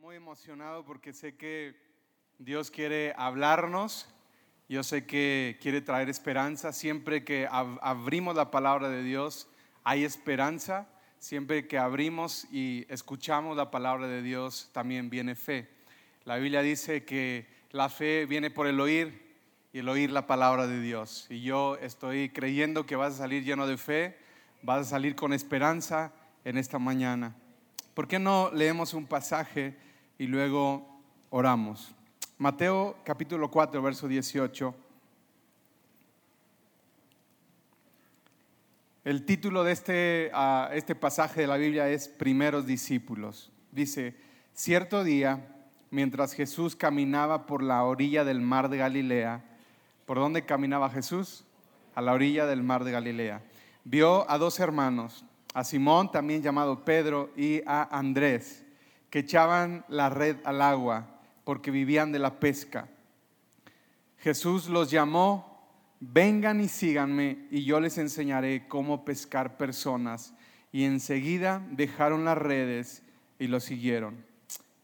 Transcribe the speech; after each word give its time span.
muy 0.00 0.14
emocionado 0.14 0.84
porque 0.84 1.12
sé 1.12 1.34
que 1.34 1.74
Dios 2.38 2.70
quiere 2.70 3.14
hablarnos, 3.16 4.06
yo 4.68 4.84
sé 4.84 5.06
que 5.06 5.58
quiere 5.60 5.80
traer 5.80 6.08
esperanza. 6.08 6.72
Siempre 6.72 7.24
que 7.24 7.48
abrimos 7.50 8.36
la 8.36 8.52
palabra 8.52 8.88
de 8.90 9.02
Dios 9.02 9.48
hay 9.82 10.04
esperanza. 10.04 10.88
Siempre 11.18 11.66
que 11.66 11.78
abrimos 11.78 12.46
y 12.52 12.86
escuchamos 12.88 13.56
la 13.56 13.72
palabra 13.72 14.06
de 14.06 14.22
Dios 14.22 14.70
también 14.72 15.10
viene 15.10 15.34
fe. 15.34 15.68
La 16.24 16.36
Biblia 16.36 16.62
dice 16.62 17.04
que 17.04 17.48
la 17.72 17.88
fe 17.88 18.24
viene 18.26 18.50
por 18.50 18.68
el 18.68 18.78
oír 18.80 19.36
y 19.72 19.80
el 19.80 19.88
oír 19.88 20.12
la 20.12 20.28
palabra 20.28 20.68
de 20.68 20.80
Dios. 20.80 21.26
Y 21.28 21.42
yo 21.42 21.76
estoy 21.78 22.28
creyendo 22.28 22.86
que 22.86 22.94
vas 22.94 23.14
a 23.14 23.18
salir 23.18 23.42
lleno 23.42 23.66
de 23.66 23.76
fe, 23.76 24.16
vas 24.62 24.86
a 24.86 24.90
salir 24.90 25.16
con 25.16 25.32
esperanza 25.32 26.12
en 26.44 26.56
esta 26.56 26.78
mañana. 26.78 27.34
¿Por 27.94 28.06
qué 28.06 28.20
no 28.20 28.52
leemos 28.52 28.94
un 28.94 29.06
pasaje 29.06 29.87
y 30.18 30.26
luego 30.26 31.00
oramos? 31.30 31.94
Mateo 32.38 32.96
capítulo 33.04 33.50
4, 33.50 33.80
verso 33.80 34.08
18. 34.08 34.74
El 39.04 39.24
título 39.24 39.64
de 39.64 39.72
este, 39.72 40.30
ah, 40.34 40.70
este 40.74 40.94
pasaje 40.94 41.40
de 41.40 41.46
la 41.46 41.56
Biblia 41.56 41.88
es 41.88 42.08
Primeros 42.08 42.66
discípulos. 42.66 43.50
Dice, 43.72 44.16
cierto 44.52 45.04
día, 45.04 45.56
mientras 45.90 46.34
Jesús 46.34 46.76
caminaba 46.76 47.46
por 47.46 47.62
la 47.62 47.84
orilla 47.84 48.24
del 48.24 48.40
mar 48.40 48.68
de 48.68 48.78
Galilea, 48.78 49.44
¿por 50.04 50.18
dónde 50.18 50.44
caminaba 50.44 50.90
Jesús? 50.90 51.44
A 51.94 52.02
la 52.02 52.12
orilla 52.12 52.44
del 52.44 52.62
mar 52.62 52.84
de 52.84 52.92
Galilea. 52.92 53.42
Vio 53.84 54.30
a 54.30 54.36
dos 54.36 54.60
hermanos, 54.60 55.24
a 55.54 55.64
Simón, 55.64 56.10
también 56.10 56.42
llamado 56.42 56.84
Pedro, 56.84 57.30
y 57.36 57.62
a 57.66 57.96
Andrés, 57.96 58.64
que 59.10 59.20
echaban 59.20 59.84
la 59.88 60.10
red 60.10 60.36
al 60.44 60.62
agua 60.62 61.20
porque 61.44 61.70
vivían 61.70 62.12
de 62.12 62.18
la 62.18 62.40
pesca. 62.40 62.88
Jesús 64.18 64.68
los 64.68 64.90
llamó, 64.90 65.68
vengan 66.00 66.60
y 66.60 66.68
síganme, 66.68 67.46
y 67.50 67.64
yo 67.64 67.80
les 67.80 67.98
enseñaré 67.98 68.66
cómo 68.68 69.04
pescar 69.04 69.56
personas. 69.56 70.34
Y 70.72 70.84
enseguida 70.84 71.66
dejaron 71.70 72.24
las 72.24 72.36
redes 72.36 73.02
y 73.38 73.46
lo 73.46 73.60
siguieron. 73.60 74.24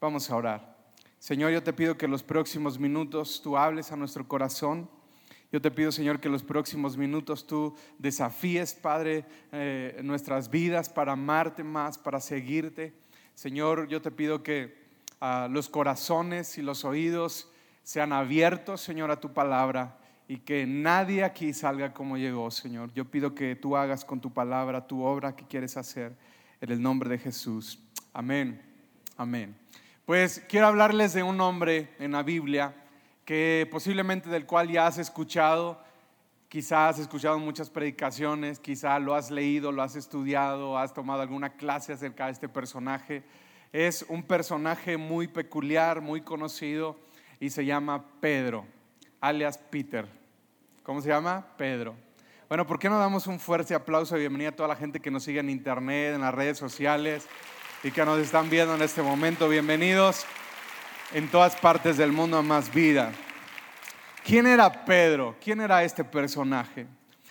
Vamos 0.00 0.31
a 0.31 0.36
orar. 0.36 0.77
Señor, 1.19 1.53
yo 1.53 1.62
te 1.62 1.72
pido 1.72 1.98
que 1.98 2.09
los 2.09 2.22
próximos 2.22 2.78
minutos 2.78 3.41
tú 3.42 3.56
hables 3.56 3.92
a 3.92 3.97
nuestro 3.97 4.27
corazón 4.27 4.88
yo 5.55 5.62
te 5.62 5.70
pido, 5.70 5.92
Señor, 5.92 6.19
que 6.19 6.28
los 6.28 6.42
próximos 6.42 6.97
minutos 6.97 7.47
tú 7.47 7.77
desafíes, 8.00 8.75
Padre, 8.75 9.25
eh, 9.53 10.00
nuestras 10.03 10.50
vidas 10.50 10.88
para 10.88 11.12
amarte 11.12 11.62
más, 11.62 11.97
para 11.97 12.19
seguirte. 12.19 12.92
Señor, 13.35 13.89
yo 13.89 14.01
te 14.01 14.11
pido 14.11 14.43
que 14.43 14.77
ah, 15.21 15.49
los 15.51 15.69
corazones 15.69 16.57
y 16.59 16.63
los 16.63 16.85
oídos 16.85 17.51
sean 17.83 18.13
abiertos, 18.13 18.81
Señor, 18.81 19.11
a 19.11 19.21
tu 19.21 19.33
palabra 19.33 19.99
y 20.27 20.39
que 20.39 20.67
nadie 20.67 21.23
aquí 21.23 21.53
salga 21.53 21.93
como 21.93 22.17
llegó, 22.17 22.51
Señor. 22.51 22.93
Yo 22.95 23.05
pido 23.05 23.35
que 23.35 23.57
tú 23.57 23.77
hagas 23.77 24.05
con 24.05 24.21
tu 24.21 24.33
palabra 24.33 24.87
tu 24.87 25.03
obra 25.03 25.37
que 25.37 25.47
quieres 25.47 25.77
hacer 25.77 26.17
en 26.61 26.71
el 26.71 26.81
nombre 26.81 27.11
de 27.11 27.19
Jesús. 27.19 27.79
Amén. 28.12 28.62
Amén. 29.17 29.55
Pues 30.07 30.43
quiero 30.49 30.67
hablarles 30.67 31.12
de 31.12 31.23
un 31.23 31.41
hombre 31.41 31.91
en 31.99 32.12
la 32.12 32.23
Biblia 32.23 32.75
que 33.25 33.69
posiblemente 33.71 34.31
del 34.31 34.47
cual 34.47 34.69
ya 34.69 34.87
has 34.87 34.99
escuchado, 34.99 35.83
quizás 36.55 36.94
has 36.94 37.00
escuchado 37.00 37.36
muchas 37.41 37.69
predicaciones, 37.69 38.60
quizás 38.60 39.02
lo 39.02 39.16
has 39.16 39.28
leído, 39.28 39.72
lo 39.72 39.83
has 39.83 39.97
estudiado, 39.97 40.78
has 40.78 40.94
tomado 40.94 41.20
alguna 41.20 41.50
clase 41.50 41.92
acerca 41.92 42.27
de 42.27 42.30
este 42.30 42.48
personaje. 42.48 43.24
Es 43.72 44.06
un 44.08 44.22
personaje 44.22 44.97
muy 44.97 45.27
peculiar, 45.27 46.00
muy 46.00 46.20
conocido 46.20 46.97
y 47.41 47.50
se 47.50 47.64
llama 47.64 48.05
Pedro, 48.20 48.66
alias 49.20 49.58
Peter. 49.58 50.06
¿Cómo 50.84 51.00
se 51.00 51.08
llama? 51.08 51.44
Pedro. 51.56 51.97
Bueno, 52.48 52.64
¿por 52.64 52.78
qué 52.78 52.88
no 52.88 53.00
damos 53.00 53.26
un 53.26 53.41
fuerte 53.41 53.75
aplauso 53.75 54.16
y 54.16 54.20
bienvenida 54.20 54.50
a 54.50 54.53
toda 54.53 54.69
la 54.69 54.76
gente 54.76 55.00
que 55.00 55.10
nos 55.10 55.25
sigue 55.25 55.41
en 55.41 55.50
internet, 55.50 56.14
en 56.14 56.20
las 56.20 56.32
redes 56.32 56.56
sociales 56.56 57.26
y 57.82 57.91
que 57.91 58.04
nos 58.04 58.20
están 58.20 58.48
viendo 58.48 58.76
en 58.76 58.82
este 58.82 59.03
momento? 59.03 59.48
Bienvenidos 59.48 60.25
en 61.14 61.28
todas 61.32 61.56
partes 61.56 61.97
del 61.97 62.12
mundo 62.12 62.38
a 62.38 62.43
más 62.43 62.72
vida. 62.72 63.10
¿Quién 64.25 64.47
era 64.47 64.87
Pedro? 64.87 65.37
¿Quién 65.39 65.61
era 65.61 65.85
este 65.85 66.03
personaje? 66.03 66.87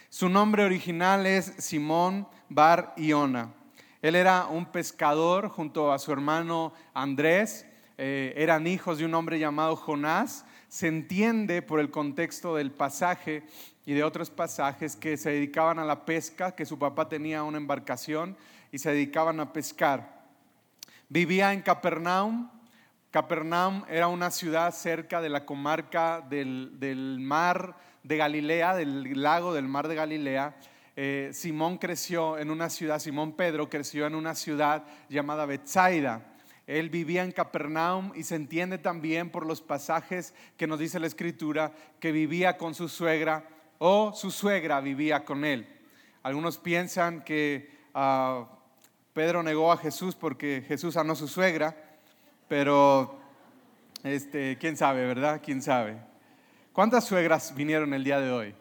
Su 0.09 0.30
nombre 0.30 0.64
original 0.64 1.26
es 1.26 1.46
Simón 1.58 2.28
Bar 2.50 2.94
Iona. 2.98 3.52
Él 4.00 4.14
era 4.14 4.46
un 4.46 4.68
pescador 4.68 5.50
junto 5.50 5.92
a 5.92 5.98
su 5.98 6.12
hermano 6.12 6.72
Andrés. 6.94 7.66
Eh, 7.98 8.36
eran 8.38 8.68
hijos 8.68 9.00
de 9.00 9.06
un 9.06 9.16
hombre 9.16 9.40
llamado 9.40 9.76
Jonás. 9.76 10.46
Se 10.70 10.88
entiende 10.88 11.64
por 11.64 11.80
el 11.80 11.90
contexto 11.90 12.58
del 12.58 12.72
pasaje 12.72 13.42
y 13.88 13.94
de 13.94 14.04
otros 14.04 14.30
pasajes 14.30 14.96
que 14.96 15.18
se 15.18 15.31
dedicaban 15.31 15.80
a 15.80 15.86
la 15.86 16.06
pesca, 16.06 16.54
que 16.54 16.68
su 16.68 16.78
papá 16.78 17.10
tenía 17.10 17.42
una 17.42 17.58
embarcación 17.58 18.38
y 18.72 18.78
se 18.78 18.92
dedicaban 18.92 19.40
a 19.40 19.52
pescar. 19.52 20.28
Vivía 21.10 21.54
en 21.54 21.64
Capernaum, 21.64 22.52
Capernaum 23.13 23.84
era 23.90 24.07
una 24.07 24.31
ciudad 24.31 24.74
cerca 24.74 25.22
de 25.22 25.29
la 25.29 25.46
comarca 25.46 26.19
del, 26.28 27.18
mar 27.19 27.78
de 28.01 28.18
Galilea, 28.18 28.75
del 28.75 29.22
lago 29.22 29.53
del 29.53 29.68
mar 29.68 29.88
de 29.88 29.94
Galilea. 29.94 30.56
Eh, 30.96 31.29
Simón 31.31 31.78
creció 31.78 32.40
en 32.40 32.50
una 32.50 32.72
ciudad, 32.72 32.97
Simón 32.97 33.34
Pedro 33.34 33.69
creció 33.69 34.07
en 34.07 34.16
una 34.16 34.34
ciudad 34.34 34.85
llamada 35.09 35.46
Bethsaida. 35.46 36.25
Él 36.66 36.90
vivía 36.90 37.24
en 37.24 37.31
Capernaum 37.31 38.12
y 38.16 38.24
se 38.24 38.34
entiende 38.34 38.79
también 38.79 39.30
por 39.30 39.45
los 39.45 39.62
pasajes 39.62 40.34
que 40.57 40.66
nos 40.66 40.80
dice 40.80 41.00
la 41.00 41.06
escritura 41.06 41.72
que 42.00 42.12
vivía 42.12 42.57
con 42.57 42.74
su 42.74 42.90
suegra 42.90 43.47
o 43.78 44.12
su 44.16 44.31
suegra 44.31 44.81
vivía 44.81 45.24
con 45.24 45.45
él. 45.45 45.68
Algunos 46.24 46.57
piensan 46.57 47.24
que 47.24 47.69
ah, 47.94 48.47
Pedro 49.13 49.44
negó 49.44 49.72
a 49.72 49.78
Jesús 49.78 50.16
porque 50.16 50.63
Jesús 50.68 50.95
sanó 50.95 51.13
a 51.13 51.16
su 51.16 51.28
suegra 51.28 51.93
pero 52.48 53.20
este, 54.04 54.58
quién 54.58 54.78
sabe, 54.78 55.06
¿verdad? 55.06 55.42
¿Quién 55.44 55.62
sabe? 55.62 55.98
¿Cuántas 56.74 57.06
suegras 57.06 57.54
vinieron 57.56 57.94
el 57.94 58.04
día 58.04 58.20
de 58.20 58.31
hoy? 58.31 58.56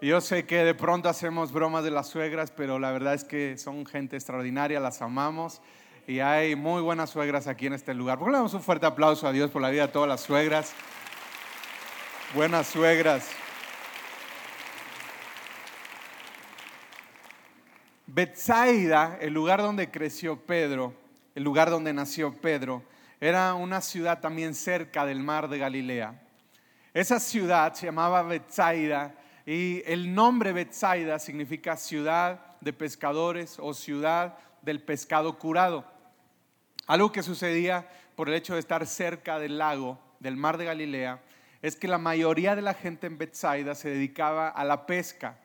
Yo 0.00 0.20
sé 0.20 0.46
que 0.46 0.64
de 0.64 0.74
pronto 0.74 1.08
hacemos 1.08 1.52
bromas 1.52 1.84
de 1.84 1.90
las 1.92 2.08
suegras, 2.08 2.50
pero 2.50 2.78
la 2.78 2.90
verdad 2.90 3.14
es 3.14 3.24
que 3.24 3.56
son 3.56 3.86
gente 3.86 4.16
extraordinaria, 4.16 4.80
las 4.80 5.00
amamos 5.00 5.62
y 6.06 6.18
hay 6.18 6.56
muy 6.56 6.82
buenas 6.82 7.10
suegras 7.10 7.46
aquí 7.46 7.66
en 7.66 7.74
este 7.74 7.94
lugar. 7.94 8.18
¿Por 8.18 8.26
qué 8.26 8.32
le 8.32 8.38
damos 8.38 8.54
un 8.54 8.62
fuerte 8.62 8.86
aplauso 8.86 9.28
a 9.28 9.32
Dios 9.32 9.50
por 9.50 9.62
la 9.62 9.70
vida 9.70 9.86
de 9.86 9.92
todas 9.92 10.08
las 10.08 10.22
suegras? 10.22 10.74
Buenas 12.34 12.66
suegras. 12.66 13.28
Bethsaida, 18.06 19.18
el 19.20 19.32
lugar 19.32 19.62
donde 19.62 19.90
creció 19.90 20.36
Pedro, 20.36 20.94
el 21.34 21.42
lugar 21.42 21.70
donde 21.70 21.92
nació 21.92 22.34
Pedro, 22.40 22.82
era 23.20 23.54
una 23.54 23.80
ciudad 23.80 24.20
también 24.20 24.54
cerca 24.54 25.06
del 25.06 25.20
mar 25.20 25.48
de 25.48 25.58
Galilea. 25.58 26.20
Esa 26.92 27.20
ciudad 27.20 27.72
se 27.74 27.86
llamaba 27.86 28.22
Bethsaida 28.22 29.14
y 29.46 29.82
el 29.86 30.14
nombre 30.14 30.52
Bethsaida 30.52 31.18
significa 31.18 31.76
ciudad 31.76 32.40
de 32.60 32.72
pescadores 32.72 33.58
o 33.58 33.74
ciudad 33.74 34.36
del 34.62 34.82
pescado 34.82 35.38
curado. 35.38 35.84
Algo 36.86 37.12
que 37.12 37.22
sucedía 37.22 37.88
por 38.16 38.28
el 38.28 38.34
hecho 38.34 38.54
de 38.54 38.60
estar 38.60 38.86
cerca 38.86 39.38
del 39.38 39.58
lago, 39.58 39.98
del 40.20 40.36
mar 40.36 40.58
de 40.58 40.66
Galilea, 40.66 41.20
es 41.62 41.76
que 41.76 41.88
la 41.88 41.98
mayoría 41.98 42.56
de 42.56 42.62
la 42.62 42.74
gente 42.74 43.06
en 43.06 43.18
Bethsaida 43.18 43.74
se 43.74 43.90
dedicaba 43.90 44.48
a 44.48 44.64
la 44.64 44.84
pesca. 44.84 45.38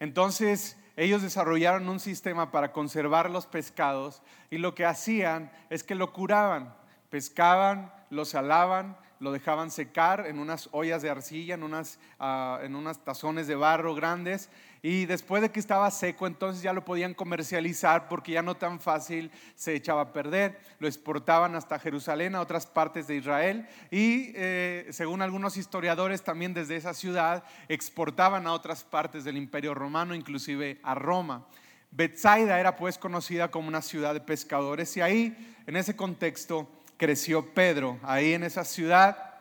Entonces, 0.00 0.76
ellos 0.96 1.22
desarrollaron 1.22 1.88
un 1.88 2.00
sistema 2.00 2.50
para 2.50 2.72
conservar 2.72 3.30
los 3.30 3.46
pescados 3.46 4.22
y 4.50 4.58
lo 4.58 4.74
que 4.74 4.84
hacían 4.84 5.50
es 5.70 5.82
que 5.82 5.94
lo 5.94 6.12
curaban. 6.12 6.74
Pescaban, 7.10 7.92
lo 8.10 8.24
salaban, 8.24 8.96
lo 9.20 9.32
dejaban 9.32 9.70
secar 9.70 10.26
en 10.26 10.38
unas 10.38 10.68
ollas 10.72 11.02
de 11.02 11.10
arcilla, 11.10 11.54
en 11.54 11.62
unas, 11.62 11.98
uh, 12.20 12.62
en 12.62 12.76
unas 12.76 13.02
tazones 13.02 13.46
de 13.46 13.54
barro 13.54 13.94
grandes 13.94 14.50
y 14.86 15.06
después 15.06 15.40
de 15.40 15.50
que 15.50 15.60
estaba 15.60 15.90
seco, 15.90 16.26
entonces 16.26 16.62
ya 16.62 16.74
lo 16.74 16.84
podían 16.84 17.14
comercializar 17.14 18.06
porque 18.06 18.32
ya 18.32 18.42
no 18.42 18.54
tan 18.54 18.78
fácil 18.78 19.30
se 19.54 19.74
echaba 19.74 20.02
a 20.02 20.12
perder. 20.12 20.60
Lo 20.78 20.86
exportaban 20.86 21.54
hasta 21.54 21.78
Jerusalén, 21.78 22.34
a 22.34 22.42
otras 22.42 22.66
partes 22.66 23.06
de 23.06 23.16
Israel. 23.16 23.66
Y 23.90 24.32
eh, 24.34 24.86
según 24.90 25.22
algunos 25.22 25.56
historiadores, 25.56 26.22
también 26.22 26.52
desde 26.52 26.76
esa 26.76 26.92
ciudad 26.92 27.44
exportaban 27.68 28.46
a 28.46 28.52
otras 28.52 28.84
partes 28.84 29.24
del 29.24 29.38
imperio 29.38 29.72
romano, 29.72 30.14
inclusive 30.14 30.78
a 30.82 30.94
Roma. 30.94 31.46
Bethsaida 31.90 32.60
era 32.60 32.76
pues 32.76 32.98
conocida 32.98 33.50
como 33.50 33.68
una 33.68 33.80
ciudad 33.80 34.12
de 34.12 34.20
pescadores 34.20 34.94
y 34.98 35.00
ahí, 35.00 35.56
en 35.66 35.76
ese 35.76 35.96
contexto, 35.96 36.68
creció 36.98 37.54
Pedro. 37.54 37.98
Ahí 38.02 38.34
en 38.34 38.42
esa 38.42 38.64
ciudad 38.64 39.34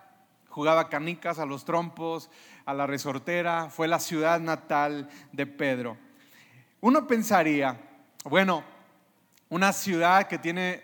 jugaba 0.53 0.87
canicas 0.87 1.39
a 1.39 1.45
los 1.45 1.65
trompos, 1.65 2.29
a 2.65 2.73
la 2.73 2.87
resortera, 2.87 3.69
fue 3.69 3.87
la 3.87 3.99
ciudad 3.99 4.39
natal 4.39 5.09
de 5.31 5.45
Pedro. 5.45 5.97
Uno 6.81 7.07
pensaría, 7.07 7.77
bueno, 8.25 8.63
una 9.49 9.71
ciudad 9.73 10.27
que 10.27 10.37
tiene 10.37 10.83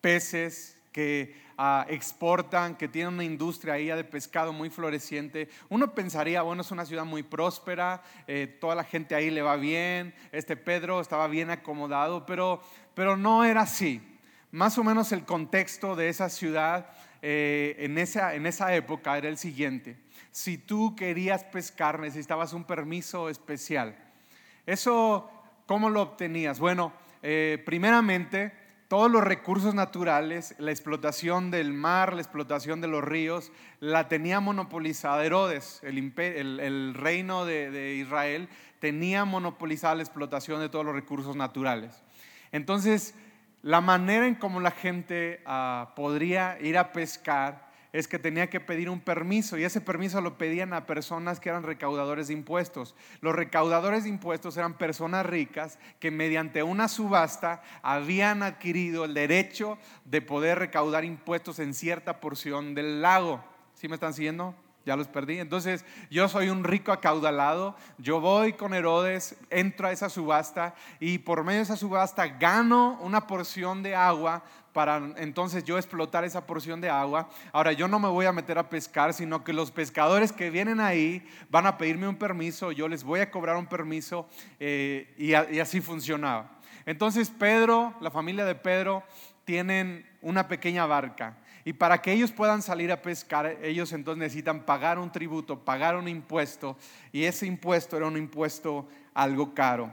peces, 0.00 0.76
que 0.92 1.36
ah, 1.56 1.86
exportan, 1.88 2.76
que 2.76 2.88
tienen 2.88 3.14
una 3.14 3.24
industria 3.24 3.74
ahí 3.74 3.86
de 3.86 4.04
pescado 4.04 4.52
muy 4.52 4.70
floreciente. 4.70 5.48
Uno 5.68 5.94
pensaría, 5.94 6.42
bueno, 6.42 6.62
es 6.62 6.70
una 6.70 6.86
ciudad 6.86 7.04
muy 7.04 7.22
próspera, 7.22 8.02
eh, 8.26 8.58
toda 8.60 8.74
la 8.74 8.84
gente 8.84 9.14
ahí 9.14 9.30
le 9.30 9.42
va 9.42 9.56
bien, 9.56 10.14
este 10.32 10.56
Pedro 10.56 11.00
estaba 11.00 11.28
bien 11.28 11.50
acomodado, 11.50 12.26
pero, 12.26 12.62
pero 12.94 13.16
no 13.16 13.44
era 13.44 13.62
así. 13.62 14.02
Más 14.50 14.78
o 14.78 14.84
menos 14.84 15.12
el 15.12 15.24
contexto 15.24 15.94
de 15.94 16.08
esa 16.08 16.30
ciudad 16.30 16.90
eh, 17.20 17.76
en, 17.78 17.98
esa, 17.98 18.34
en 18.34 18.46
esa 18.46 18.74
época 18.74 19.18
era 19.18 19.28
el 19.28 19.36
siguiente. 19.36 19.96
Si 20.30 20.58
tú 20.58 20.94
querías 20.96 21.44
pescar, 21.44 21.98
necesitabas 22.00 22.52
un 22.52 22.64
permiso 22.64 23.28
especial. 23.28 23.96
Eso, 24.66 25.30
¿cómo 25.66 25.90
lo 25.90 26.02
obtenías? 26.02 26.58
Bueno, 26.58 26.92
eh, 27.22 27.62
primeramente, 27.64 28.52
todos 28.88 29.10
los 29.10 29.22
recursos 29.22 29.74
naturales, 29.74 30.54
la 30.58 30.70
explotación 30.70 31.50
del 31.50 31.74
mar, 31.74 32.14
la 32.14 32.22
explotación 32.22 32.80
de 32.80 32.88
los 32.88 33.04
ríos, 33.04 33.52
la 33.80 34.08
tenía 34.08 34.40
monopolizada 34.40 35.24
Herodes, 35.24 35.80
el, 35.82 36.94
reino 36.94 37.44
de, 37.44 37.96
Israel, 37.96 38.48
tenía 38.80 39.26
monopolizada 39.26 39.96
la 39.96 40.02
explotación 40.02 40.60
de 40.60 40.70
todos 40.70 40.86
los 40.86 40.94
recursos 40.94 41.36
naturales. 41.36 42.02
Entonces, 42.50 43.14
la 43.62 43.82
manera 43.82 44.26
en 44.26 44.36
cómo 44.36 44.60
la 44.60 44.70
gente 44.70 45.42
ah, 45.44 45.92
podría 45.94 46.58
ir 46.60 46.78
a 46.78 46.92
pescar 46.92 47.67
es 47.92 48.08
que 48.08 48.18
tenía 48.18 48.50
que 48.50 48.60
pedir 48.60 48.90
un 48.90 49.00
permiso 49.00 49.56
y 49.56 49.64
ese 49.64 49.80
permiso 49.80 50.20
lo 50.20 50.36
pedían 50.36 50.72
a 50.72 50.86
personas 50.86 51.40
que 51.40 51.48
eran 51.48 51.62
recaudadores 51.62 52.28
de 52.28 52.34
impuestos. 52.34 52.94
Los 53.20 53.34
recaudadores 53.34 54.04
de 54.04 54.10
impuestos 54.10 54.56
eran 54.56 54.76
personas 54.76 55.24
ricas 55.24 55.78
que 55.98 56.10
mediante 56.10 56.62
una 56.62 56.88
subasta 56.88 57.62
habían 57.82 58.42
adquirido 58.42 59.04
el 59.04 59.14
derecho 59.14 59.78
de 60.04 60.20
poder 60.22 60.58
recaudar 60.58 61.04
impuestos 61.04 61.58
en 61.58 61.74
cierta 61.74 62.20
porción 62.20 62.74
del 62.74 63.00
lago. 63.00 63.42
¿Sí 63.74 63.88
me 63.88 63.94
están 63.94 64.14
siguiendo? 64.14 64.54
Ya 64.88 64.96
los 64.96 65.06
perdí. 65.06 65.38
Entonces 65.38 65.84
yo 66.10 66.28
soy 66.30 66.48
un 66.48 66.64
rico 66.64 66.92
acaudalado, 66.92 67.76
yo 67.98 68.20
voy 68.20 68.54
con 68.54 68.72
Herodes, 68.72 69.36
entro 69.50 69.86
a 69.86 69.92
esa 69.92 70.08
subasta 70.08 70.74
y 70.98 71.18
por 71.18 71.44
medio 71.44 71.58
de 71.58 71.64
esa 71.64 71.76
subasta 71.76 72.26
gano 72.26 72.98
una 73.02 73.26
porción 73.26 73.82
de 73.82 73.94
agua 73.94 74.42
para 74.72 74.96
entonces 75.16 75.64
yo 75.64 75.76
explotar 75.76 76.24
esa 76.24 76.46
porción 76.46 76.80
de 76.80 76.88
agua. 76.88 77.28
Ahora 77.52 77.72
yo 77.72 77.86
no 77.86 77.98
me 77.98 78.08
voy 78.08 78.24
a 78.24 78.32
meter 78.32 78.56
a 78.58 78.70
pescar, 78.70 79.12
sino 79.12 79.44
que 79.44 79.52
los 79.52 79.70
pescadores 79.70 80.32
que 80.32 80.48
vienen 80.48 80.80
ahí 80.80 81.22
van 81.50 81.66
a 81.66 81.76
pedirme 81.76 82.08
un 82.08 82.16
permiso, 82.16 82.72
yo 82.72 82.88
les 82.88 83.04
voy 83.04 83.20
a 83.20 83.30
cobrar 83.30 83.56
un 83.56 83.66
permiso 83.66 84.26
eh, 84.58 85.14
y, 85.18 85.32
y 85.54 85.60
así 85.60 85.82
funcionaba. 85.82 86.58
Entonces 86.86 87.28
Pedro, 87.28 87.92
la 88.00 88.10
familia 88.10 88.46
de 88.46 88.54
Pedro, 88.54 89.02
tienen 89.44 90.08
una 90.22 90.48
pequeña 90.48 90.86
barca 90.86 91.36
y 91.68 91.74
para 91.74 92.00
que 92.00 92.14
ellos 92.14 92.32
puedan 92.32 92.62
salir 92.62 92.90
a 92.90 93.02
pescar, 93.02 93.58
ellos 93.62 93.92
entonces 93.92 94.18
necesitan 94.18 94.64
pagar 94.64 94.98
un 94.98 95.12
tributo, 95.12 95.66
pagar 95.66 95.96
un 95.96 96.08
impuesto. 96.08 96.78
Y 97.12 97.24
ese 97.24 97.44
impuesto 97.44 97.98
era 97.98 98.06
un 98.06 98.16
impuesto 98.16 98.88
algo 99.12 99.52
caro. 99.52 99.92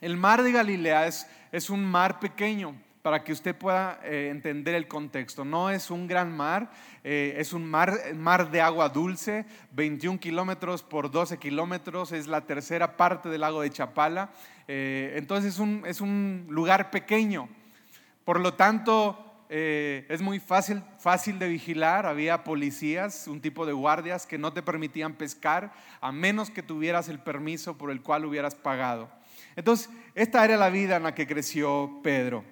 El 0.00 0.16
mar 0.16 0.42
de 0.42 0.52
Galilea 0.52 1.06
es, 1.06 1.26
es 1.52 1.68
un 1.68 1.84
mar 1.84 2.18
pequeño 2.18 2.74
para 3.02 3.22
que 3.22 3.34
usted 3.34 3.54
pueda 3.54 4.00
eh, 4.04 4.28
entender 4.30 4.74
el 4.74 4.88
contexto. 4.88 5.44
No 5.44 5.68
es 5.68 5.90
un 5.90 6.06
gran 6.06 6.34
mar, 6.34 6.70
eh, 7.04 7.34
es 7.36 7.52
un 7.52 7.66
mar, 7.66 7.92
mar 8.14 8.50
de 8.50 8.62
agua 8.62 8.88
dulce, 8.88 9.44
21 9.72 10.18
kilómetros 10.18 10.82
por 10.82 11.10
12 11.10 11.36
kilómetros, 11.36 12.12
es 12.12 12.26
la 12.26 12.40
tercera 12.40 12.96
parte 12.96 13.28
del 13.28 13.42
lago 13.42 13.60
de 13.60 13.68
Chapala. 13.68 14.30
Eh, 14.66 15.12
entonces 15.16 15.52
es 15.52 15.60
un, 15.60 15.82
es 15.86 16.00
un 16.00 16.46
lugar 16.48 16.90
pequeño. 16.90 17.50
Por 18.24 18.40
lo 18.40 18.54
tanto, 18.54 19.28
eh, 19.54 20.06
es 20.08 20.22
muy 20.22 20.40
fácil, 20.40 20.82
de 21.38 21.46
vigilar. 21.46 22.06
Había 22.06 22.42
policías, 22.42 23.28
un 23.28 23.42
tipo 23.42 23.66
de 23.66 23.74
guardias 23.74 24.26
que 24.26 24.38
no 24.38 24.54
te 24.54 24.62
permitían 24.62 25.12
pescar 25.12 25.74
a 26.00 26.10
menos 26.10 26.48
que 26.48 26.62
tuvieras 26.62 27.10
el 27.10 27.18
permiso 27.18 27.76
por 27.76 27.90
el 27.90 28.00
cual 28.00 28.24
hubieras 28.24 28.54
pagado. 28.54 29.10
Entonces, 29.54 29.90
esta 30.14 30.42
era 30.42 30.56
la 30.56 30.70
vida 30.70 30.96
en 30.96 31.02
la 31.02 31.14
que 31.14 31.26
creció 31.26 32.00
Pedro. 32.02 32.44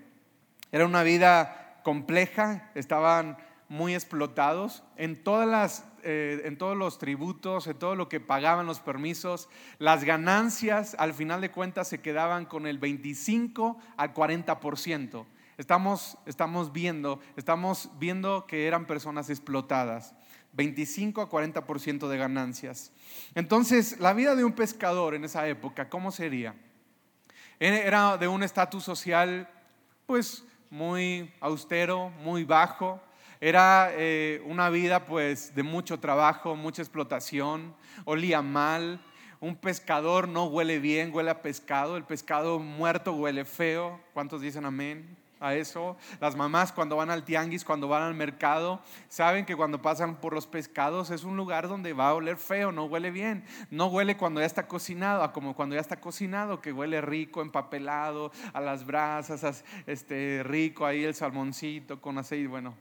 Era 0.72 0.84
una 0.84 1.02
vida 1.02 1.80
compleja, 1.84 2.70
estaban 2.74 3.38
muy 3.70 3.94
explotados 3.94 4.82
en, 4.98 5.22
eh, 6.02 6.56
todos 6.58 6.76
los 6.76 6.98
tributos, 6.98 7.66
en 7.66 7.78
todo 7.78 7.96
lo 7.96 8.10
que 8.10 8.20
pagaban 8.20 8.66
los 8.66 8.80
permisos. 8.80 9.48
Las 9.78 10.04
ganancias, 10.04 10.94
al 10.98 11.14
final 11.14 11.40
de 11.40 11.50
cuentas, 11.50 11.88
se 11.88 12.02
quedaban 12.02 12.44
con 12.44 12.66
el 12.66 12.76
25 12.76 13.78
al 13.96 14.12
40%. 14.12 15.24
Estamos, 15.60 16.16
estamos 16.24 16.72
viendo, 16.72 17.20
estamos 17.36 17.90
viendo 17.98 18.46
que 18.46 18.66
eran 18.66 18.86
personas 18.86 19.28
explotadas. 19.28 20.14
25 20.54 21.20
a 21.20 21.28
40% 21.28 22.08
de 22.08 22.16
ganancias. 22.16 22.92
Entonces, 23.34 24.00
la 24.00 24.14
vida 24.14 24.34
de 24.36 24.44
un 24.44 24.54
pescador 24.54 25.14
en 25.14 25.22
esa 25.22 25.46
época, 25.46 25.90
¿cómo 25.90 26.12
sería? 26.12 26.54
Era 27.58 28.16
de 28.16 28.26
un 28.26 28.42
estatus 28.42 28.84
social, 28.84 29.50
pues, 30.06 30.46
muy 30.70 31.30
austero, 31.40 32.08
muy 32.08 32.44
bajo. 32.44 32.98
Era 33.38 33.90
eh, 33.92 34.42
una 34.46 34.70
vida, 34.70 35.04
pues, 35.04 35.54
de 35.54 35.62
mucho 35.62 36.00
trabajo, 36.00 36.56
mucha 36.56 36.80
explotación. 36.80 37.74
Olía 38.06 38.40
mal. 38.40 38.98
Un 39.40 39.56
pescador 39.56 40.26
no 40.26 40.46
huele 40.46 40.78
bien, 40.78 41.14
huele 41.14 41.28
a 41.28 41.42
pescado. 41.42 41.98
El 41.98 42.04
pescado 42.04 42.58
muerto 42.60 43.12
huele 43.12 43.44
feo. 43.44 44.00
¿Cuántos 44.14 44.40
dicen 44.40 44.64
amén? 44.64 45.20
A 45.40 45.54
eso. 45.54 45.96
Las 46.20 46.36
mamás 46.36 46.70
cuando 46.72 46.96
van 46.96 47.10
al 47.10 47.24
tianguis, 47.24 47.64
cuando 47.64 47.88
van 47.88 48.02
al 48.02 48.14
mercado, 48.14 48.80
saben 49.08 49.44
que 49.44 49.56
cuando 49.56 49.82
pasan 49.82 50.16
por 50.16 50.34
los 50.34 50.46
pescados 50.46 51.10
es 51.10 51.24
un 51.24 51.36
lugar 51.36 51.66
donde 51.66 51.92
va 51.92 52.10
a 52.10 52.14
oler 52.14 52.36
feo, 52.36 52.70
no 52.70 52.84
huele 52.84 53.10
bien. 53.10 53.44
No 53.70 53.86
huele 53.86 54.16
cuando 54.16 54.40
ya 54.40 54.46
está 54.46 54.68
cocinado, 54.68 55.32
como 55.32 55.54
cuando 55.54 55.74
ya 55.74 55.80
está 55.80 56.00
cocinado, 56.00 56.60
que 56.60 56.72
huele 56.72 57.00
rico, 57.00 57.42
empapelado, 57.42 58.30
a 58.52 58.60
las 58.60 58.84
brasas, 58.84 59.64
este, 59.86 60.42
rico 60.44 60.86
ahí 60.86 61.04
el 61.04 61.14
salmoncito 61.14 62.00
con 62.00 62.18
aceite. 62.18 62.46
Bueno, 62.46 62.74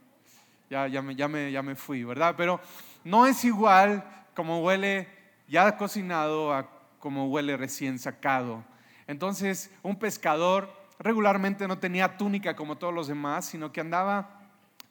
ya, 0.69 0.87
ya, 0.87 1.01
me, 1.01 1.15
ya, 1.15 1.27
me, 1.27 1.51
ya 1.51 1.61
me 1.61 1.75
fui, 1.75 2.03
¿verdad? 2.03 2.35
Pero 2.37 2.59
no 3.03 3.25
es 3.25 3.43
igual 3.45 4.03
como 4.35 4.61
huele 4.61 5.07
ya 5.47 5.77
cocinado 5.77 6.53
a 6.53 6.69
como 6.99 7.27
huele 7.29 7.57
recién 7.57 7.97
sacado. 7.97 8.63
Entonces, 9.07 9.71
un 9.81 9.97
pescador 9.97 10.78
regularmente 10.99 11.67
no 11.67 11.79
tenía 11.79 12.17
túnica 12.17 12.55
como 12.55 12.77
todos 12.77 12.93
los 12.93 13.07
demás, 13.07 13.45
sino 13.45 13.71
que 13.71 13.81
andaba 13.81 14.39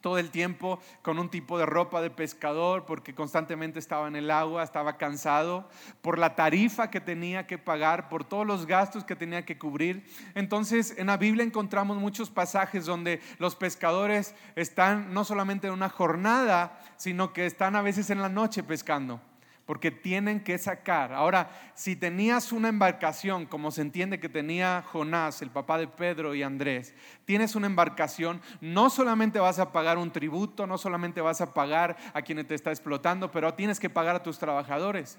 todo 0.00 0.18
el 0.18 0.30
tiempo 0.30 0.80
con 1.02 1.18
un 1.18 1.28
tipo 1.28 1.58
de 1.58 1.66
ropa 1.66 2.00
de 2.00 2.10
pescador 2.10 2.86
porque 2.86 3.14
constantemente 3.14 3.78
estaba 3.78 4.06
en 4.08 4.16
el 4.16 4.30
agua, 4.30 4.62
estaba 4.62 4.96
cansado 4.96 5.68
por 6.02 6.18
la 6.18 6.36
tarifa 6.36 6.90
que 6.90 7.00
tenía 7.00 7.46
que 7.46 7.58
pagar, 7.58 8.08
por 8.08 8.24
todos 8.24 8.46
los 8.46 8.66
gastos 8.66 9.04
que 9.04 9.16
tenía 9.16 9.44
que 9.44 9.58
cubrir. 9.58 10.04
Entonces 10.34 10.94
en 10.96 11.08
la 11.08 11.16
Biblia 11.16 11.44
encontramos 11.44 11.96
muchos 11.96 12.30
pasajes 12.30 12.86
donde 12.86 13.20
los 13.38 13.56
pescadores 13.56 14.34
están 14.54 15.12
no 15.12 15.24
solamente 15.24 15.66
en 15.66 15.72
una 15.72 15.88
jornada, 15.88 16.78
sino 16.96 17.32
que 17.32 17.46
están 17.46 17.74
a 17.74 17.82
veces 17.82 18.10
en 18.10 18.22
la 18.22 18.28
noche 18.28 18.62
pescando 18.62 19.20
porque 19.68 19.90
tienen 19.90 20.42
que 20.42 20.56
sacar. 20.56 21.12
Ahora, 21.12 21.50
si 21.74 21.94
tenías 21.94 22.52
una 22.52 22.70
embarcación, 22.70 23.44
como 23.44 23.70
se 23.70 23.82
entiende 23.82 24.18
que 24.18 24.30
tenía 24.30 24.82
Jonás, 24.82 25.42
el 25.42 25.50
papá 25.50 25.76
de 25.76 25.86
Pedro 25.86 26.34
y 26.34 26.42
Andrés, 26.42 26.94
tienes 27.26 27.54
una 27.54 27.66
embarcación, 27.66 28.40
no 28.62 28.88
solamente 28.88 29.40
vas 29.40 29.58
a 29.58 29.70
pagar 29.70 29.98
un 29.98 30.10
tributo, 30.10 30.66
no 30.66 30.78
solamente 30.78 31.20
vas 31.20 31.42
a 31.42 31.52
pagar 31.52 31.98
a 32.14 32.22
quien 32.22 32.46
te 32.46 32.54
está 32.54 32.70
explotando, 32.70 33.30
pero 33.30 33.52
tienes 33.52 33.78
que 33.78 33.90
pagar 33.90 34.16
a 34.16 34.22
tus 34.22 34.38
trabajadores. 34.38 35.18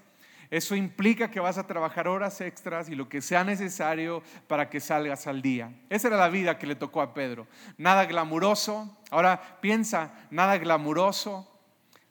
Eso 0.50 0.74
implica 0.74 1.30
que 1.30 1.38
vas 1.38 1.56
a 1.56 1.68
trabajar 1.68 2.08
horas 2.08 2.40
extras 2.40 2.88
y 2.88 2.96
lo 2.96 3.08
que 3.08 3.22
sea 3.22 3.44
necesario 3.44 4.20
para 4.48 4.68
que 4.68 4.80
salgas 4.80 5.28
al 5.28 5.42
día. 5.42 5.72
Esa 5.90 6.08
era 6.08 6.16
la 6.16 6.28
vida 6.28 6.58
que 6.58 6.66
le 6.66 6.74
tocó 6.74 7.02
a 7.02 7.14
Pedro. 7.14 7.46
Nada 7.78 8.04
glamuroso. 8.04 8.98
Ahora 9.12 9.58
piensa, 9.60 10.12
nada 10.28 10.58
glamuroso, 10.58 11.48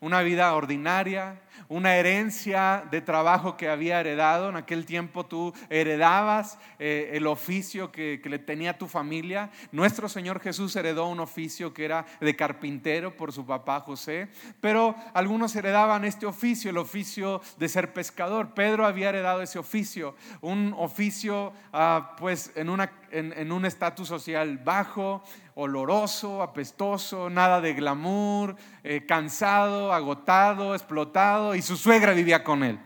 una 0.01 0.21
vida 0.21 0.53
ordinaria, 0.53 1.41
una 1.67 1.95
herencia 1.95 2.85
de 2.89 3.01
trabajo 3.01 3.57
que 3.57 3.69
había 3.69 3.99
heredado. 3.99 4.49
En 4.49 4.55
aquel 4.55 4.85
tiempo 4.85 5.25
tú 5.25 5.53
heredabas 5.69 6.57
eh, 6.79 7.11
el 7.13 7.27
oficio 7.27 7.91
que, 7.91 8.19
que, 8.23 8.29
le 8.29 8.39
tenía 8.39 8.77
tu 8.77 8.87
familia. 8.87 9.51
Nuestro 9.71 10.07
Señor 10.07 10.39
Jesús 10.39 10.75
heredó 10.75 11.07
un 11.07 11.19
oficio 11.19 11.73
que 11.73 11.85
era 11.85 12.05
de 12.21 12.35
carpintero 12.35 13.15
por 13.15 13.33
su 13.33 13.45
papá 13.45 13.81
José, 13.81 14.29
pero 14.61 14.95
algunos 15.13 15.55
heredaban 15.55 16.05
este 16.05 16.25
oficio, 16.25 16.69
el 16.71 16.77
oficio 16.77 17.41
de 17.57 17.67
ser 17.69 17.93
pescador. 17.93 18.53
Pedro 18.53 18.85
había 18.85 19.09
heredado 19.09 19.41
ese 19.41 19.59
oficio, 19.59 20.15
un 20.41 20.73
oficio 20.77 21.53
ah, 21.73 22.15
pues 22.17 22.51
en, 22.55 22.69
una, 22.69 22.91
en 23.11 23.51
un 23.51 23.65
estatus 23.65 24.07
social 24.07 24.57
bajo, 24.57 25.23
oloroso, 25.59 26.41
apestoso, 26.41 27.29
nada 27.29 27.59
de 27.59 27.73
glamour, 27.73 28.55
eh, 28.83 29.05
cansado, 29.05 29.91
agotado, 29.91 30.73
explotado, 30.73 31.53
y 31.53 31.61
su 31.61 31.75
suegra 31.75 32.13
vivía 32.13 32.43
con 32.43 32.63
él. 32.63 32.79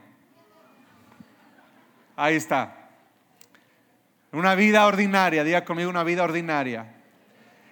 Ahí 2.15 2.35
está. 2.35 2.89
Una 4.31 4.55
vida 4.55 4.87
ordinaria, 4.87 5.43
diga 5.43 5.63
conmigo 5.63 5.89
una 5.89 6.03
vida 6.03 6.23
ordinaria. 6.23 6.89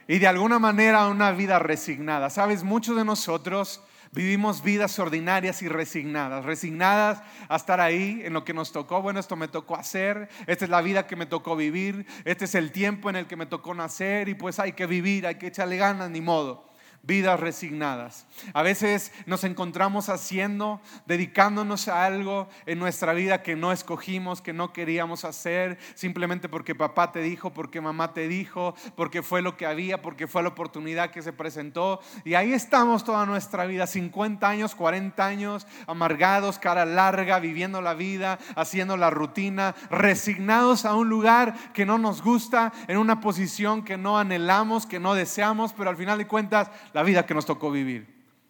y 0.08 0.20
de 0.20 0.28
alguna 0.28 0.60
manera 0.60 1.08
una 1.08 1.32
vida 1.32 1.58
resignada. 1.58 2.30
Sabes, 2.30 2.64
muchos 2.64 2.98
de 2.98 3.06
nosotros 3.06 3.82
vivimos 4.12 4.64
vidas 4.64 4.98
ordinarias 5.00 5.62
y 5.62 5.68
resignadas, 5.68 6.46
resignadas 6.46 7.22
a 7.48 7.56
estar 7.56 7.80
ahí 7.80 8.22
en 8.24 8.34
lo 8.34 8.44
que 8.44 8.54
nos 8.54 8.72
tocó. 8.72 9.02
Bueno, 9.02 9.20
esto 9.20 9.36
me 9.36 9.48
tocó 9.48 9.76
hacer, 9.76 10.30
esta 10.48 10.66
es 10.66 10.72
la 10.72 10.82
vida 10.82 11.08
que 11.08 11.16
me 11.16 11.26
tocó 11.26 11.56
vivir, 11.56 12.06
este 12.26 12.46
es 12.46 12.56
el 12.56 12.72
tiempo 12.72 13.10
en 13.10 13.16
el 13.16 13.28
que 13.28 13.36
me 13.36 13.46
tocó 13.46 13.74
nacer 13.74 14.30
y 14.30 14.34
pues 14.34 14.60
hay 14.60 14.74
que 14.74 14.86
vivir, 14.86 15.28
hay 15.28 15.36
que 15.36 15.48
echarle 15.48 15.78
ganas, 15.78 16.10
ni 16.10 16.22
modo 16.22 16.71
vidas 17.04 17.40
resignadas. 17.40 18.28
A 18.54 18.62
veces 18.62 19.12
nos 19.26 19.44
encontramos 19.44 20.10
haciendo, 20.10 20.80
dedicándonos 21.08 21.88
a 21.88 22.06
algo 22.06 22.48
en 22.66 22.80
nuestra 22.80 23.14
vida 23.14 23.42
que 23.42 23.56
no 23.56 23.72
escogimos, 23.72 24.42
que 24.42 24.54
no 24.54 24.72
queríamos 24.72 25.26
hacer, 25.26 25.80
simplemente 25.96 26.48
porque 26.48 26.76
papá 26.76 27.12
te 27.12 27.22
dijo, 27.22 27.52
porque 27.52 27.82
mamá 27.82 28.14
te 28.14 28.28
dijo, 28.28 28.76
porque 28.96 29.24
fue 29.24 29.42
lo 29.42 29.58
que 29.58 29.66
había, 29.66 30.02
porque 30.02 30.28
fue 30.28 30.44
la 30.44 30.50
oportunidad 30.50 31.12
que 31.12 31.22
se 31.22 31.34
presentó. 31.34 32.00
Y 32.24 32.36
ahí 32.36 32.54
estamos 32.54 33.04
toda 33.04 33.26
nuestra 33.26 33.66
vida, 33.66 33.88
50 33.88 34.48
años, 34.48 34.76
40 34.76 35.26
años, 35.26 35.68
amargados, 35.88 36.60
cara 36.60 36.86
larga, 36.86 37.40
viviendo 37.40 37.82
la 37.82 37.96
vida, 37.96 38.38
haciendo 38.56 38.96
la 38.96 39.10
rutina, 39.10 39.76
resignados 39.90 40.86
a 40.86 40.96
un 40.96 41.10
lugar 41.10 41.56
que 41.74 41.86
no 41.86 41.98
nos 41.98 42.22
gusta, 42.22 42.72
en 42.88 42.98
una 42.98 43.22
posición 43.22 43.84
que 43.84 43.98
no 43.98 44.20
anhelamos, 44.20 44.86
que 44.86 45.00
no 45.00 45.16
deseamos, 45.16 45.74
pero 45.74 45.90
al 45.90 45.98
final 45.98 46.18
de 46.18 46.28
cuentas 46.28 46.70
la 46.94 47.04
vida 47.04 47.26
que 47.26 47.34
nos 47.34 47.46
tocó 47.46 47.72
vivir. 47.72 48.08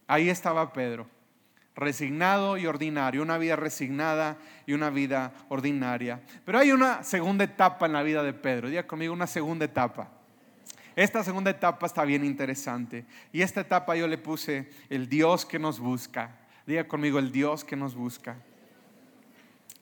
Ahí 0.08 0.30
estaba 0.30 0.74
Pedro, 0.74 1.08
resignado 1.76 2.58
y 2.58 2.66
ordinario, 2.66 3.22
una 3.22 3.38
vida 3.38 3.56
resignada 3.56 4.38
y 4.66 4.74
una 4.74 4.90
vida 4.90 5.34
ordinaria. 5.50 6.22
Pero 6.46 6.60
hay 6.60 6.72
una 6.72 7.04
segunda 7.04 7.44
etapa 7.44 7.86
en 7.86 7.94
la 7.94 8.04
vida 8.04 8.24
de 8.24 8.34
Pedro, 8.34 8.70
diga 8.70 8.88
conmigo 8.88 9.14
una 9.14 9.28
segunda 9.28 9.66
etapa. 9.66 10.10
Esta 10.96 11.24
segunda 11.24 11.52
etapa 11.52 11.86
está 11.86 12.04
bien 12.04 12.26
interesante. 12.26 13.06
Y 13.32 13.42
esta 13.42 13.62
etapa 13.62 13.96
yo 13.96 14.08
le 14.08 14.18
puse 14.18 14.70
el 14.90 15.08
Dios 15.08 15.46
que 15.46 15.58
nos 15.58 15.80
busca. 15.80 16.38
Diga 16.68 16.88
conmigo 16.88 17.18
el 17.18 17.32
Dios 17.32 17.64
que 17.64 17.76
nos 17.76 17.96
busca. 17.96 18.36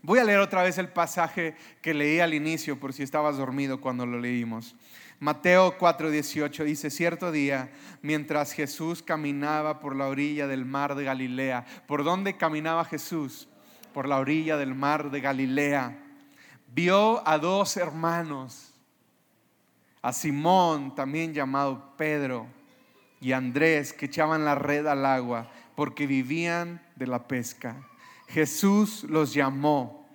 Voy 0.01 0.19
a 0.19 0.23
leer 0.23 0.39
otra 0.39 0.63
vez 0.63 0.77
el 0.77 0.87
pasaje 0.87 1.55
que 1.81 1.93
leí 1.93 2.19
al 2.19 2.33
inicio 2.33 2.79
por 2.79 2.93
si 2.93 3.03
estabas 3.03 3.37
dormido 3.37 3.81
cuando 3.81 4.05
lo 4.05 4.19
leímos. 4.19 4.75
Mateo 5.19 5.77
4:18 5.77 6.63
dice, 6.63 6.89
cierto 6.89 7.31
día, 7.31 7.69
mientras 8.01 8.53
Jesús 8.53 9.03
caminaba 9.03 9.81
por 9.81 9.93
la 9.93 10.07
orilla 10.07 10.47
del 10.47 10.63
mar 10.63 10.95
de 10.95 11.03
Galilea, 11.03 11.65
¿por 11.88 12.05
dónde 12.05 12.38
caminaba 12.38 12.85
Jesús? 12.85 13.49
Por 13.93 14.07
la 14.07 14.17
orilla 14.17 14.55
del 14.55 14.73
mar 14.73 15.11
de 15.11 15.19
Galilea. 15.19 15.99
Vio 16.73 17.27
a 17.27 17.38
dos 17.38 17.75
hermanos, 17.75 18.73
a 20.01 20.13
Simón, 20.13 20.95
también 20.95 21.33
llamado 21.33 21.97
Pedro, 21.97 22.47
y 23.19 23.33
a 23.33 23.38
Andrés, 23.38 23.91
que 23.91 24.05
echaban 24.05 24.45
la 24.45 24.55
red 24.55 24.88
al 24.88 25.05
agua, 25.05 25.51
porque 25.75 26.07
vivían 26.07 26.81
de 26.95 27.07
la 27.07 27.27
pesca. 27.27 27.75
Jesús 28.29 29.03
los 29.03 29.33
llamó, 29.33 30.07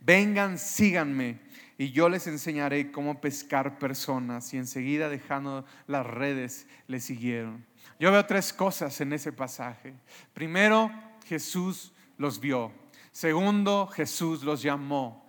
vengan, 0.00 0.58
síganme 0.58 1.40
y 1.80 1.92
yo 1.92 2.10
les 2.10 2.26
enseñaré 2.26 2.92
cómo 2.92 3.22
pescar 3.22 3.78
personas. 3.78 4.52
Y 4.52 4.58
enseguida 4.58 5.08
dejando 5.08 5.64
las 5.86 6.04
redes, 6.04 6.66
le 6.88 7.00
siguieron. 7.00 7.64
Yo 7.98 8.12
veo 8.12 8.26
tres 8.26 8.52
cosas 8.52 9.00
en 9.00 9.14
ese 9.14 9.32
pasaje. 9.32 9.94
Primero, 10.34 10.90
Jesús 11.24 11.94
los 12.18 12.38
vio. 12.38 12.70
Segundo, 13.12 13.86
Jesús 13.86 14.42
los 14.42 14.60
llamó. 14.60 15.19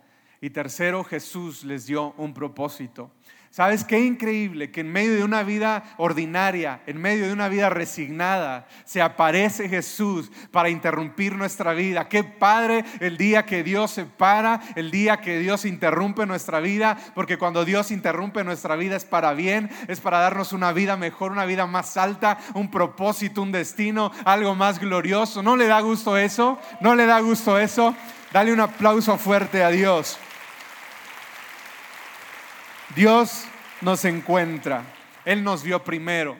Y 0.42 0.50
tercero, 0.50 1.04
Jesús 1.04 1.62
les 1.62 1.86
dio 1.86 2.14
un 2.18 2.34
propósito. 2.34 3.12
¿Sabes 3.52 3.84
qué 3.84 4.00
increíble 4.00 4.72
que 4.72 4.80
en 4.80 4.90
medio 4.90 5.14
de 5.14 5.22
una 5.22 5.44
vida 5.44 5.84
ordinaria, 5.98 6.80
en 6.86 7.00
medio 7.00 7.26
de 7.26 7.32
una 7.32 7.48
vida 7.48 7.70
resignada, 7.70 8.66
se 8.84 9.00
aparece 9.00 9.68
Jesús 9.68 10.32
para 10.50 10.68
interrumpir 10.68 11.36
nuestra 11.36 11.74
vida? 11.74 12.08
Qué 12.08 12.24
padre 12.24 12.84
el 12.98 13.18
día 13.18 13.46
que 13.46 13.62
Dios 13.62 13.92
se 13.92 14.04
para, 14.04 14.60
el 14.74 14.90
día 14.90 15.20
que 15.20 15.38
Dios 15.38 15.64
interrumpe 15.64 16.26
nuestra 16.26 16.58
vida, 16.58 16.98
porque 17.14 17.38
cuando 17.38 17.64
Dios 17.64 17.92
interrumpe 17.92 18.42
nuestra 18.42 18.74
vida 18.74 18.96
es 18.96 19.04
para 19.04 19.34
bien, 19.34 19.70
es 19.86 20.00
para 20.00 20.18
darnos 20.18 20.52
una 20.52 20.72
vida 20.72 20.96
mejor, 20.96 21.30
una 21.30 21.44
vida 21.44 21.68
más 21.68 21.96
alta, 21.96 22.38
un 22.54 22.68
propósito, 22.68 23.42
un 23.42 23.52
destino, 23.52 24.10
algo 24.24 24.56
más 24.56 24.80
glorioso. 24.80 25.40
¿No 25.40 25.54
le 25.54 25.68
da 25.68 25.80
gusto 25.82 26.16
eso? 26.16 26.58
¿No 26.80 26.96
le 26.96 27.06
da 27.06 27.20
gusto 27.20 27.60
eso? 27.60 27.94
Dale 28.32 28.52
un 28.52 28.60
aplauso 28.60 29.16
fuerte 29.18 29.62
a 29.62 29.68
Dios. 29.68 30.18
Dios 32.94 33.44
nos 33.80 34.04
encuentra. 34.04 34.84
Él 35.24 35.42
nos 35.44 35.62
vio 35.62 35.82
primero. 35.82 36.36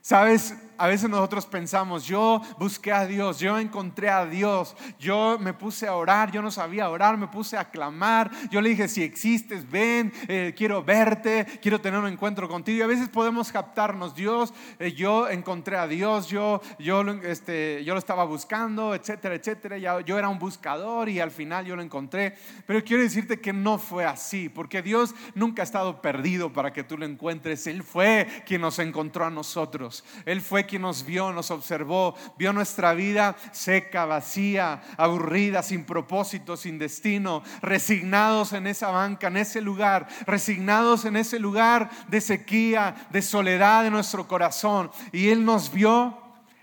Sabes, 0.00 0.54
a 0.80 0.86
veces 0.86 1.10
nosotros 1.10 1.44
pensamos, 1.44 2.06
yo 2.06 2.40
busqué 2.58 2.90
a 2.90 3.06
Dios, 3.06 3.38
yo 3.38 3.58
encontré 3.58 4.08
a 4.08 4.24
Dios, 4.24 4.74
yo 4.98 5.36
me 5.38 5.52
puse 5.52 5.86
a 5.86 5.94
orar, 5.94 6.32
yo 6.32 6.40
no 6.40 6.50
sabía 6.50 6.88
orar, 6.88 7.18
me 7.18 7.28
puse 7.28 7.58
a 7.58 7.66
clamar, 7.66 8.30
yo 8.50 8.62
le 8.62 8.70
dije, 8.70 8.88
si 8.88 9.02
existes, 9.02 9.70
ven, 9.70 10.10
eh, 10.26 10.54
quiero 10.56 10.82
verte, 10.82 11.46
quiero 11.60 11.82
tener 11.82 12.00
un 12.00 12.06
encuentro 12.06 12.48
contigo. 12.48 12.78
Y 12.78 12.82
a 12.82 12.86
veces 12.86 13.10
podemos 13.10 13.52
captarnos, 13.52 14.14
Dios, 14.14 14.54
eh, 14.78 14.92
yo 14.92 15.28
encontré 15.28 15.76
a 15.76 15.86
Dios, 15.86 16.28
yo, 16.28 16.62
yo, 16.78 17.02
este, 17.24 17.84
yo 17.84 17.92
lo 17.92 17.98
estaba 17.98 18.24
buscando, 18.24 18.94
etcétera, 18.94 19.34
etcétera. 19.34 19.76
yo 19.76 20.18
era 20.18 20.30
un 20.30 20.38
buscador 20.38 21.10
y 21.10 21.20
al 21.20 21.30
final 21.30 21.66
yo 21.66 21.76
lo 21.76 21.82
encontré. 21.82 22.36
Pero 22.66 22.82
quiero 22.82 23.02
decirte 23.02 23.38
que 23.38 23.52
no 23.52 23.76
fue 23.76 24.06
así, 24.06 24.48
porque 24.48 24.80
Dios 24.80 25.14
nunca 25.34 25.60
ha 25.60 25.64
estado 25.64 26.00
perdido 26.00 26.54
para 26.54 26.72
que 26.72 26.84
tú 26.84 26.96
lo 26.96 27.04
encuentres. 27.04 27.66
Él 27.66 27.82
fue 27.82 28.26
quien 28.46 28.62
nos 28.62 28.78
encontró 28.78 29.26
a 29.26 29.30
nosotros. 29.30 30.04
Él 30.24 30.40
fue 30.40 30.69
quien 30.70 30.82
nos 30.82 31.04
vio, 31.04 31.32
nos 31.32 31.50
observó, 31.50 32.14
vio 32.38 32.52
nuestra 32.52 32.94
vida 32.94 33.36
seca, 33.50 34.04
vacía, 34.04 34.80
aburrida, 34.96 35.62
sin 35.64 35.84
propósito, 35.84 36.56
sin 36.56 36.78
destino, 36.78 37.42
resignados 37.60 38.52
en 38.52 38.68
esa 38.68 38.90
banca, 38.90 39.26
en 39.26 39.36
ese 39.36 39.60
lugar, 39.60 40.06
resignados 40.26 41.04
en 41.04 41.16
ese 41.16 41.40
lugar 41.40 41.90
de 42.06 42.20
sequía, 42.20 43.08
de 43.10 43.20
soledad 43.20 43.82
de 43.82 43.90
nuestro 43.90 44.28
corazón. 44.28 44.92
Y 45.12 45.28
Él 45.28 45.44
nos 45.44 45.72
vio, 45.72 46.16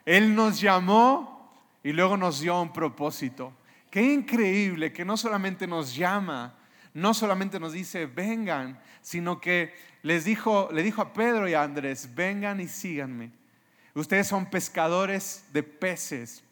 Él 0.06 0.34
nos 0.34 0.62
llamó 0.62 1.52
y 1.84 1.92
luego 1.92 2.16
nos 2.16 2.40
dio 2.40 2.60
un 2.62 2.72
propósito. 2.72 3.52
Qué 3.92 4.02
increíble 4.02 4.94
que 4.94 5.04
no 5.04 5.18
solamente 5.18 5.68
nos 5.68 5.94
llama, 5.94 6.56
no 6.94 7.14
solamente 7.14 7.60
nos 7.60 7.74
dice, 7.74 8.06
vengan, 8.06 8.80
sino 9.02 9.42
que 9.42 9.74
les 10.02 10.24
dijo, 10.24 10.70
le 10.72 10.84
dijo 10.84 11.02
a 11.02 11.12
Pedro 11.12 11.50
y 11.50 11.54
a 11.54 11.64
Andrés, 11.64 12.16
vengan 12.16 12.62
y 12.62 12.70
síganme. 12.70 13.32
Ustedes 13.98 14.28
son 14.28 14.46
pescadores 14.46 15.44
de 15.52 15.64
peces, 15.64 16.44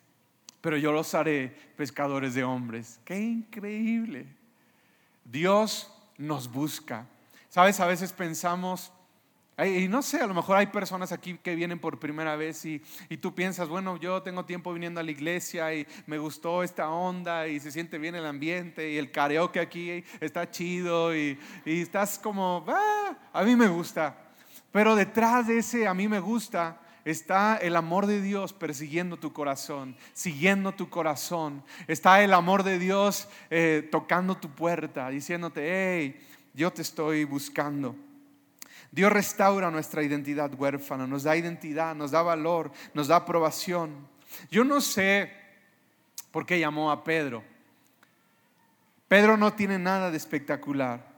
pero 0.62 0.78
yo 0.78 0.92
los 0.92 1.14
haré 1.14 1.56
pescadores 1.78 2.34
de 2.34 2.44
hombres. 2.44 3.00
Qué 3.06 3.20
increíble. 3.20 4.26
Dios 5.24 5.92
nos 6.18 6.52
busca. 6.52 7.06
Sabes, 7.50 7.80
a 7.80 7.86
veces 7.86 8.12
pensamos, 8.14 8.92
y 9.64 9.88
no 9.88 10.02
sé, 10.02 10.22
a 10.22 10.26
lo 10.26 10.34
mejor 10.34 10.58
hay 10.58 10.66
personas 10.66 11.12
aquí 11.12 11.38
que 11.38 11.54
vienen 11.54 11.78
por 11.78 12.00
primera 12.00 12.36
vez 12.36 12.66
y, 12.66 12.82
tú 13.22 13.36
piensas, 13.36 13.70
bueno, 13.70 13.98
yo 13.98 14.24
tengo 14.24 14.44
tiempo 14.44 14.74
viniendo 14.74 15.00
a 15.00 15.04
la 15.04 15.12
iglesia 15.12 15.72
y 15.72 15.86
me 16.08 16.18
gustó 16.18 16.64
esta 16.64 16.90
onda 16.90 17.48
y 17.48 17.60
se 17.60 17.72
siente 17.72 18.00
bien 18.00 18.16
el 18.16 18.26
ambiente 18.26 18.90
y 18.90 18.98
el 18.98 19.12
karaoke 19.12 19.60
aquí 19.60 20.04
está 20.20 20.50
chido 20.50 21.16
y, 21.16 21.40
y 21.64 21.82
estás 21.82 22.18
como, 22.18 22.66
ah, 22.68 23.16
a 23.32 23.44
mí 23.44 23.56
me 23.56 23.68
gusta. 23.68 24.18
Pero 24.72 24.96
detrás 24.96 25.46
de 25.46 25.60
ese 25.60 25.88
a 25.88 25.94
mí 25.94 26.08
me 26.08 26.20
gusta 26.20 26.82
está 27.06 27.58
el 27.58 27.76
amor 27.76 28.08
de 28.08 28.22
Dios 28.22 28.52
persiguiendo 28.52 29.18
tu 29.18 29.32
corazón, 29.32 29.96
siguiendo 30.14 30.74
tu 30.74 30.90
corazón. 30.90 31.64
Está 31.88 32.24
el 32.24 32.34
amor 32.34 32.64
de 32.64 32.80
Dios 32.80 33.30
eh, 33.50 33.88
tocando 33.92 34.36
tu 34.36 34.50
puerta, 34.50 35.10
diciéndote, 35.10 35.62
hey, 35.70 36.20
yo 36.54 36.74
te 36.74 36.82
estoy 36.82 37.24
buscando. 37.24 37.96
Dios 38.92 39.12
restaura 39.12 39.70
nuestra 39.70 40.04
identidad 40.04 40.52
huérfana, 40.54 41.06
nos 41.06 41.24
da 41.24 41.36
identidad, 41.36 41.96
nos 41.96 42.12
da 42.12 42.22
valor, 42.22 42.72
nos 42.94 43.08
da 43.08 43.18
aprobación. 43.18 44.08
Yo 44.50 44.64
no 44.64 44.82
sé 44.82 45.32
por 46.32 46.46
qué 46.46 46.60
llamó 46.60 46.92
a 46.92 47.04
Pedro. 47.04 47.44
Pedro 49.08 49.38
no 49.38 49.54
tiene 49.54 49.78
nada 49.78 50.10
de 50.10 50.18
espectacular. 50.18 51.14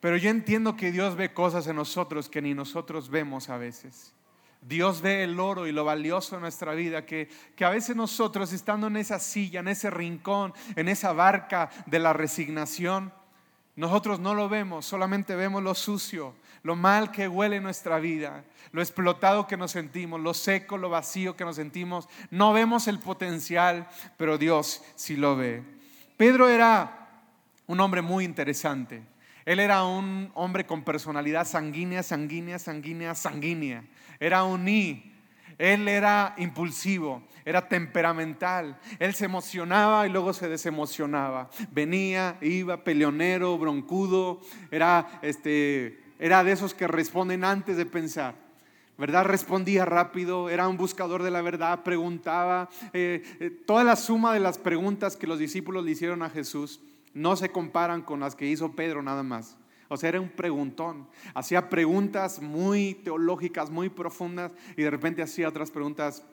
Pero 0.00 0.16
yo 0.16 0.30
entiendo 0.30 0.76
que 0.76 0.92
Dios 0.92 1.16
ve 1.16 1.32
cosas 1.32 1.66
en 1.66 1.76
nosotros 1.76 2.28
que 2.28 2.40
ni 2.40 2.54
nosotros 2.54 3.10
vemos 3.10 3.48
a 3.48 3.58
veces. 3.58 4.14
Dios 4.62 5.00
ve 5.00 5.24
el 5.24 5.40
oro 5.40 5.66
y 5.66 5.72
lo 5.72 5.84
valioso 5.84 6.36
de 6.36 6.42
nuestra 6.42 6.74
vida, 6.74 7.06
que, 7.06 7.28
que, 7.56 7.64
a 7.64 7.70
veces 7.70 7.96
nosotros 7.96 8.52
estando 8.52 8.88
en 8.88 8.96
esa 8.96 9.18
silla, 9.18 9.60
en 9.60 9.68
ese 9.68 9.90
rincón, 9.90 10.52
en 10.76 10.88
esa 10.88 11.12
barca 11.12 11.70
de 11.86 11.98
la 11.98 12.12
resignación, 12.12 13.12
nosotros 13.76 14.20
no 14.20 14.34
lo 14.34 14.48
vemos, 14.48 14.84
solamente 14.84 15.34
vemos 15.34 15.62
lo 15.62 15.74
sucio, 15.74 16.34
lo 16.62 16.76
mal 16.76 17.10
que 17.10 17.28
huele 17.28 17.60
nuestra 17.60 17.98
vida, 17.98 18.44
lo 18.72 18.82
explotado 18.82 19.46
que 19.46 19.56
nos 19.56 19.70
sentimos, 19.70 20.20
lo 20.20 20.34
seco, 20.34 20.76
lo 20.76 20.90
vacío 20.90 21.36
que 21.36 21.44
nos 21.44 21.56
sentimos. 21.56 22.08
No 22.30 22.52
vemos 22.52 22.86
el 22.88 22.98
potencial, 22.98 23.88
pero 24.16 24.38
Dios 24.38 24.82
sí 24.94 25.16
lo 25.16 25.36
ve. 25.36 25.62
Pedro 26.16 26.48
era 26.48 27.08
un 27.66 27.80
hombre 27.80 28.02
muy 28.02 28.24
interesante. 28.24 29.02
Él 29.50 29.58
era 29.58 29.82
un 29.82 30.30
hombre 30.34 30.64
con 30.64 30.84
personalidad 30.84 31.44
sanguínea, 31.44 32.04
sanguínea, 32.04 32.56
sanguínea, 32.60 33.16
sanguínea. 33.16 33.82
Era 34.20 34.44
un 34.44 34.68
I. 34.68 35.12
Él 35.58 35.88
era 35.88 36.36
impulsivo, 36.38 37.24
era 37.44 37.66
temperamental. 37.66 38.78
Él 39.00 39.12
se 39.12 39.24
emocionaba 39.24 40.06
y 40.06 40.10
luego 40.10 40.32
se 40.34 40.48
desemocionaba. 40.48 41.50
Venía, 41.72 42.38
iba, 42.40 42.84
peleonero, 42.84 43.58
broncudo. 43.58 44.40
Era, 44.70 45.18
este, 45.20 45.98
era 46.20 46.44
de 46.44 46.52
esos 46.52 46.72
que 46.72 46.86
responden 46.86 47.42
antes 47.42 47.76
de 47.76 47.86
pensar. 47.86 48.36
¿verdad? 48.98 49.24
Respondía 49.24 49.84
rápido, 49.84 50.48
era 50.48 50.68
un 50.68 50.76
buscador 50.76 51.24
de 51.24 51.32
la 51.32 51.42
verdad, 51.42 51.82
preguntaba. 51.82 52.68
Eh, 52.92 53.24
eh, 53.40 53.50
toda 53.66 53.82
la 53.82 53.96
suma 53.96 54.32
de 54.32 54.38
las 54.38 54.58
preguntas 54.58 55.16
que 55.16 55.26
los 55.26 55.40
discípulos 55.40 55.84
le 55.84 55.90
hicieron 55.90 56.22
a 56.22 56.30
Jesús 56.30 56.80
no 57.14 57.36
se 57.36 57.50
comparan 57.50 58.02
con 58.02 58.20
las 58.20 58.34
que 58.34 58.46
hizo 58.46 58.72
Pedro 58.72 59.02
nada 59.02 59.22
más. 59.22 59.56
O 59.88 59.96
sea, 59.96 60.10
era 60.10 60.20
un 60.20 60.28
preguntón. 60.28 61.08
Hacía 61.34 61.68
preguntas 61.68 62.40
muy 62.40 62.94
teológicas, 62.94 63.70
muy 63.70 63.88
profundas, 63.88 64.52
y 64.76 64.82
de 64.82 64.90
repente 64.90 65.22
hacía 65.22 65.48
otras 65.48 65.70
preguntas 65.70 66.24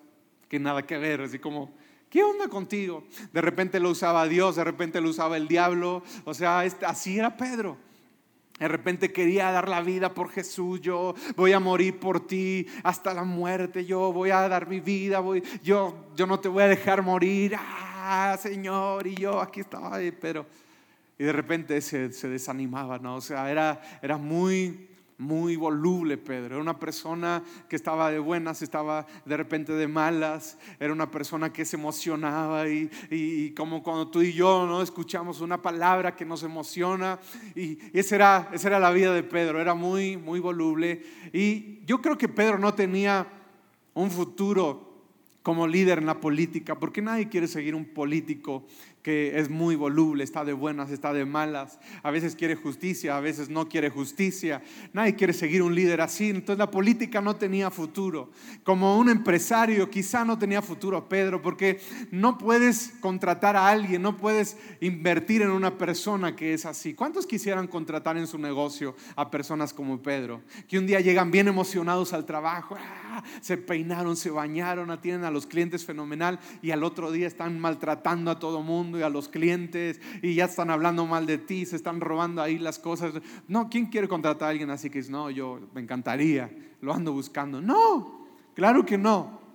que 0.48 0.60
nada 0.60 0.86
que 0.86 0.98
ver, 0.98 1.22
así 1.22 1.40
como, 1.40 1.74
¿qué 2.10 2.24
onda 2.24 2.48
contigo? 2.48 3.04
De 3.34 3.42
repente 3.42 3.80
lo 3.80 3.90
usaba 3.90 4.28
Dios, 4.28 4.56
de 4.56 4.64
repente 4.64 5.02
lo 5.02 5.10
usaba 5.10 5.38
el 5.38 5.48
diablo. 5.48 6.04
O 6.26 6.34
sea, 6.34 6.66
este, 6.66 6.86
así 6.86 7.18
era 7.18 7.36
Pedro. 7.36 7.78
De 8.60 8.68
repente 8.68 9.12
quería 9.12 9.52
dar 9.52 9.70
la 9.70 9.82
vida 9.82 10.14
por 10.14 10.30
Jesús, 10.30 10.82
yo 10.82 11.14
voy 11.36 11.54
a 11.54 11.60
morir 11.60 12.00
por 12.00 12.26
ti 12.26 12.66
hasta 12.84 13.14
la 13.14 13.24
muerte, 13.24 13.86
yo 13.86 14.12
voy 14.12 14.32
a 14.32 14.48
dar 14.48 14.68
mi 14.68 14.80
vida, 14.80 15.20
voy, 15.20 15.44
yo, 15.62 16.08
yo 16.16 16.26
no 16.26 16.40
te 16.40 16.48
voy 16.48 16.64
a 16.64 16.68
dejar 16.68 17.04
morir, 17.04 17.56
ah, 17.56 18.36
Señor, 18.40 19.06
y 19.06 19.14
yo 19.14 19.40
aquí 19.40 19.60
estaba, 19.60 20.00
pero, 20.20 20.48
y 21.20 21.24
de 21.24 21.34
repente 21.34 21.82
se, 21.82 22.12
se 22.14 22.30
desanimaba, 22.30 23.00
¿no? 23.00 23.16
O 23.16 23.22
sea, 23.22 23.50
era, 23.50 23.82
era 24.02 24.18
muy, 24.18 24.88
muy 25.18 25.56
voluble 25.56 26.18
Pedro. 26.18 26.56
Era 26.56 26.62
una 26.62 26.80
persona 26.80 27.44
que 27.68 27.76
estaba 27.76 28.12
de 28.12 28.20
buenas, 28.20 28.62
estaba 28.62 29.06
de 29.26 29.38
repente 29.38 29.74
de 29.74 29.88
malas. 29.88 30.58
Era 30.80 30.94
una 30.94 31.10
persona 31.10 31.52
que 31.52 31.66
se 31.66 31.76
emocionaba 31.76 32.68
y, 32.70 33.54
como 33.56 33.82
cuando 33.82 34.10
tú 34.10 34.22
y 34.22 34.34
yo 34.34 34.66
no 34.68 34.82
escuchamos 34.82 35.42
una 35.42 35.62
palabra 35.62 36.16
que 36.16 36.26
nos 36.26 36.44
emociona. 36.44 37.20
Y, 37.56 37.80
esa, 37.98 38.16
era, 38.16 38.50
esa 38.54 38.68
era 38.68 38.80
la 38.80 38.92
vida 38.92 39.14
de 39.14 39.24
Pedro. 39.24 39.60
Era 39.60 39.74
muy, 39.74 40.18
muy 40.18 40.40
voluble. 40.40 41.04
Y 41.34 41.84
yo 41.86 42.02
creo 42.02 42.18
que 42.18 42.30
Pedro 42.30 42.60
no 42.60 42.74
tenía 42.74 43.28
un 43.94 44.12
futuro 44.12 44.86
como 45.42 45.66
líder 45.66 46.00
en 46.00 46.06
la 46.06 46.20
política, 46.20 46.78
porque 46.78 47.02
nadie 47.02 47.30
quiere 47.30 47.48
seguir 47.48 47.74
un 47.74 47.86
político 47.86 48.66
que 49.08 49.40
es 49.40 49.50
muy 49.50 49.78
voluble, 49.78 50.22
está 50.22 50.44
de 50.44 50.52
buenas, 50.52 50.92
está 50.92 51.14
de 51.14 51.24
malas, 51.24 51.80
a 52.04 52.12
veces 52.12 52.36
quiere 52.36 52.56
justicia, 52.56 53.16
a 53.16 53.22
veces 53.22 53.48
no 53.48 53.70
quiere 53.70 53.90
justicia. 53.90 54.62
Nadie 54.92 55.16
quiere 55.16 55.32
seguir 55.32 55.64
un 55.64 55.74
líder 55.74 56.02
así. 56.02 56.30
Entonces 56.30 56.58
la 56.58 56.70
política 56.70 57.22
no 57.22 57.38
tenía 57.38 57.72
futuro. 57.72 58.32
Como 58.66 58.98
un 59.00 59.10
empresario 59.10 59.90
quizá 59.90 60.26
no 60.26 60.38
tenía 60.38 60.62
futuro 60.62 61.08
Pedro, 61.08 61.42
porque 61.42 61.80
no 62.12 62.38
puedes 62.38 62.96
contratar 63.00 63.56
a 63.56 63.70
alguien, 63.70 64.02
no 64.02 64.18
puedes 64.18 64.58
invertir 64.82 65.42
en 65.42 65.52
una 65.52 65.78
persona 65.78 66.36
que 66.36 66.54
es 66.54 66.66
así. 66.66 66.94
¿Cuántos 66.94 67.26
quisieran 67.26 67.68
contratar 67.68 68.18
en 68.18 68.28
su 68.28 68.38
negocio 68.38 68.94
a 69.16 69.32
personas 69.32 69.74
como 69.74 70.02
Pedro? 70.02 70.42
Que 70.68 70.80
un 70.80 70.86
día 70.86 71.00
llegan 71.00 71.32
bien 71.32 71.48
emocionados 71.48 72.12
al 72.12 72.26
trabajo, 72.26 72.76
¡ah! 72.78 73.24
se 73.40 73.56
peinaron, 73.56 74.18
se 74.18 74.32
bañaron, 74.32 74.92
atienden 74.92 75.24
a 75.24 75.32
los 75.32 75.48
clientes 75.48 75.86
fenomenal 75.86 76.42
y 76.62 76.72
al 76.72 76.84
otro 76.84 77.10
día 77.10 77.28
están 77.28 77.58
maltratando 77.58 78.32
a 78.32 78.38
todo 78.38 78.62
mundo 78.62 78.97
a 79.04 79.10
los 79.10 79.30
clientes 79.30 80.00
y 80.22 80.36
ya 80.36 80.46
están 80.46 80.70
hablando 80.70 81.06
mal 81.06 81.25
de 81.25 81.38
ti, 81.38 81.66
se 81.66 81.75
están 81.75 82.01
robando 82.01 82.42
ahí 82.42 82.58
las 82.58 82.80
cosas. 82.80 83.13
No, 83.48 83.70
¿quién 83.70 83.88
quiere 83.88 84.08
contratar 84.08 84.48
a 84.48 84.51
alguien 84.51 84.70
así 84.70 84.89
que 84.89 85.00
dice, 85.00 85.12
no, 85.12 85.30
yo 85.30 85.60
me 85.74 85.82
encantaría, 85.82 86.50
lo 86.82 86.94
ando 86.94 87.13
buscando? 87.13 87.62
No, 87.62 88.27
claro 88.54 88.86
que 88.86 88.98
no. 88.98 89.48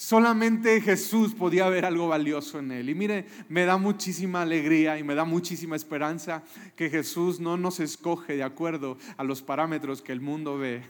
Solamente 0.00 0.80
Jesús 0.80 1.34
podía 1.34 1.68
ver 1.68 1.84
algo 1.84 2.08
valioso 2.08 2.58
en 2.58 2.72
él. 2.72 2.88
Y 2.88 2.94
mire, 2.94 3.26
me 3.50 3.66
da 3.66 3.76
muchísima 3.76 4.40
alegría 4.40 4.98
y 4.98 5.04
me 5.04 5.14
da 5.14 5.26
muchísima 5.26 5.76
esperanza 5.76 6.42
que 6.74 6.88
Jesús 6.88 7.38
no 7.38 7.58
nos 7.58 7.80
escoge 7.80 8.34
de 8.34 8.42
acuerdo 8.42 8.96
a 9.18 9.24
los 9.24 9.42
parámetros 9.42 10.00
que 10.00 10.12
el 10.12 10.22
mundo 10.22 10.56
ve. 10.56 10.84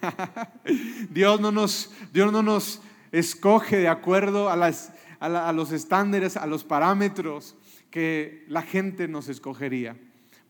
Dios 1.11 1.40
no 1.40 1.50
nos, 1.50 1.90
Dios 2.12 2.31
no 2.31 2.44
nos 2.44 2.83
escoge 3.11 3.78
de 3.78 3.88
acuerdo 3.88 4.48
a, 4.48 4.55
las, 4.55 4.92
a 5.18 5.52
los 5.52 5.72
estándares, 5.72 6.37
a 6.37 6.46
los 6.46 6.62
parámetros 6.62 7.57
que 7.90 8.44
la 8.48 8.62
gente 8.62 9.09
nos 9.09 9.29
escogería, 9.29 9.96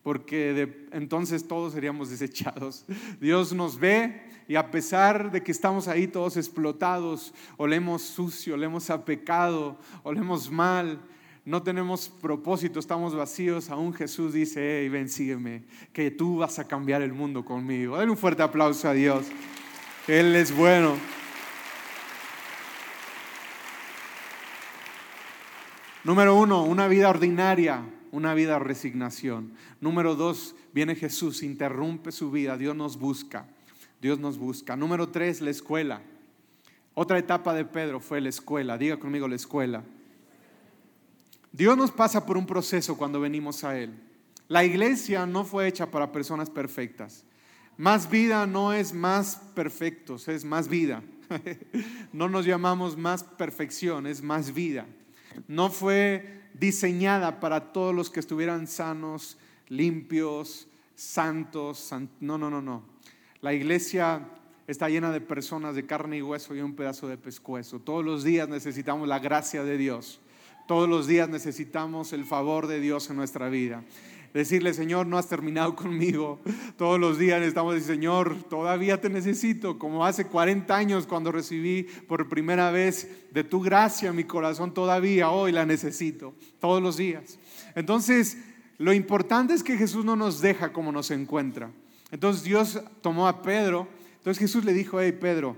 porque 0.03 0.87
entonces 0.91 1.47
todos 1.47 1.73
seríamos 1.73 2.09
desechados. 2.09 2.85
Dios 3.19 3.53
nos 3.53 3.79
ve 3.79 4.21
y 4.47 4.55
a 4.55 4.69
pesar 4.71 5.31
de 5.31 5.41
que 5.41 5.51
estamos 5.51 5.87
ahí 5.87 6.07
todos 6.07 6.37
explotados, 6.37 7.33
olemos 7.57 8.01
sucio, 8.01 8.55
olemos 8.55 8.89
a 8.89 9.05
pecado, 9.05 9.77
olemos 10.03 10.51
mal, 10.51 10.99
no 11.45 11.63
tenemos 11.63 12.09
propósito, 12.09 12.79
estamos 12.79 13.15
vacíos, 13.15 13.69
aún 13.69 13.93
Jesús 13.93 14.33
dice, 14.33 14.81
hey, 14.81 14.89
ven, 14.89 15.09
sígueme, 15.09 15.63
que 15.91 16.11
tú 16.11 16.37
vas 16.37 16.59
a 16.59 16.67
cambiar 16.67 17.01
el 17.01 17.13
mundo 17.13 17.43
conmigo. 17.43 17.97
Dale 17.97 18.11
un 18.11 18.17
fuerte 18.17 18.43
aplauso 18.43 18.87
a 18.89 18.93
Dios, 18.93 19.25
Él 20.07 20.35
es 20.35 20.55
bueno. 20.55 21.20
Número 26.03 26.35
uno, 26.35 26.63
una 26.63 26.87
vida 26.87 27.09
ordinaria, 27.09 27.85
una 28.11 28.33
vida 28.33 28.57
resignación. 28.57 29.53
Número 29.79 30.15
dos, 30.15 30.55
viene 30.73 30.95
Jesús, 30.95 31.43
interrumpe 31.43 32.11
su 32.11 32.31
vida, 32.31 32.57
Dios 32.57 32.75
nos 32.75 32.97
busca, 32.97 33.45
Dios 34.01 34.19
nos 34.19 34.39
busca. 34.39 34.75
Número 34.75 35.09
tres, 35.09 35.41
la 35.41 35.51
escuela. 35.51 36.01
Otra 36.95 37.19
etapa 37.19 37.53
de 37.53 37.65
Pedro 37.65 37.99
fue 37.99 38.19
la 38.19 38.29
escuela, 38.29 38.79
diga 38.79 38.97
conmigo 38.97 39.27
la 39.27 39.35
escuela. 39.35 39.83
Dios 41.51 41.77
nos 41.77 41.91
pasa 41.91 42.25
por 42.25 42.35
un 42.35 42.47
proceso 42.47 42.97
cuando 42.97 43.19
venimos 43.19 43.63
a 43.63 43.77
Él. 43.77 43.93
La 44.47 44.63
iglesia 44.63 45.27
no 45.27 45.45
fue 45.45 45.67
hecha 45.67 45.91
para 45.91 46.11
personas 46.11 46.49
perfectas. 46.49 47.25
Más 47.77 48.09
vida 48.09 48.47
no 48.47 48.73
es 48.73 48.93
más 48.93 49.35
perfectos, 49.55 50.27
es 50.27 50.45
más 50.45 50.67
vida. 50.67 51.03
No 52.11 52.27
nos 52.27 52.45
llamamos 52.45 52.97
más 52.97 53.23
perfección, 53.23 54.05
es 54.05 54.21
más 54.21 54.53
vida. 54.53 54.85
No 55.47 55.69
fue 55.69 56.41
diseñada 56.53 57.39
para 57.39 57.71
todos 57.71 57.93
los 57.93 58.09
que 58.09 58.19
estuvieran 58.19 58.67
sanos, 58.67 59.37
limpios, 59.69 60.67
santos. 60.95 61.91
no, 62.19 62.37
no, 62.37 62.49
no, 62.49 62.61
no. 62.61 62.83
La 63.41 63.53
iglesia 63.53 64.27
está 64.67 64.89
llena 64.89 65.11
de 65.11 65.21
personas 65.21 65.75
de 65.75 65.85
carne 65.85 66.17
y 66.17 66.21
hueso 66.21 66.55
y 66.55 66.61
un 66.61 66.75
pedazo 66.75 67.07
de 67.07 67.17
pescuezo. 67.17 67.79
Todos 67.79 68.05
los 68.05 68.23
días 68.23 68.47
necesitamos 68.47 69.07
la 69.07 69.19
gracia 69.19 69.63
de 69.63 69.77
Dios. 69.77 70.19
Todos 70.67 70.87
los 70.87 71.07
días 71.07 71.27
necesitamos 71.27 72.13
el 72.13 72.23
favor 72.23 72.67
de 72.67 72.79
Dios 72.79 73.09
en 73.09 73.17
nuestra 73.17 73.49
vida 73.49 73.83
decirle, 74.33 74.73
Señor, 74.73 75.07
no 75.07 75.17
has 75.17 75.27
terminado 75.27 75.75
conmigo. 75.75 76.39
Todos 76.77 76.99
los 76.99 77.17
días 77.17 77.41
estamos 77.41 77.75
diciendo, 77.75 78.01
Señor, 78.01 78.43
todavía 78.49 78.99
te 78.99 79.09
necesito, 79.09 79.77
como 79.77 80.05
hace 80.05 80.25
40 80.25 80.75
años 80.75 81.07
cuando 81.07 81.31
recibí 81.31 81.83
por 82.07 82.29
primera 82.29 82.71
vez 82.71 83.09
de 83.31 83.43
tu 83.43 83.61
gracia 83.61 84.13
mi 84.13 84.23
corazón, 84.23 84.73
todavía 84.73 85.29
hoy 85.29 85.51
la 85.51 85.65
necesito, 85.65 86.33
todos 86.59 86.81
los 86.81 86.97
días. 86.97 87.39
Entonces, 87.75 88.37
lo 88.77 88.93
importante 88.93 89.53
es 89.53 89.63
que 89.63 89.77
Jesús 89.77 90.05
no 90.05 90.15
nos 90.15 90.41
deja 90.41 90.73
como 90.73 90.91
nos 90.91 91.11
encuentra. 91.11 91.71
Entonces 92.11 92.43
Dios 92.43 92.81
tomó 93.01 93.27
a 93.27 93.41
Pedro, 93.41 93.87
entonces 94.17 94.39
Jesús 94.39 94.65
le 94.65 94.73
dijo, 94.73 94.99
hey 94.99 95.13
Pedro, 95.13 95.55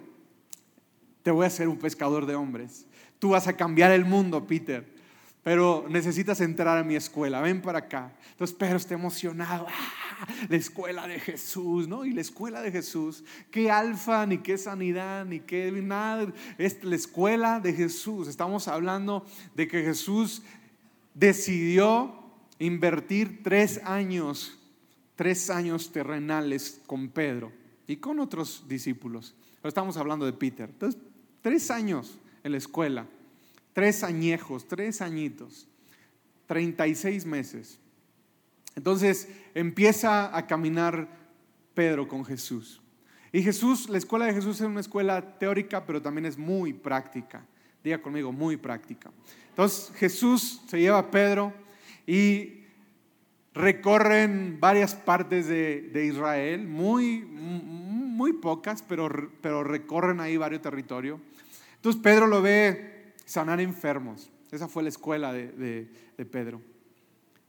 te 1.24 1.32
voy 1.32 1.46
a 1.46 1.48
hacer 1.48 1.68
un 1.68 1.78
pescador 1.78 2.26
de 2.26 2.36
hombres. 2.36 2.86
Tú 3.18 3.30
vas 3.30 3.48
a 3.48 3.54
cambiar 3.54 3.92
el 3.92 4.06
mundo, 4.06 4.46
Peter 4.46 4.93
pero 5.44 5.86
necesitas 5.90 6.40
entrar 6.40 6.78
a 6.78 6.84
mi 6.84 6.96
escuela, 6.96 7.42
ven 7.42 7.62
para 7.62 7.80
acá. 7.80 8.14
Entonces 8.32 8.56
Pedro 8.56 8.78
está 8.78 8.94
emocionado, 8.94 9.68
¡Ah! 9.70 10.28
la 10.48 10.56
escuela 10.56 11.06
de 11.06 11.20
Jesús, 11.20 11.88
¿no? 11.88 12.06
Y 12.06 12.14
la 12.14 12.22
escuela 12.22 12.62
de 12.62 12.72
Jesús, 12.72 13.26
qué 13.52 13.70
alfa, 13.70 14.26
ni 14.26 14.38
qué 14.38 14.58
sanidad, 14.58 15.26
ni 15.26 15.42
qué 15.42 15.70
nada, 15.72 16.32
es 16.58 16.82
la 16.84 16.96
escuela 16.96 17.60
de 17.60 17.74
Jesús. 17.74 18.30
Estamos 18.30 18.70
hablando 18.70 19.26
de 19.54 19.68
que 19.68 19.84
Jesús 19.84 20.44
decidió 21.14 22.24
invertir 22.58 23.44
tres 23.44 23.82
años, 23.84 24.58
tres 25.18 25.50
años 25.50 25.92
terrenales 25.92 26.80
con 26.88 27.10
Pedro 27.10 27.52
y 27.86 27.98
con 27.98 28.22
otros 28.22 28.64
discípulos. 28.70 29.36
Pero 29.62 29.70
estamos 29.70 29.98
hablando 29.98 30.26
de 30.26 30.32
Peter. 30.32 30.70
Entonces, 30.70 31.02
tres 31.42 31.70
años 31.70 32.18
en 32.46 32.54
la 32.54 32.58
escuela 32.58 33.06
tres 33.74 34.04
añejos, 34.04 34.68
tres 34.68 35.02
añitos, 35.02 35.68
36 36.48 37.26
meses. 37.26 37.80
Entonces 38.76 39.28
empieza 39.54 40.36
a 40.36 40.48
caminar 40.48 41.08
Pedro 41.74 42.08
con 42.08 42.24
Jesús. 42.26 42.82
Y 43.32 43.42
Jesús, 43.42 43.90
la 43.90 43.98
escuela 43.98 44.26
de 44.26 44.34
Jesús 44.34 44.62
es 44.62 44.68
una 44.68 44.80
escuela 44.80 45.38
teórica, 45.40 45.86
pero 45.86 46.02
también 46.02 46.26
es 46.26 46.38
muy 46.38 46.72
práctica. 46.74 47.46
Diga 47.84 48.02
conmigo, 48.02 48.32
muy 48.32 48.58
práctica. 48.58 49.12
Entonces 49.50 49.92
Jesús 49.96 50.62
se 50.68 50.80
lleva 50.80 51.00
a 51.00 51.12
Pedro 51.12 51.54
y 52.06 52.64
recorren 53.54 54.58
varias 54.60 54.96
partes 54.96 55.48
de, 55.48 56.06
Israel, 56.06 56.68
muy, 56.68 57.22
muy 57.22 58.34
pocas, 58.34 58.84
pero, 58.84 59.10
pero 59.42 59.64
recorren 59.64 60.20
ahí 60.20 60.38
varios 60.38 60.62
territorios. 60.62 61.20
Entonces 61.76 62.02
Pedro 62.02 62.28
lo 62.28 62.42
ve 62.42 62.93
sanar 63.26 63.60
enfermos. 63.60 64.32
Esa 64.52 64.68
fue 64.68 64.84
la 64.84 64.90
escuela 64.90 65.34
de, 65.34 65.90
de 66.18 66.26
Pedro. 66.26 66.62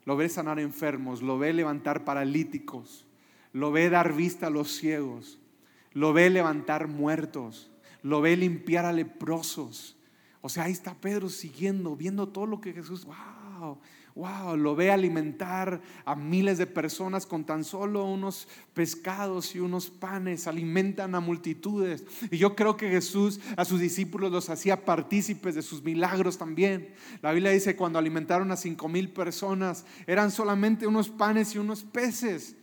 Lo 0.04 0.16
ve 0.16 0.28
sanar 0.28 0.58
enfermos, 0.58 1.22
lo 1.22 1.38
ve 1.38 1.52
levantar 1.52 2.04
paralíticos, 2.04 3.06
lo 3.52 3.72
ve 3.72 3.88
dar 3.88 4.12
vista 4.12 4.48
a 4.48 4.50
los 4.50 4.76
ciegos, 4.76 5.38
lo 5.92 6.12
ve 6.12 6.28
levantar 6.28 6.88
muertos, 6.88 7.70
lo 8.02 8.20
ve 8.20 8.36
limpiar 8.36 8.84
a 8.84 8.92
leprosos. 8.92 9.96
O 10.42 10.50
sea, 10.50 10.64
ahí 10.64 10.72
está 10.72 10.94
Pedro 10.94 11.30
siguiendo, 11.30 11.96
viendo 11.96 12.28
todo 12.28 12.44
lo 12.44 12.60
que 12.60 12.74
Jesús, 12.74 13.06
wow, 13.06 13.78
wow, 14.14 14.56
lo 14.56 14.76
ve 14.76 14.92
alimentar 14.92 15.80
a 16.04 16.14
miles 16.14 16.58
de 16.58 16.66
personas 16.66 17.26
con 17.26 17.44
tan 17.44 17.64
solo 17.64 18.04
unos 18.04 18.46
pescados 18.72 19.54
y 19.56 19.60
unos 19.60 19.90
panes, 19.90 20.46
alimentan 20.46 21.14
a 21.14 21.20
multitudes. 21.20 22.04
Y 22.30 22.38
yo 22.38 22.54
creo 22.54 22.76
que 22.76 22.88
Jesús 22.88 23.40
a 23.56 23.64
sus 23.64 23.80
discípulos 23.80 24.30
los 24.30 24.50
hacía 24.50 24.84
partícipes 24.84 25.54
de 25.54 25.62
sus 25.62 25.82
milagros 25.82 26.38
también. 26.38 26.94
La 27.22 27.32
Biblia 27.32 27.50
dice 27.50 27.76
cuando 27.76 27.98
alimentaron 27.98 28.52
a 28.52 28.56
cinco 28.56 28.88
mil 28.88 29.10
personas, 29.10 29.84
eran 30.06 30.30
solamente 30.30 30.86
unos 30.86 31.08
panes 31.08 31.54
y 31.54 31.58
unos 31.58 31.82
peces. 31.82 32.56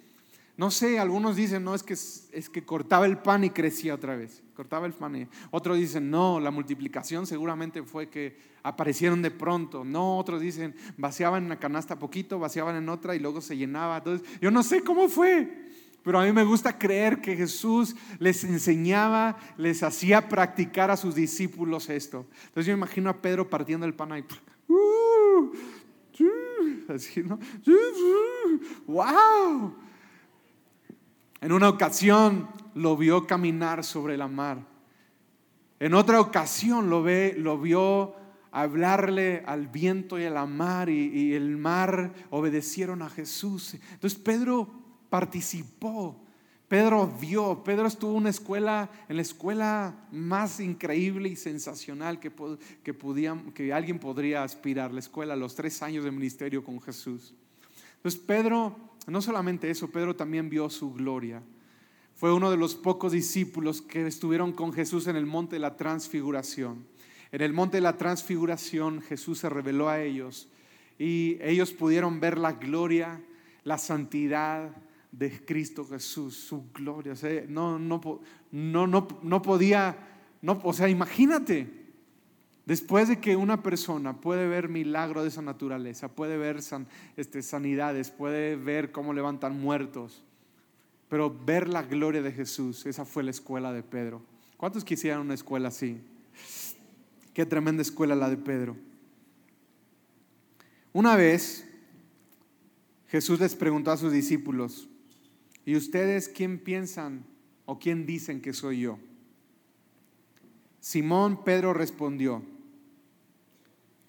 No 0.62 0.69
sé, 0.69 1.00
algunos 1.00 1.36
dicen, 1.36 1.63
no, 1.63 1.74
es 1.74 1.82
que, 1.82 1.93
es 1.93 2.47
que 2.47 2.63
cortaba 2.63 3.08
el 3.08 3.17
pan 3.17 3.43
y 3.43 3.50
crecía 3.50 3.95
otra 3.95 4.15
vez. 4.15 4.43
Cortaba 4.54 4.86
el 4.86 4.93
pan 4.93 5.15
y... 5.15 5.28
Otros 5.50 5.80
dicen, 5.80 6.12
no, 6.12 6.39
la 6.39 6.52
multiplicación 6.52 7.26
seguramente 7.26 7.82
fue 7.82 8.10
que 8.10 8.38
aparecieron 8.62 9.24
de 9.24 9.32
pronto. 9.32 9.84
No, 9.84 10.19
otros 10.19 10.39
dicen, 10.39 10.76
vaciaban 11.00 11.41
en 11.41 11.50
la 11.50 11.58
canasta 11.58 11.97
poquito, 11.97 12.38
vaciaban 12.38 12.76
en 12.76 12.89
otra 12.89 13.15
y 13.15 13.19
luego 13.19 13.41
se 13.41 13.58
llenaba. 13.58 13.97
Entonces, 13.97 14.30
yo 14.39 14.52
no 14.52 14.62
sé 14.62 14.84
cómo 14.84 15.10
fue. 15.10 15.67
Pero 16.04 16.19
a 16.19 16.26
mí 16.26 16.32
me 16.32 16.43
gusta 16.43 16.78
creer 16.78 17.21
que 17.21 17.36
Jesús 17.36 17.95
les 18.19 18.43
enseñaba, 18.43 19.38
les 19.58 19.82
hacía 19.82 20.30
practicar 20.30 20.91
a 20.91 20.95
sus 20.95 21.15
discípulos 21.15 21.89
esto. 21.89 22.28
Entonces 22.50 22.67
yo 22.67 22.74
imagino 22.74 23.10
a 23.10 23.19
Pedro 23.19 23.50
partiendo 23.50 23.88
el 23.88 23.95
pan 23.95 24.12
ahí. 24.12 24.24
¡Uh! 24.67 25.54
así, 26.88 27.24
¿no? 27.24 27.39
¡Wow! 28.86 29.89
En 31.41 31.51
una 31.51 31.69
ocasión 31.69 32.47
lo 32.75 32.95
vio 32.95 33.25
caminar 33.25 33.84
sobre 33.84 34.15
la 34.15 34.27
mar. 34.27 34.60
En 35.80 35.95
otra 35.95 36.21
ocasión 36.21 36.91
lo, 36.91 37.01
ve, 37.01 37.34
lo 37.36 37.58
vio 37.58 38.13
hablarle 38.51 39.41
al 39.47 39.67
viento 39.67 40.19
y 40.19 40.25
a 40.25 40.30
la 40.30 40.45
mar 40.45 40.89
y, 40.89 41.34
el 41.34 41.58
mar 41.58 42.13
obedecieron 42.30 43.01
a 43.01 43.10
Jesús. 43.10 43.73
Entonces 43.91 44.19
Pedro 44.19 44.69
participó. 45.10 46.23
Pedro 46.67 47.08
vio, 47.19 47.63
Pedro 47.63 47.88
estuvo 47.88 48.12
en 48.12 48.17
una 48.17 48.30
escuela, 48.30 48.89
en 49.10 49.15
la 49.15 49.23
escuela 49.23 50.08
más 50.12 50.60
increíble 50.60 51.27
y 51.27 51.36
sensacional 51.36 52.19
que, 52.19 52.32
que, 52.84 52.95
que 53.54 53.73
alguien 53.73 53.99
podría 53.99 54.43
aspirar, 54.43 54.93
la 54.93 54.99
escuela, 54.99 55.36
los 55.36 55.56
tres 55.56 55.82
años 55.82 56.06
de 56.06 56.12
ministerio 56.12 56.63
con 56.63 56.80
Jesús. 56.80 57.34
Entonces 58.01 58.19
Pedro 58.19 58.75
no 59.07 59.21
solamente 59.21 59.69
eso, 59.69 59.91
Pedro 59.91 60.15
también 60.15 60.49
vio 60.49 60.69
su 60.69 60.93
gloria. 60.93 61.43
Fue 62.15 62.33
uno 62.33 62.51
de 62.51 62.57
los 62.57 62.75
pocos 62.75 63.11
discípulos 63.11 63.81
que 63.81 64.05
estuvieron 64.05 64.53
con 64.53 64.73
Jesús 64.73 65.07
en 65.07 65.15
el 65.15 65.25
monte 65.25 65.55
de 65.55 65.59
la 65.59 65.75
transfiguración. 65.75 66.85
En 67.31 67.41
el 67.41 67.53
monte 67.53 67.77
de 67.77 67.81
la 67.81 67.97
transfiguración 67.97 69.01
Jesús 69.01 69.39
se 69.39 69.49
reveló 69.49 69.89
a 69.89 70.01
ellos 70.01 70.49
y 70.99 71.37
ellos 71.41 71.71
pudieron 71.71 72.19
ver 72.19 72.37
la 72.37 72.53
gloria, 72.53 73.21
la 73.63 73.77
santidad 73.77 74.75
de 75.11 75.43
Cristo 75.45 75.85
Jesús, 75.85 76.35
su 76.35 76.71
gloria. 76.71 77.13
no, 77.47 77.79
no, 77.79 78.21
no, 78.51 78.87
no, 78.87 79.07
no 79.21 79.41
podía, 79.41 79.97
no, 80.41 80.59
o 80.63 80.73
sea, 80.73 80.89
imagínate, 80.89 81.80
Después 82.65 83.08
de 83.08 83.19
que 83.19 83.36
una 83.36 83.63
persona 83.63 84.21
puede 84.21 84.47
ver 84.47 84.69
milagros 84.69 85.24
de 85.24 85.30
esa 85.30 85.41
naturaleza, 85.41 86.10
puede 86.10 86.38
ver 86.38 86.60
este, 87.17 87.41
sanidades, 87.41 88.12
puede 88.12 88.56
ver 88.56 88.91
cómo 88.91 89.13
levantan 89.13 89.60
muertos, 89.60 90.24
pero 91.10 91.36
ver 91.45 91.67
la 91.67 91.84
gloria 91.84 92.21
de 92.21 92.32
Jesús, 92.32 92.86
esa 92.86 93.04
fue 93.04 93.24
la 93.24 93.32
escuela 93.32 93.74
de 93.74 93.82
Pedro. 93.82 94.21
¿Cuántos 94.58 94.86
quisieran 94.86 95.21
una 95.21 95.34
escuela 95.34 95.69
así? 95.69 96.00
Qué 97.34 97.45
tremenda 97.45 97.82
escuela 97.82 98.15
la 98.15 98.30
de 98.30 98.38
Pedro. 98.38 98.78
Una 100.93 101.15
vez 101.15 101.67
Jesús 103.08 103.39
les 103.39 103.56
preguntó 103.56 103.91
a 103.91 103.97
sus 103.97 104.12
discípulos, 104.12 104.88
¿y 105.65 105.76
ustedes 105.76 106.30
quién 106.30 106.60
piensan 106.60 107.26
o 107.65 107.80
quién 107.80 108.06
dicen 108.06 108.39
que 108.39 108.54
soy 108.54 108.82
yo? 108.82 109.00
Simón 110.80 111.43
Pedro 111.43 111.74
respondió, 111.74 112.43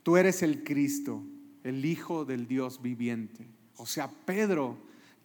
tú 0.02 0.16
eres 0.16 0.42
el 0.42 0.64
Cristo, 0.64 1.22
el 1.64 1.84
Hijo 1.84 2.24
del 2.24 2.46
Dios 2.46 2.82
viviente. 2.82 3.46
O 3.76 3.86
sea, 3.86 4.08
Pedro 4.08 4.76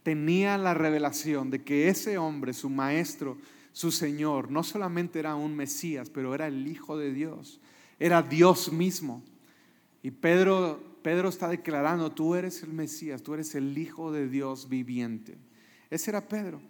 tenía 0.03 0.57
la 0.57 0.73
revelación 0.73 1.49
de 1.49 1.63
que 1.63 1.89
ese 1.89 2.17
hombre, 2.17 2.53
su 2.53 2.69
maestro, 2.69 3.37
su 3.73 3.91
Señor, 3.91 4.49
no 4.49 4.63
solamente 4.63 5.19
era 5.19 5.35
un 5.35 5.55
Mesías, 5.55 6.09
pero 6.09 6.33
era 6.33 6.47
el 6.47 6.67
Hijo 6.67 6.97
de 6.97 7.13
Dios, 7.13 7.59
era 7.99 8.21
Dios 8.21 8.71
mismo. 8.71 9.23
Y 10.01 10.11
Pedro, 10.11 10.81
Pedro 11.01 11.29
está 11.29 11.47
declarando, 11.47 12.11
tú 12.11 12.35
eres 12.35 12.63
el 12.63 12.73
Mesías, 12.73 13.21
tú 13.21 13.33
eres 13.33 13.53
el 13.55 13.77
Hijo 13.77 14.11
de 14.11 14.27
Dios 14.27 14.69
viviente. 14.69 15.37
Ese 15.89 16.11
era 16.11 16.27
Pedro. 16.27 16.61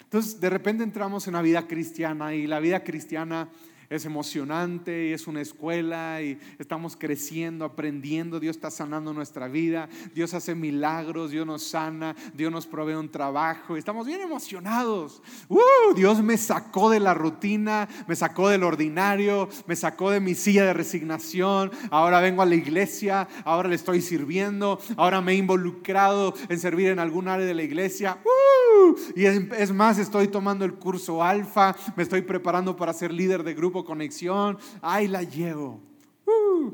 Entonces, 0.00 0.40
de 0.40 0.50
repente 0.50 0.84
entramos 0.84 1.26
en 1.26 1.32
la 1.32 1.42
vida 1.42 1.66
cristiana 1.66 2.34
y 2.34 2.46
la 2.46 2.60
vida 2.60 2.84
cristiana 2.84 3.48
es 3.90 4.04
emocionante 4.04 5.08
y 5.08 5.12
es 5.12 5.26
una 5.26 5.40
escuela 5.40 6.22
y 6.22 6.38
estamos 6.58 6.96
creciendo, 6.96 7.64
aprendiendo, 7.64 8.40
Dios 8.40 8.56
está 8.56 8.70
sanando 8.70 9.12
nuestra 9.12 9.48
vida, 9.48 9.88
Dios 10.14 10.34
hace 10.34 10.54
milagros, 10.54 11.30
Dios 11.30 11.46
nos 11.46 11.62
sana, 11.62 12.14
Dios 12.34 12.50
nos 12.52 12.66
provee 12.66 12.94
un 12.94 13.10
trabajo, 13.10 13.76
estamos 13.76 14.06
bien 14.06 14.20
emocionados. 14.20 15.22
¡Uh! 15.48 15.94
Dios 15.94 16.22
me 16.22 16.36
sacó 16.36 16.90
de 16.90 17.00
la 17.00 17.14
rutina, 17.14 17.88
me 18.06 18.16
sacó 18.16 18.48
del 18.48 18.64
ordinario, 18.64 19.48
me 19.66 19.76
sacó 19.76 20.10
de 20.10 20.20
mi 20.20 20.34
silla 20.34 20.64
de 20.64 20.72
resignación, 20.72 21.70
ahora 21.90 22.20
vengo 22.20 22.42
a 22.42 22.46
la 22.46 22.54
iglesia, 22.54 23.28
ahora 23.44 23.68
le 23.68 23.76
estoy 23.76 24.00
sirviendo, 24.00 24.80
ahora 24.96 25.20
me 25.20 25.32
he 25.32 25.36
involucrado 25.36 26.34
en 26.48 26.58
servir 26.58 26.88
en 26.88 26.98
algún 26.98 27.28
área 27.28 27.46
de 27.46 27.54
la 27.54 27.62
iglesia. 27.62 28.18
¡Uh! 28.24 28.96
Y 29.14 29.24
es 29.24 29.72
más, 29.72 29.98
estoy 29.98 30.28
tomando 30.28 30.64
el 30.64 30.74
curso 30.74 31.22
alfa, 31.22 31.74
me 31.96 32.02
estoy 32.02 32.22
preparando 32.22 32.76
para 32.76 32.92
ser 32.92 33.12
líder 33.12 33.42
de 33.42 33.54
grupo 33.54 33.75
conexión, 33.84 34.58
ahí 34.80 35.08
la 35.08 35.22
llevo. 35.22 35.80
Uh. 36.26 36.72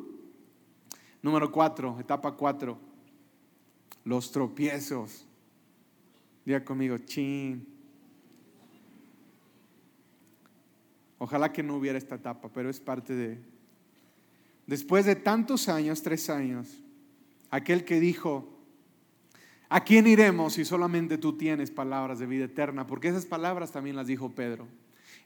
Número 1.23 1.51
cuatro, 1.53 1.99
etapa 2.01 2.33
cuatro, 2.33 2.79
los 4.05 4.31
tropiezos. 4.33 5.27
Diga 6.45 6.65
conmigo, 6.65 6.99
chin. 6.99 7.67
Ojalá 11.19 11.53
que 11.53 11.63
no 11.63 11.77
hubiera 11.77 11.97
esta 11.97 12.17
etapa, 12.17 12.49
pero 12.53 12.69
es 12.69 12.81
parte 12.81 13.15
de... 13.15 13.39
Después 14.67 15.05
de 15.05 15.15
tantos 15.15 15.69
años, 15.69 16.03
tres 16.03 16.29
años, 16.29 16.83
aquel 17.51 17.85
que 17.85 18.01
dijo, 18.01 18.49
¿a 19.69 19.85
quién 19.85 20.09
iremos 20.09 20.55
si 20.55 20.65
solamente 20.65 21.19
tú 21.19 21.37
tienes 21.37 21.71
palabras 21.71 22.19
de 22.19 22.27
vida 22.27 22.47
eterna? 22.47 22.89
Porque 22.89 23.09
esas 23.09 23.27
palabras 23.27 23.71
también 23.71 23.95
las 23.95 24.09
dijo 24.09 24.31
Pedro. 24.31 24.67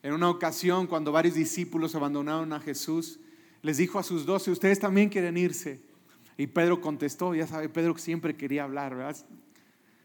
En 0.02 0.12
una 0.12 0.30
ocasión, 0.30 0.86
cuando 0.86 1.12
varios 1.12 1.34
discípulos 1.34 1.94
abandonaron 1.94 2.52
a 2.52 2.60
Jesús, 2.60 3.18
les 3.62 3.78
dijo 3.78 3.98
a 3.98 4.02
sus 4.02 4.26
doce, 4.26 4.50
ustedes 4.50 4.78
también 4.78 5.08
quieren 5.08 5.36
irse. 5.36 5.80
Y 6.36 6.46
Pedro 6.46 6.80
contestó, 6.80 7.34
ya 7.34 7.46
sabe, 7.46 7.68
Pedro 7.68 7.96
siempre 7.98 8.36
quería 8.36 8.64
hablar, 8.64 8.94
¿verdad? 8.94 9.16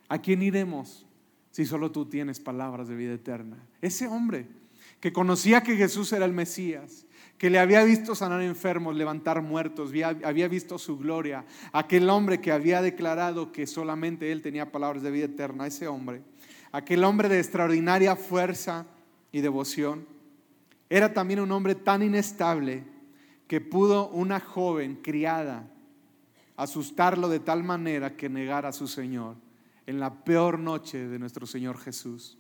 ¿A 0.08 0.20
quién 0.20 0.42
iremos 0.42 1.06
si 1.52 1.66
solo 1.66 1.92
tú 1.92 2.06
tienes 2.06 2.40
palabras 2.40 2.88
de 2.88 2.96
vida 2.96 3.14
eterna? 3.14 3.58
Ese 3.82 4.08
hombre 4.08 4.48
que 5.00 5.12
conocía 5.12 5.62
que 5.62 5.76
Jesús 5.76 6.14
era 6.14 6.26
el 6.26 6.32
Mesías, 6.32 7.06
que 7.38 7.50
le 7.50 7.60
había 7.60 7.84
visto 7.84 8.14
sanar 8.14 8.42
enfermos, 8.42 8.96
levantar 8.96 9.42
muertos, 9.42 9.92
había 10.24 10.48
visto 10.48 10.78
su 10.78 10.98
gloria, 10.98 11.44
aquel 11.74 12.08
hombre 12.10 12.40
que 12.40 12.52
había 12.52 12.84
declarado 12.84 13.52
que 13.52 13.66
solamente 13.66 14.32
él 14.32 14.44
tenía 14.44 14.72
palabras 14.72 15.02
de 15.02 15.12
vida 15.12 15.26
eterna, 15.26 15.66
ese 15.66 15.88
hombre, 15.88 16.22
aquel 16.72 17.04
hombre 17.04 17.30
de 17.30 17.40
extraordinaria 17.40 18.16
fuerza, 18.16 18.86
y 19.32 19.42
devoción, 19.42 20.06
era 20.90 21.14
también 21.14 21.40
un 21.40 21.52
hombre 21.52 21.76
tan 21.76 22.04
inestable 22.04 22.84
que 23.48 23.62
pudo 23.62 24.10
una 24.10 24.40
joven 24.40 25.00
criada 25.02 25.70
asustarlo 26.56 27.30
de 27.30 27.40
tal 27.40 27.64
manera 27.64 28.16
que 28.16 28.30
negara 28.30 28.70
a 28.70 28.74
su 28.74 28.88
Señor 28.88 29.36
en 29.88 30.00
la 30.00 30.24
peor 30.24 30.60
noche 30.60 31.08
de 31.08 31.20
nuestro 31.20 31.46
Señor 31.46 31.78
Jesús. 31.78 32.38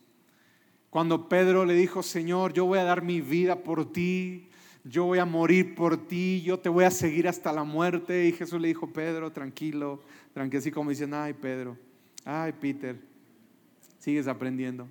Cuando 0.89 1.27
Pedro 1.30 1.65
le 1.65 1.73
dijo, 1.73 2.04
Señor, 2.04 2.54
yo 2.54 2.65
voy 2.65 2.80
a 2.80 2.84
dar 2.84 3.01
mi 3.01 3.21
vida 3.21 3.63
por 3.63 3.91
ti, 3.91 4.49
yo 4.84 5.06
voy 5.06 5.19
a 5.19 5.25
morir 5.25 5.75
por 5.75 6.08
ti, 6.08 6.41
yo 6.41 6.60
te 6.60 6.69
voy 6.69 6.84
a 6.84 6.91
seguir 6.91 7.27
hasta 7.27 7.54
la 7.54 7.63
muerte. 7.63 8.27
Y 8.27 8.34
Jesús 8.34 8.60
le 8.60 8.67
dijo, 8.67 8.91
Pedro, 8.91 9.32
tranquilo, 9.32 10.01
tranquilo, 10.34 10.60
así 10.60 10.71
como 10.71 10.89
dicen, 10.89 11.13
ay 11.13 11.34
Pedro, 11.34 11.77
Ay, 12.23 12.54
Peter, 12.54 12.99
sigues 13.99 14.27
aprendiendo. 14.27 14.88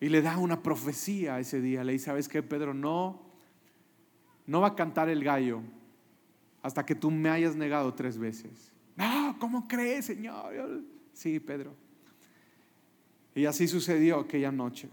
Y 0.00 0.08
le 0.08 0.22
da 0.22 0.36
una 0.38 0.62
profecía 0.62 1.40
ese 1.40 1.60
día. 1.60 1.84
Le 1.84 1.92
dice, 1.92 2.06
¿sabes 2.06 2.28
qué, 2.28 2.42
Pedro? 2.42 2.74
No, 2.74 3.22
no 4.46 4.60
va 4.60 4.68
a 4.68 4.74
cantar 4.74 5.08
el 5.08 5.24
gallo 5.24 5.62
hasta 6.62 6.84
que 6.84 6.94
tú 6.94 7.10
me 7.10 7.30
hayas 7.30 7.56
negado 7.56 7.94
tres 7.94 8.18
veces. 8.18 8.72
No, 8.96 9.36
¿cómo 9.38 9.68
crees, 9.68 10.06
Señor? 10.06 10.82
Sí, 11.12 11.38
Pedro. 11.40 11.74
Y 13.34 13.44
así 13.44 13.68
sucedió 13.68 14.20
aquella 14.20 14.50
noche. 14.50 14.88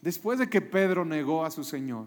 Después 0.00 0.38
de 0.38 0.48
que 0.48 0.60
Pedro 0.60 1.04
negó 1.04 1.44
a 1.44 1.50
su 1.50 1.64
Señor, 1.64 2.06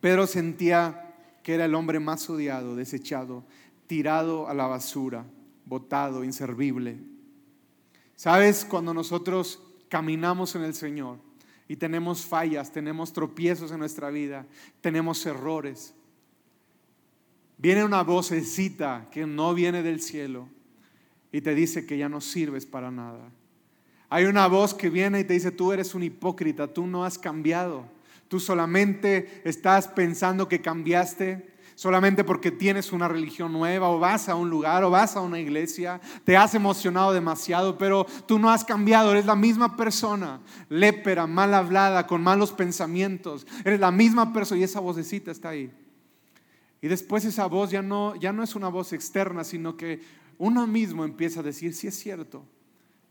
Pedro 0.00 0.26
sentía 0.26 1.14
que 1.42 1.54
era 1.54 1.64
el 1.64 1.74
hombre 1.74 2.00
más 2.00 2.28
odiado, 2.30 2.76
desechado, 2.76 3.44
tirado 3.86 4.48
a 4.48 4.54
la 4.54 4.66
basura, 4.66 5.24
botado, 5.64 6.24
inservible. 6.24 6.98
¿Sabes? 8.14 8.64
Cuando 8.64 8.94
nosotros 8.94 9.65
caminamos 9.88 10.54
en 10.54 10.62
el 10.62 10.74
Señor 10.74 11.18
y 11.68 11.76
tenemos 11.76 12.24
fallas, 12.24 12.72
tenemos 12.72 13.12
tropiezos 13.12 13.72
en 13.72 13.78
nuestra 13.78 14.10
vida, 14.10 14.46
tenemos 14.80 15.24
errores, 15.26 15.94
viene 17.58 17.84
una 17.84 18.02
vocecita 18.02 19.08
que 19.10 19.26
no 19.26 19.54
viene 19.54 19.82
del 19.82 20.00
cielo 20.00 20.48
y 21.32 21.40
te 21.40 21.54
dice 21.54 21.86
que 21.86 21.98
ya 21.98 22.08
no 22.08 22.20
sirves 22.20 22.66
para 22.66 22.90
nada. 22.90 23.30
Hay 24.08 24.26
una 24.26 24.46
voz 24.46 24.72
que 24.72 24.88
viene 24.88 25.20
y 25.20 25.24
te 25.24 25.34
dice, 25.34 25.50
tú 25.50 25.72
eres 25.72 25.94
un 25.94 26.04
hipócrita, 26.04 26.72
tú 26.72 26.86
no 26.86 27.04
has 27.04 27.18
cambiado, 27.18 27.84
tú 28.28 28.38
solamente 28.38 29.42
estás 29.44 29.88
pensando 29.88 30.48
que 30.48 30.60
cambiaste, 30.60 31.55
solamente 31.76 32.24
porque 32.24 32.50
tienes 32.50 32.90
una 32.90 33.06
religión 33.06 33.52
nueva 33.52 33.90
o 33.90 34.00
vas 34.00 34.28
a 34.28 34.34
un 34.34 34.50
lugar 34.50 34.82
o 34.82 34.90
vas 34.90 35.14
a 35.14 35.20
una 35.20 35.38
iglesia, 35.38 36.00
te 36.24 36.36
has 36.36 36.54
emocionado 36.54 37.12
demasiado, 37.12 37.78
pero 37.78 38.06
tú 38.26 38.38
no 38.38 38.50
has 38.50 38.64
cambiado, 38.64 39.12
eres 39.12 39.26
la 39.26 39.36
misma 39.36 39.76
persona, 39.76 40.40
lépera, 40.70 41.26
mal 41.26 41.54
hablada, 41.54 42.06
con 42.06 42.22
malos 42.22 42.52
pensamientos, 42.52 43.46
eres 43.64 43.78
la 43.78 43.90
misma 43.92 44.32
persona 44.32 44.60
y 44.60 44.64
esa 44.64 44.80
vocecita 44.80 45.30
está 45.30 45.50
ahí. 45.50 45.70
Y 46.80 46.88
después 46.88 47.24
esa 47.26 47.46
voz 47.46 47.70
ya 47.70 47.82
no, 47.82 48.16
ya 48.16 48.32
no 48.32 48.42
es 48.42 48.54
una 48.54 48.68
voz 48.68 48.94
externa, 48.94 49.44
sino 49.44 49.76
que 49.76 50.00
uno 50.38 50.66
mismo 50.66 51.04
empieza 51.04 51.40
a 51.40 51.42
decir, 51.42 51.74
sí 51.74 51.88
es 51.88 51.98
cierto, 51.98 52.42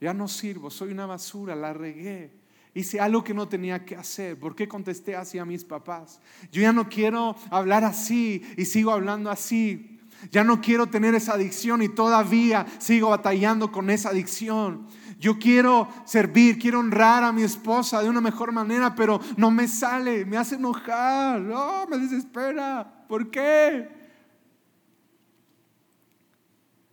ya 0.02 0.14
no 0.14 0.28
sirvo, 0.28 0.72
soy 0.72 0.92
una 0.92 1.06
basura, 1.06 1.56
la 1.56 1.72
regué 1.72 2.45
Hice 2.78 3.00
algo 3.00 3.24
que 3.24 3.34
no 3.34 3.48
tenía 3.48 3.86
que 3.86 3.96
hacer. 3.96 4.38
¿Por 4.38 4.54
qué 4.54 4.68
contesté 4.68 5.16
así 5.16 5.40
a 5.40 5.46
mis 5.46 5.64
papás? 5.64 6.20
Yo 6.52 6.62
ya 6.62 6.74
no 6.74 6.90
quiero 6.90 7.38
hablar 7.50 7.86
así 7.86 8.44
y 8.58 8.66
sigo 8.66 8.92
hablando 8.92 9.32
así. 9.32 10.02
Ya 10.30 10.44
no 10.44 10.60
quiero 10.60 10.88
tener 10.88 11.16
esa 11.16 11.36
adicción 11.36 11.82
y 11.82 11.88
todavía 11.88 12.66
sigo 12.80 13.12
batallando 13.12 13.72
con 13.72 13.90
esa 13.90 14.10
adicción. 14.10 14.88
Yo 15.18 15.40
quiero 15.40 15.88
servir, 16.04 16.60
quiero 16.60 16.80
honrar 16.80 17.24
a 17.24 17.32
mi 17.32 17.44
esposa 17.44 18.04
de 18.04 18.10
una 18.10 18.20
mejor 18.20 18.52
manera, 18.52 18.94
pero 18.94 19.22
no 19.38 19.52
me 19.52 19.70
sale, 19.70 20.26
me 20.26 20.36
hace 20.36 20.56
enojar, 20.56 21.40
no, 21.40 21.88
me 21.88 21.98
desespera. 21.98 23.06
¿Por 23.08 23.32
qué? 23.32 23.88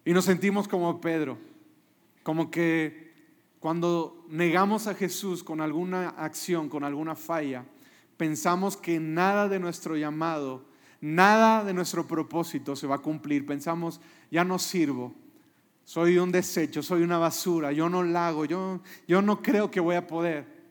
Y 0.04 0.12
nos 0.12 0.26
sentimos 0.26 0.68
como 0.68 1.00
Pedro, 1.00 1.38
como 2.22 2.52
que 2.52 3.12
cuando 3.58 4.21
negamos 4.32 4.86
a 4.86 4.94
Jesús 4.94 5.44
con 5.44 5.60
alguna 5.60 6.08
acción, 6.08 6.70
con 6.70 6.84
alguna 6.84 7.14
falla, 7.14 7.66
pensamos 8.16 8.78
que 8.78 8.98
nada 8.98 9.46
de 9.46 9.60
nuestro 9.60 9.94
llamado, 9.94 10.64
nada 11.02 11.62
de 11.64 11.74
nuestro 11.74 12.06
propósito 12.06 12.74
se 12.74 12.86
va 12.86 12.94
a 12.96 13.02
cumplir. 13.02 13.44
Pensamos, 13.44 14.00
ya 14.30 14.42
no 14.42 14.58
sirvo, 14.58 15.14
soy 15.84 16.16
un 16.16 16.32
desecho, 16.32 16.82
soy 16.82 17.02
una 17.02 17.18
basura, 17.18 17.72
yo 17.72 17.90
no 17.90 18.02
la 18.02 18.28
hago, 18.28 18.46
yo, 18.46 18.80
yo 19.06 19.20
no 19.20 19.42
creo 19.42 19.70
que 19.70 19.80
voy 19.80 19.96
a 19.96 20.06
poder. 20.06 20.62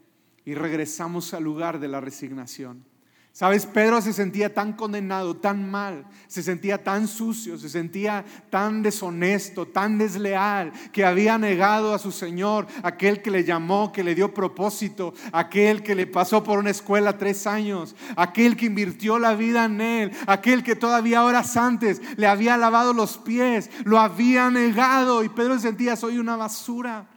Y 0.44 0.56
regresamos 0.56 1.36
al 1.36 1.44
lugar 1.44 1.80
de 1.80 1.88
la 1.88 2.02
resignación. 2.02 2.84
Sabes, 3.34 3.66
Pedro 3.66 4.02
se 4.02 4.12
sentía 4.12 4.54
tan 4.54 4.74
condenado, 4.74 5.38
tan 5.38 5.72
mal, 5.72 6.06
se 6.28 6.44
sentía 6.44 6.84
tan 6.84 7.08
sucio, 7.08 7.58
se 7.58 7.70
sentía 7.70 8.26
tan 8.50 8.84
deshonesto, 8.84 9.66
tan 9.66 9.98
desleal, 9.98 10.74
que 10.92 11.06
había 11.06 11.38
negado 11.38 11.94
a 11.94 12.00
su 12.00 12.12
Señor, 12.12 12.68
aquel 12.84 13.22
que 13.22 13.32
le 13.32 13.46
llamó, 13.46 13.94
que 13.94 14.04
le 14.04 14.16
dio 14.16 14.34
propósito, 14.34 15.14
aquel 15.32 15.82
que 15.82 15.96
le 15.96 16.08
pasó 16.08 16.44
por 16.44 16.60
una 16.60 16.72
escuela 16.72 17.18
tres 17.18 17.48
años, 17.48 17.96
aquel 18.18 18.58
que 18.58 18.66
invirtió 18.66 19.18
la 19.18 19.34
vida 19.34 19.64
en 19.64 19.80
él, 19.80 20.12
aquel 20.28 20.62
que 20.62 20.76
todavía 20.76 21.24
horas 21.24 21.56
antes 21.56 22.02
le 22.18 22.28
había 22.28 22.58
lavado 22.58 22.92
los 22.92 23.18
pies, 23.18 23.70
lo 23.86 23.98
había 23.98 24.50
negado 24.50 25.24
y 25.24 25.30
Pedro 25.30 25.56
se 25.56 25.62
sentía, 25.62 25.96
soy 25.96 26.18
una 26.18 26.36
basura, 26.36 27.08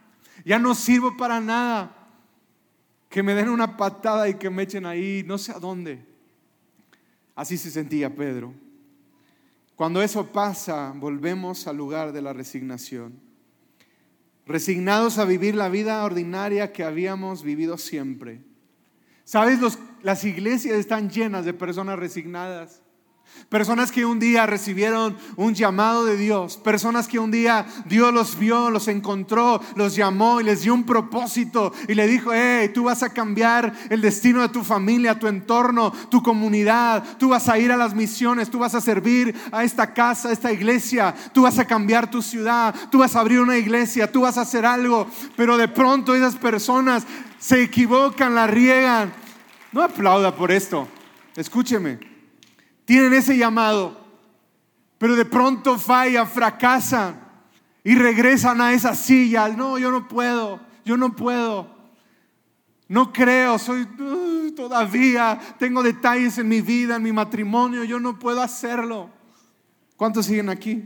ya 0.45 0.59
no 0.59 0.75
sirvo 0.75 1.17
para 1.17 1.41
nada 1.41 2.04
que 3.15 3.23
me 3.23 3.33
den 3.33 3.47
una 3.47 3.77
patada 3.77 4.27
y 4.27 4.33
que 4.33 4.49
me 4.49 4.63
echen 4.63 4.85
ahí, 4.85 5.23
no 5.25 5.37
sé 5.37 5.53
a 5.53 5.59
dónde. 5.59 6.05
Así 7.33 7.57
se 7.57 7.71
sentía 7.71 8.13
Pedro. 8.13 8.53
Cuando 9.77 10.01
eso 10.01 10.33
pasa, 10.33 10.91
volvemos 10.93 11.65
al 11.65 11.77
lugar 11.77 12.11
de 12.11 12.21
la 12.21 12.33
resignación. 12.33 13.17
Resignados 14.45 15.17
a 15.17 15.23
vivir 15.23 15.55
la 15.55 15.69
vida 15.69 16.03
ordinaria 16.03 16.73
que 16.73 16.83
habíamos 16.83 17.41
vivido 17.41 17.77
siempre. 17.77 18.41
¿Sabes? 19.23 19.59
las 20.01 20.25
iglesias 20.25 20.75
están 20.75 21.09
llenas 21.09 21.45
de 21.45 21.53
personas 21.53 21.97
resignadas. 21.97 22.81
Personas 23.49 23.91
que 23.91 24.05
un 24.05 24.19
día 24.19 24.47
recibieron 24.47 25.15
un 25.35 25.53
llamado 25.53 26.03
de 26.03 26.17
Dios. 26.17 26.57
Personas 26.57 27.07
que 27.07 27.19
un 27.19 27.29
día 27.29 27.65
Dios 27.85 28.11
los 28.11 28.39
vio, 28.39 28.71
los 28.71 28.87
encontró, 28.87 29.61
los 29.75 29.95
llamó 29.95 30.41
y 30.41 30.43
les 30.43 30.63
dio 30.63 30.73
un 30.73 30.83
propósito 30.83 31.71
y 31.87 31.93
le 31.93 32.07
dijo, 32.07 32.31
hey, 32.33 32.71
tú 32.73 32.85
vas 32.85 33.03
a 33.03 33.13
cambiar 33.13 33.71
el 33.89 34.01
destino 34.01 34.41
de 34.41 34.49
tu 34.49 34.63
familia, 34.63 35.19
tu 35.19 35.27
entorno, 35.27 35.91
tu 36.09 36.23
comunidad. 36.23 37.03
Tú 37.19 37.29
vas 37.29 37.47
a 37.47 37.59
ir 37.59 37.71
a 37.71 37.77
las 37.77 37.93
misiones, 37.93 38.49
tú 38.49 38.59
vas 38.59 38.73
a 38.73 38.81
servir 38.81 39.35
a 39.51 39.63
esta 39.63 39.93
casa, 39.93 40.29
a 40.29 40.33
esta 40.33 40.51
iglesia. 40.51 41.13
Tú 41.31 41.43
vas 41.43 41.59
a 41.59 41.65
cambiar 41.65 42.09
tu 42.09 42.23
ciudad, 42.23 42.73
tú 42.89 42.97
vas 42.97 43.15
a 43.15 43.19
abrir 43.19 43.39
una 43.39 43.57
iglesia, 43.57 44.11
tú 44.11 44.21
vas 44.21 44.39
a 44.39 44.41
hacer 44.41 44.65
algo. 44.65 45.07
Pero 45.35 45.55
de 45.55 45.67
pronto 45.67 46.15
esas 46.15 46.35
personas 46.35 47.05
se 47.37 47.61
equivocan, 47.61 48.33
la 48.33 48.47
riegan. 48.47 49.13
No 49.71 49.83
aplauda 49.83 50.35
por 50.35 50.51
esto. 50.51 50.87
Escúcheme 51.35 52.14
tienen 52.85 53.13
ese 53.13 53.37
llamado, 53.37 53.99
pero 54.97 55.15
de 55.15 55.25
pronto 55.25 55.77
falla, 55.77 56.25
fracasan 56.25 57.19
y 57.83 57.95
regresan 57.95 58.61
a 58.61 58.73
esa 58.73 58.95
silla. 58.95 59.49
No, 59.49 59.77
yo 59.77 59.91
no 59.91 60.07
puedo, 60.07 60.59
yo 60.85 60.95
no 60.97 61.15
puedo. 61.15 61.75
No 62.87 63.11
creo, 63.11 63.57
soy 63.57 63.81
uh, 63.81 64.51
todavía, 64.55 65.39
tengo 65.57 65.81
detalles 65.81 66.37
en 66.37 66.47
mi 66.47 66.61
vida, 66.61 66.97
en 66.97 67.03
mi 67.03 67.11
matrimonio, 67.11 67.83
yo 67.83 67.99
no 67.99 68.19
puedo 68.19 68.41
hacerlo. 68.41 69.09
¿Cuántos 69.97 70.27
siguen 70.27 70.49
aquí? 70.49 70.83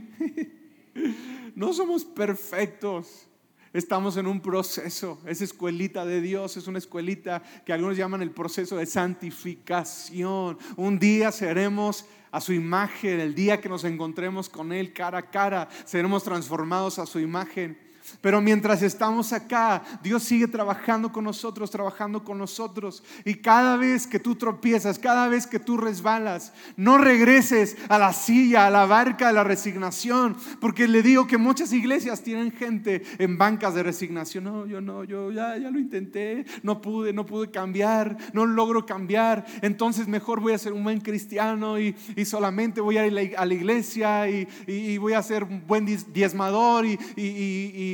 no 1.54 1.72
somos 1.74 2.04
perfectos. 2.04 3.29
Estamos 3.72 4.16
en 4.16 4.26
un 4.26 4.40
proceso. 4.40 5.20
Esa 5.26 5.44
escuelita 5.44 6.04
de 6.04 6.20
Dios 6.20 6.56
es 6.56 6.66
una 6.66 6.78
escuelita 6.78 7.40
que 7.64 7.72
algunos 7.72 7.96
llaman 7.96 8.20
el 8.20 8.32
proceso 8.32 8.76
de 8.76 8.84
santificación. 8.84 10.58
Un 10.76 10.98
día 10.98 11.30
seremos 11.30 12.04
a 12.32 12.40
su 12.40 12.52
imagen, 12.52 13.20
el 13.20 13.32
día 13.32 13.60
que 13.60 13.68
nos 13.68 13.84
encontremos 13.84 14.48
con 14.48 14.72
Él 14.72 14.92
cara 14.92 15.18
a 15.18 15.30
cara, 15.30 15.68
seremos 15.84 16.24
transformados 16.24 16.98
a 16.98 17.06
su 17.06 17.20
imagen. 17.20 17.78
Pero 18.20 18.40
mientras 18.40 18.82
estamos 18.82 19.32
acá, 19.32 19.82
Dios 20.02 20.22
sigue 20.22 20.48
trabajando 20.48 21.12
con 21.12 21.24
nosotros, 21.24 21.70
trabajando 21.70 22.24
con 22.24 22.38
nosotros. 22.38 23.02
Y 23.24 23.36
cada 23.36 23.76
vez 23.76 24.06
que 24.06 24.18
tú 24.18 24.34
tropiezas, 24.36 24.98
cada 24.98 25.28
vez 25.28 25.46
que 25.46 25.58
tú 25.58 25.76
resbalas, 25.76 26.52
no 26.76 26.98
regreses 26.98 27.76
a 27.88 27.98
la 27.98 28.12
silla, 28.12 28.66
a 28.66 28.70
la 28.70 28.86
barca 28.86 29.28
de 29.28 29.32
la 29.32 29.44
resignación. 29.44 30.36
Porque 30.60 30.88
le 30.88 31.02
digo 31.02 31.26
que 31.26 31.38
muchas 31.38 31.72
iglesias 31.72 32.22
tienen 32.22 32.52
gente 32.52 33.02
en 33.18 33.38
bancas 33.38 33.74
de 33.74 33.82
resignación. 33.82 34.44
No, 34.44 34.66
yo 34.66 34.80
no, 34.80 35.04
yo 35.04 35.30
ya, 35.30 35.56
ya 35.56 35.70
lo 35.70 35.78
intenté, 35.78 36.44
no 36.62 36.80
pude, 36.80 37.12
no 37.12 37.26
pude 37.26 37.50
cambiar, 37.50 38.16
no 38.32 38.46
logro 38.46 38.86
cambiar. 38.86 39.46
Entonces 39.62 40.08
mejor 40.08 40.40
voy 40.40 40.52
a 40.52 40.58
ser 40.58 40.72
un 40.72 40.84
buen 40.84 41.00
cristiano 41.00 41.78
y, 41.78 41.94
solamente 42.24 42.80
voy 42.80 42.96
a 42.96 43.06
ir 43.06 43.34
a 43.36 43.44
la 43.44 43.54
iglesia 43.54 44.28
y, 44.28 44.98
voy 44.98 45.14
a 45.14 45.22
ser 45.22 45.44
un 45.44 45.66
buen 45.66 45.86
diezmador 46.12 46.84
y 46.86 46.98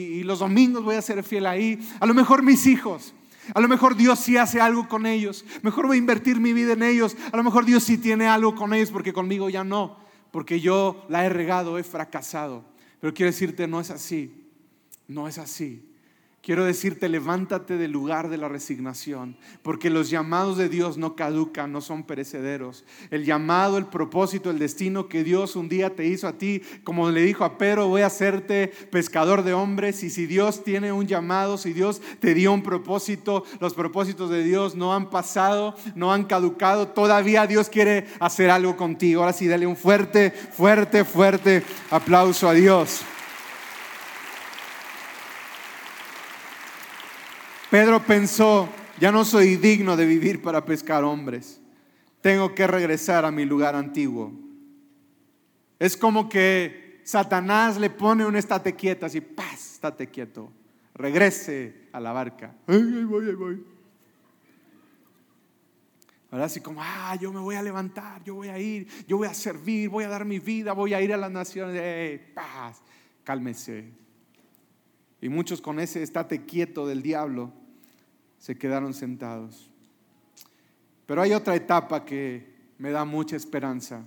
y, 0.07 0.23
los 0.23 0.41
domingos 0.41 0.85
voy 0.85 0.97
a 0.97 1.03
ser 1.03 1.23
fiel 1.23 1.47
ahí. 1.47 1.79
A 2.01 2.07
lo 2.07 2.15
mejor 2.15 2.43
mis 2.43 2.67
hijos. 2.67 3.15
A 3.55 3.61
lo 3.61 3.69
mejor 3.69 3.97
Dios 3.97 4.19
sí 4.19 4.37
hace 4.37 4.61
algo 4.61 4.89
con 4.89 5.07
ellos. 5.07 5.45
Mejor 5.63 5.87
voy 5.87 5.97
a 5.97 5.99
invertir 5.99 6.41
mi 6.41 6.53
vida 6.53 6.73
en 6.73 6.83
ellos. 6.83 7.17
A 7.33 7.37
lo 7.37 7.45
mejor 7.45 7.65
Dios 7.65 7.85
sí 7.85 7.99
tiene 7.99 8.27
algo 8.27 8.55
con 8.55 8.75
ellos 8.75 8.91
porque 8.91 9.13
conmigo 9.13 9.49
ya 9.49 9.63
no. 9.63 9.99
Porque 10.33 10.61
yo 10.61 11.07
la 11.09 11.25
he 11.25 11.29
regado, 11.29 11.79
he 11.79 11.85
fracasado. 11.85 12.65
Pero 13.01 13.15
quiero 13.15 13.31
decirte, 13.31 13.69
no 13.69 13.81
es 13.81 13.91
así. 13.91 14.49
No 15.07 15.29
es 15.29 15.39
así. 15.39 15.86
Quiero 16.47 16.65
decirte, 16.65 17.09
levántate 17.09 17.77
del 17.77 17.91
lugar 17.91 18.29
de 18.29 18.37
la 18.37 18.47
resignación, 18.47 19.37
porque 19.63 19.91
los 19.91 20.11
llamados 20.11 20.57
de 20.57 20.69
Dios 20.69 20.97
no 20.97 21.17
caducan, 21.17 21.73
no 21.73 21.81
son 21.81 22.05
perecederos. 22.05 22.85
El 23.11 23.25
llamado, 23.25 23.79
el 23.79 23.87
propósito, 23.87 24.49
el 24.49 24.61
destino 24.61 25.09
que 25.09 25.25
Dios 25.25 25.57
un 25.57 25.69
día 25.69 25.97
te 25.97 26.07
hizo 26.07 26.29
a 26.29 26.35
ti, 26.35 26.63
como 26.85 27.11
le 27.11 27.23
dijo 27.23 27.45
a 27.45 27.59
Pedro, 27.59 27.89
voy 27.89 28.03
a 28.03 28.07
hacerte 28.07 28.69
pescador 28.93 29.43
de 29.43 29.55
hombres. 29.55 30.05
Y 30.05 30.09
si 30.09 30.27
Dios 30.27 30.63
tiene 30.63 30.93
un 30.93 31.09
llamado, 31.09 31.59
si 31.59 31.73
Dios 31.73 32.01
te 32.21 32.33
dio 32.33 32.53
un 32.53 32.63
propósito, 32.63 33.43
los 33.59 33.75
propósitos 33.75 34.31
de 34.31 34.45
Dios 34.45 34.77
no 34.77 34.95
han 34.95 35.11
pasado, 35.11 35.75
no 35.97 36.13
han 36.13 36.27
caducado. 36.27 36.87
Todavía 36.87 37.49
Dios 37.49 37.69
quiere 37.69 38.07
hacer 38.21 38.51
algo 38.51 38.77
contigo. 38.77 39.23
Ahora 39.23 39.33
sí, 39.33 39.49
dale 39.49 39.67
un 39.67 39.75
fuerte, 39.75 40.31
fuerte, 40.31 41.05
fuerte 41.05 41.65
aplauso 41.91 42.49
a 42.49 42.53
Dios. 42.53 43.05
Pedro 47.77 48.03
pensó, 48.03 48.71
ya 48.99 49.13
no 49.13 49.23
soy 49.23 49.57
digno 49.57 49.99
de 49.99 50.07
vivir 50.07 50.41
para 50.41 50.65
pescar 50.65 51.05
hombres. 51.05 51.61
Tengo 52.23 52.55
que 52.55 52.67
regresar 52.67 53.27
a 53.27 53.31
mi 53.31 53.45
lugar 53.45 53.75
antiguo. 53.75 54.33
Es 55.79 55.95
como 55.95 56.27
que 56.27 57.03
Satanás 57.05 57.77
le 57.77 57.91
pone 57.91 58.25
un 58.25 58.35
estate 58.35 58.75
quieto, 58.75 59.05
así, 59.05 59.21
paz, 59.21 59.75
estate 59.75 60.07
quieto. 60.07 60.51
Regrese 60.95 61.89
a 61.93 62.01
la 62.01 62.13
barca. 62.13 62.57
Ahí 62.67 63.05
voy, 63.05 63.29
ahí 63.29 63.35
voy. 63.35 63.63
Ahora 66.31 66.47
así 66.47 66.61
como, 66.61 66.81
ah, 66.83 67.15
yo 67.21 67.31
me 67.31 67.41
voy 67.41 67.57
a 67.57 67.63
levantar, 67.63 68.25
yo 68.25 68.37
voy 68.37 68.49
a 68.49 68.59
ir, 68.59 68.89
yo 69.07 69.19
voy 69.19 69.29
a 69.29 69.35
servir, 69.35 69.91
voy 69.91 70.05
a 70.05 70.09
dar 70.09 70.25
mi 70.25 70.39
vida, 70.39 70.73
voy 70.73 70.95
a 70.95 71.03
ir 71.03 71.13
a 71.13 71.19
las 71.19 71.31
naciones. 71.31 72.23
paz, 72.35 72.81
cálmese. 73.23 73.93
Y 75.21 75.29
muchos 75.29 75.61
con 75.61 75.79
ese 75.79 76.03
estate 76.03 76.47
quieto 76.47 76.87
del 76.87 77.03
diablo 77.03 77.66
se 78.39 78.57
quedaron 78.57 78.95
sentados. 78.95 79.71
Pero 81.07 81.23
hay 81.23 81.33
otra 81.33 81.55
etapa 81.55 82.05
que 82.05 82.55
me 82.79 82.91
da 82.91 83.05
mucha 83.05 83.37
esperanza. 83.37 84.05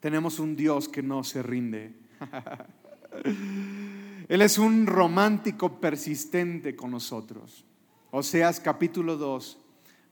Tenemos 0.00 0.38
un 0.38 0.56
Dios 0.56 0.88
que 0.88 1.02
no 1.02 1.24
se 1.24 1.42
rinde. 1.42 1.94
Él 4.28 4.42
es 4.42 4.58
un 4.58 4.86
romántico 4.86 5.80
persistente 5.80 6.76
con 6.76 6.90
nosotros. 6.90 7.64
Oseas 8.10 8.60
capítulo 8.60 9.16
2, 9.16 9.58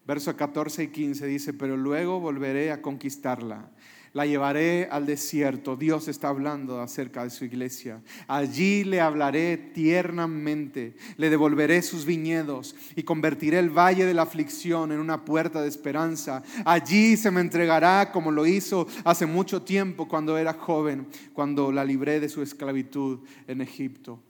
versos 0.06 0.34
14 0.34 0.84
y 0.84 0.88
15 0.88 1.26
dice, 1.26 1.52
pero 1.52 1.76
luego 1.76 2.20
volveré 2.20 2.70
a 2.70 2.82
conquistarla 2.82 3.70
la 4.12 4.26
llevaré 4.26 4.88
al 4.90 5.06
desierto. 5.06 5.76
Dios 5.76 6.08
está 6.08 6.28
hablando 6.28 6.80
acerca 6.80 7.24
de 7.24 7.30
su 7.30 7.44
iglesia. 7.44 8.02
Allí 8.26 8.84
le 8.84 9.00
hablaré 9.00 9.56
tiernamente, 9.56 10.94
le 11.16 11.30
devolveré 11.30 11.82
sus 11.82 12.04
viñedos 12.04 12.74
y 12.96 13.02
convertiré 13.02 13.58
el 13.58 13.70
valle 13.70 14.06
de 14.06 14.14
la 14.14 14.22
aflicción 14.22 14.92
en 14.92 14.98
una 14.98 15.24
puerta 15.24 15.62
de 15.62 15.68
esperanza. 15.68 16.42
Allí 16.64 17.16
se 17.16 17.30
me 17.30 17.40
entregará 17.40 18.10
como 18.12 18.30
lo 18.30 18.46
hizo 18.46 18.86
hace 19.04 19.26
mucho 19.26 19.62
tiempo 19.62 20.08
cuando 20.08 20.38
era 20.38 20.54
joven, 20.54 21.06
cuando 21.32 21.70
la 21.72 21.84
libré 21.84 22.20
de 22.20 22.28
su 22.28 22.42
esclavitud 22.42 23.20
en 23.46 23.60
Egipto. 23.60 24.20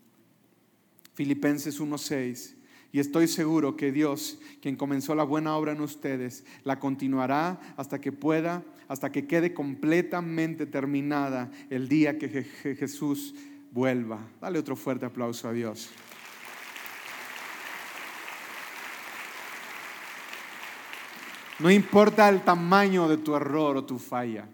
Filipenses 1.15 1.81
1:6 1.81 2.58
y 2.91 3.01
estoy 3.01 3.29
seguro 3.29 3.77
que 3.77 3.93
Dios, 3.93 4.39
quien 4.63 4.77
comenzó 4.77 5.15
la 5.15 5.25
buena 5.25 5.57
obra 5.57 5.73
en 5.73 5.81
ustedes, 5.81 6.45
la 6.65 6.81
continuará 6.81 7.61
hasta 7.77 8.01
que 8.01 8.13
pueda, 8.13 8.65
hasta 8.89 9.13
que 9.13 9.27
quede 9.27 9.53
completamente 9.53 10.65
terminada 10.65 11.51
el 11.69 11.89
día 11.89 12.19
que 12.19 12.29
Jesús 12.79 13.35
vuelva. 13.73 14.27
Dale 14.41 14.59
otro 14.59 14.75
fuerte 14.75 15.05
aplauso 15.05 15.49
a 15.49 15.53
Dios. 15.53 15.91
No 21.59 21.71
importa 21.71 22.29
el 22.29 22.43
tamaño 22.43 23.09
de 23.09 23.19
tu 23.19 23.35
error 23.35 23.77
o 23.77 23.85
tu 23.85 23.99
falla, 23.99 24.49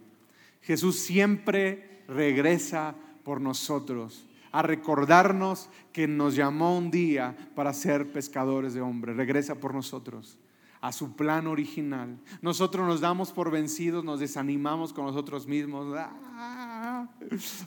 Jesús 0.63 0.99
siempre 0.99 2.03
regresa 2.09 2.95
por 3.23 3.41
nosotros 3.41 4.25
a 4.55 4.63
recordarnos 4.63 5.69
que 5.93 6.07
nos 6.07 6.37
llamó 6.37 6.79
un 6.79 6.89
día 6.89 7.37
para 7.57 7.73
ser 7.73 8.13
pescadores 8.13 8.73
de 8.73 8.81
hombres. 8.81 9.17
Regresa 9.17 9.57
por 9.57 9.75
nosotros 9.75 10.39
a 10.81 10.93
su 10.93 11.17
plan 11.17 11.49
original. 11.49 12.21
Nosotros 12.41 12.87
nos 12.87 13.01
damos 13.01 13.33
por 13.33 13.51
vencidos, 13.51 14.05
nos 14.05 14.21
desanimamos 14.21 14.93
con 14.93 15.07
nosotros 15.07 15.49
mismos. 15.49 15.93
¡Ah! 15.99 17.09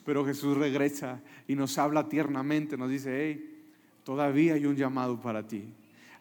Pero 0.05 0.25
Jesús 0.25 0.55
regresa 0.55 1.19
y 1.45 1.55
nos 1.55 1.77
habla 1.77 2.07
tiernamente, 2.07 2.77
nos 2.77 2.89
dice, 2.89 3.21
hey, 3.21 3.65
todavía 4.05 4.53
hay 4.53 4.65
un 4.65 4.77
llamado 4.77 5.19
para 5.19 5.45
ti. 5.45 5.65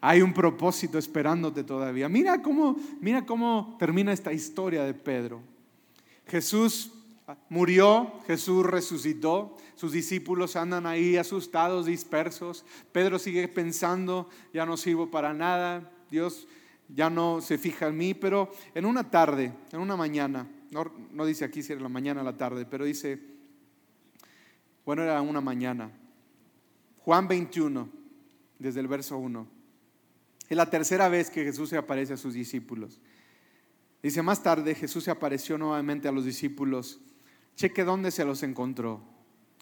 Hay 0.01 0.21
un 0.21 0.33
propósito 0.33 0.97
esperándote 0.97 1.63
todavía. 1.63 2.09
Mira 2.09 2.41
cómo, 2.41 2.75
mira 2.99 3.25
cómo 3.25 3.77
termina 3.79 4.11
esta 4.11 4.33
historia 4.33 4.83
de 4.83 4.93
Pedro. 4.93 5.39
Jesús 6.25 6.91
murió, 7.49 8.13
Jesús 8.27 8.65
resucitó, 8.65 9.57
sus 9.75 9.91
discípulos 9.91 10.55
andan 10.55 10.85
ahí 10.85 11.17
asustados, 11.17 11.85
dispersos. 11.85 12.65
Pedro 12.91 13.19
sigue 13.19 13.47
pensando, 13.47 14.29
ya 14.53 14.65
no 14.65 14.77
sirvo 14.77 15.11
para 15.11 15.33
nada, 15.33 15.91
Dios 16.09 16.47
ya 16.89 17.09
no 17.09 17.41
se 17.41 17.57
fija 17.57 17.87
en 17.87 17.97
mí, 17.97 18.13
pero 18.13 18.51
en 18.73 18.85
una 18.85 19.09
tarde, 19.09 19.53
en 19.71 19.79
una 19.79 19.97
mañana, 19.97 20.47
no, 20.71 21.25
dice 21.25 21.45
aquí 21.45 21.63
si 21.63 21.73
era 21.73 21.81
la 21.81 21.89
mañana 21.89 22.21
o 22.21 22.23
la 22.23 22.37
tarde, 22.37 22.65
pero 22.65 22.85
dice, 22.85 23.19
bueno, 24.85 25.03
era 25.03 25.21
una 25.21 25.41
mañana. 25.41 25.91
Juan 26.99 27.27
21, 27.27 27.89
desde 28.59 28.79
el 28.79 28.87
verso 28.87 29.17
1. 29.17 29.47
Es 30.49 30.57
la 30.57 30.69
tercera 30.69 31.09
vez 31.09 31.29
que 31.29 31.43
Jesús 31.43 31.69
se 31.69 31.77
aparece 31.77 32.13
a 32.13 32.17
sus 32.17 32.33
discípulos. 32.33 33.01
Dice, 34.01 34.21
más 34.21 34.41
tarde 34.43 34.75
Jesús 34.75 35.03
se 35.03 35.11
apareció 35.11 35.57
nuevamente 35.57 36.07
a 36.07 36.11
los 36.11 36.23
discípulos 36.23 37.01
Cheque 37.57 37.83
dónde 37.83 38.11
se 38.11 38.23
los 38.23 38.43
encontró. 38.43 39.01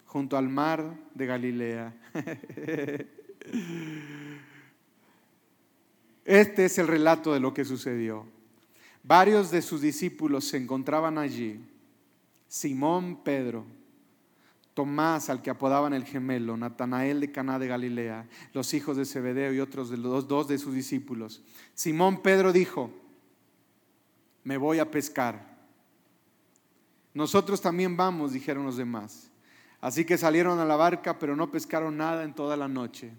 Junto 0.05 0.37
al 0.37 0.49
mar 0.49 0.95
de 1.15 1.25
Galilea. 1.25 1.95
Este 6.25 6.65
es 6.65 6.77
el 6.79 6.87
relato 6.87 7.33
de 7.33 7.39
lo 7.39 7.53
que 7.53 7.63
sucedió. 7.63 8.25
Varios 9.03 9.51
de 9.51 9.61
sus 9.61 9.79
discípulos 9.79 10.45
se 10.45 10.57
encontraban 10.57 11.19
allí. 11.19 11.63
Simón 12.47 13.23
Pedro, 13.23 13.63
Tomás, 14.73 15.29
al 15.29 15.43
que 15.43 15.51
apodaban 15.51 15.93
el 15.93 16.03
gemelo, 16.03 16.57
Natanael 16.57 17.19
de 17.21 17.31
Caná 17.31 17.59
de 17.59 17.67
Galilea, 17.67 18.27
los 18.53 18.73
hijos 18.73 18.97
de 18.97 19.05
Zebedeo 19.05 19.53
y 19.53 19.59
otros 19.59 19.91
dos 20.27 20.47
de 20.47 20.57
sus 20.57 20.73
discípulos. 20.73 21.43
Simón 21.75 22.23
Pedro 22.23 22.51
dijo: 22.51 22.89
Me 24.43 24.57
voy 24.57 24.79
a 24.79 24.89
pescar. 24.89 25.54
Nosotros 27.15 27.61
también 27.61 27.95
vamos, 27.95 28.33
dijeron 28.33 28.65
los 28.65 28.75
demás. 28.75 29.31
Así 29.79 30.03
que 30.03 30.17
salieron 30.17 30.59
a 30.59 30.65
la 30.65 30.75
barca, 30.75 31.17
pero 31.17 31.35
no 31.35 31.49
pescaron 31.49 31.97
nada 31.97 32.23
en 32.23 32.35
toda 32.35 32.57
la 32.57 32.67
noche. 32.67 33.13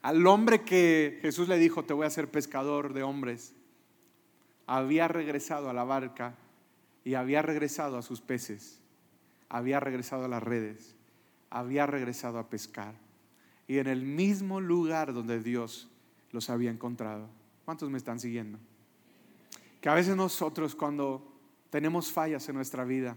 Al 0.00 0.24
hombre 0.26 0.62
que 0.62 1.18
Jesús 1.20 1.48
le 1.48 1.58
dijo, 1.58 1.84
te 1.84 1.92
voy 1.92 2.04
a 2.04 2.08
hacer 2.08 2.30
pescador 2.30 2.94
de 2.94 3.02
hombres, 3.02 3.54
había 4.66 5.08
regresado 5.08 5.68
a 5.68 5.72
la 5.72 5.82
barca 5.82 6.36
y 7.04 7.14
había 7.14 7.42
regresado 7.42 7.98
a 7.98 8.02
sus 8.02 8.20
peces, 8.20 8.80
había 9.48 9.80
regresado 9.80 10.26
a 10.26 10.28
las 10.28 10.42
redes, 10.42 10.94
había 11.50 11.86
regresado 11.86 12.38
a 12.38 12.48
pescar. 12.48 12.94
Y 13.66 13.78
en 13.78 13.88
el 13.88 14.02
mismo 14.02 14.60
lugar 14.60 15.12
donde 15.12 15.42
Dios 15.42 15.88
los 16.30 16.50
había 16.50 16.70
encontrado. 16.70 17.28
¿Cuántos 17.64 17.90
me 17.90 17.98
están 17.98 18.20
siguiendo? 18.20 18.58
Que 19.80 19.88
a 19.88 19.94
veces 19.94 20.14
nosotros 20.16 20.74
cuando 20.74 21.33
tenemos 21.74 22.12
fallas 22.12 22.48
en 22.48 22.54
nuestra 22.54 22.84
vida. 22.84 23.16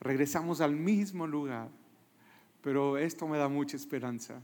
Regresamos 0.00 0.60
al 0.60 0.74
mismo 0.74 1.28
lugar. 1.28 1.68
Pero 2.60 2.98
esto 2.98 3.28
me 3.28 3.38
da 3.38 3.46
mucha 3.48 3.76
esperanza, 3.76 4.42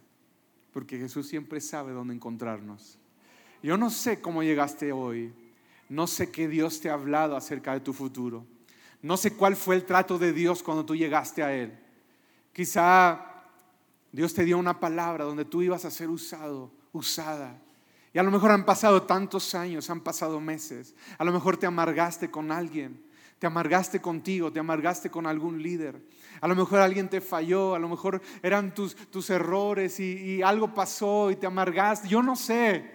porque 0.72 0.96
Jesús 0.96 1.26
siempre 1.26 1.60
sabe 1.60 1.90
dónde 1.90 2.14
encontrarnos. 2.14 2.96
Yo 3.60 3.76
no 3.76 3.90
sé 3.90 4.20
cómo 4.20 4.44
llegaste 4.44 4.92
hoy, 4.92 5.34
no 5.88 6.06
sé 6.06 6.30
qué 6.30 6.46
Dios 6.46 6.80
te 6.80 6.88
ha 6.88 6.92
hablado 6.92 7.34
acerca 7.34 7.72
de 7.72 7.80
tu 7.80 7.92
futuro, 7.92 8.46
no 9.02 9.16
sé 9.16 9.34
cuál 9.34 9.56
fue 9.56 9.74
el 9.74 9.84
trato 9.84 10.16
de 10.16 10.32
Dios 10.32 10.62
cuando 10.62 10.86
tú 10.86 10.94
llegaste 10.94 11.42
a 11.42 11.52
Él. 11.52 11.76
Quizá 12.52 13.50
Dios 14.12 14.32
te 14.32 14.44
dio 14.44 14.58
una 14.58 14.78
palabra 14.78 15.24
donde 15.24 15.44
tú 15.44 15.60
ibas 15.60 15.84
a 15.84 15.90
ser 15.90 16.08
usado, 16.08 16.70
usada. 16.92 17.60
Y 18.16 18.18
a 18.18 18.22
lo 18.22 18.30
mejor 18.30 18.50
han 18.50 18.64
pasado 18.64 19.02
tantos 19.02 19.54
años, 19.54 19.90
han 19.90 20.00
pasado 20.00 20.40
meses. 20.40 20.94
A 21.18 21.24
lo 21.24 21.34
mejor 21.34 21.58
te 21.58 21.66
amargaste 21.66 22.30
con 22.30 22.50
alguien, 22.50 23.04
te 23.38 23.46
amargaste 23.46 24.00
contigo, 24.00 24.50
te 24.50 24.58
amargaste 24.58 25.10
con 25.10 25.26
algún 25.26 25.62
líder. 25.62 26.00
A 26.40 26.48
lo 26.48 26.56
mejor 26.56 26.80
alguien 26.80 27.10
te 27.10 27.20
falló, 27.20 27.74
a 27.74 27.78
lo 27.78 27.90
mejor 27.90 28.22
eran 28.42 28.72
tus, 28.72 28.96
tus 29.10 29.28
errores 29.28 30.00
y, 30.00 30.14
y 30.14 30.42
algo 30.42 30.72
pasó 30.72 31.30
y 31.30 31.36
te 31.36 31.46
amargaste. 31.46 32.08
Yo 32.08 32.22
no 32.22 32.36
sé. 32.36 32.90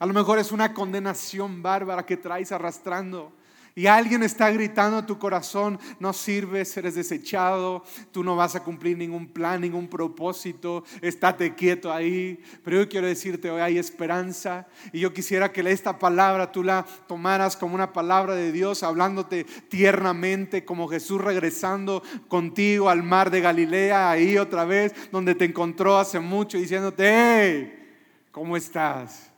A 0.00 0.06
lo 0.06 0.12
mejor 0.12 0.40
es 0.40 0.50
una 0.50 0.74
condenación 0.74 1.62
bárbara 1.62 2.04
que 2.04 2.16
traes 2.16 2.50
arrastrando. 2.50 3.32
Y 3.76 3.88
alguien 3.88 4.22
está 4.22 4.52
gritando 4.52 4.98
a 4.98 5.06
tu 5.06 5.18
corazón, 5.18 5.80
no 5.98 6.12
sirves, 6.12 6.76
eres 6.76 6.94
desechado, 6.94 7.82
tú 8.12 8.22
no 8.22 8.36
vas 8.36 8.54
a 8.54 8.62
cumplir 8.62 8.96
ningún 8.96 9.26
plan, 9.26 9.60
ningún 9.60 9.88
propósito, 9.88 10.84
estate 11.02 11.56
quieto 11.56 11.92
ahí. 11.92 12.40
Pero 12.62 12.82
yo 12.82 12.88
quiero 12.88 13.08
decirte, 13.08 13.50
hoy 13.50 13.60
hay 13.60 13.78
esperanza 13.78 14.68
y 14.92 15.00
yo 15.00 15.12
quisiera 15.12 15.50
que 15.50 15.68
esta 15.68 15.98
palabra 15.98 16.52
tú 16.52 16.62
la 16.62 16.86
tomaras 17.08 17.56
como 17.56 17.74
una 17.74 17.92
palabra 17.92 18.36
de 18.36 18.52
Dios, 18.52 18.84
hablándote 18.84 19.42
tiernamente, 19.42 20.64
como 20.64 20.86
Jesús 20.86 21.20
regresando 21.20 22.04
contigo 22.28 22.88
al 22.88 23.02
mar 23.02 23.28
de 23.32 23.40
Galilea, 23.40 24.08
ahí 24.08 24.38
otra 24.38 24.64
vez, 24.64 24.94
donde 25.10 25.34
te 25.34 25.46
encontró 25.46 25.98
hace 25.98 26.20
mucho, 26.20 26.58
diciéndote, 26.58 27.10
hey, 27.10 28.28
¿cómo 28.30 28.56
estás? 28.56 29.32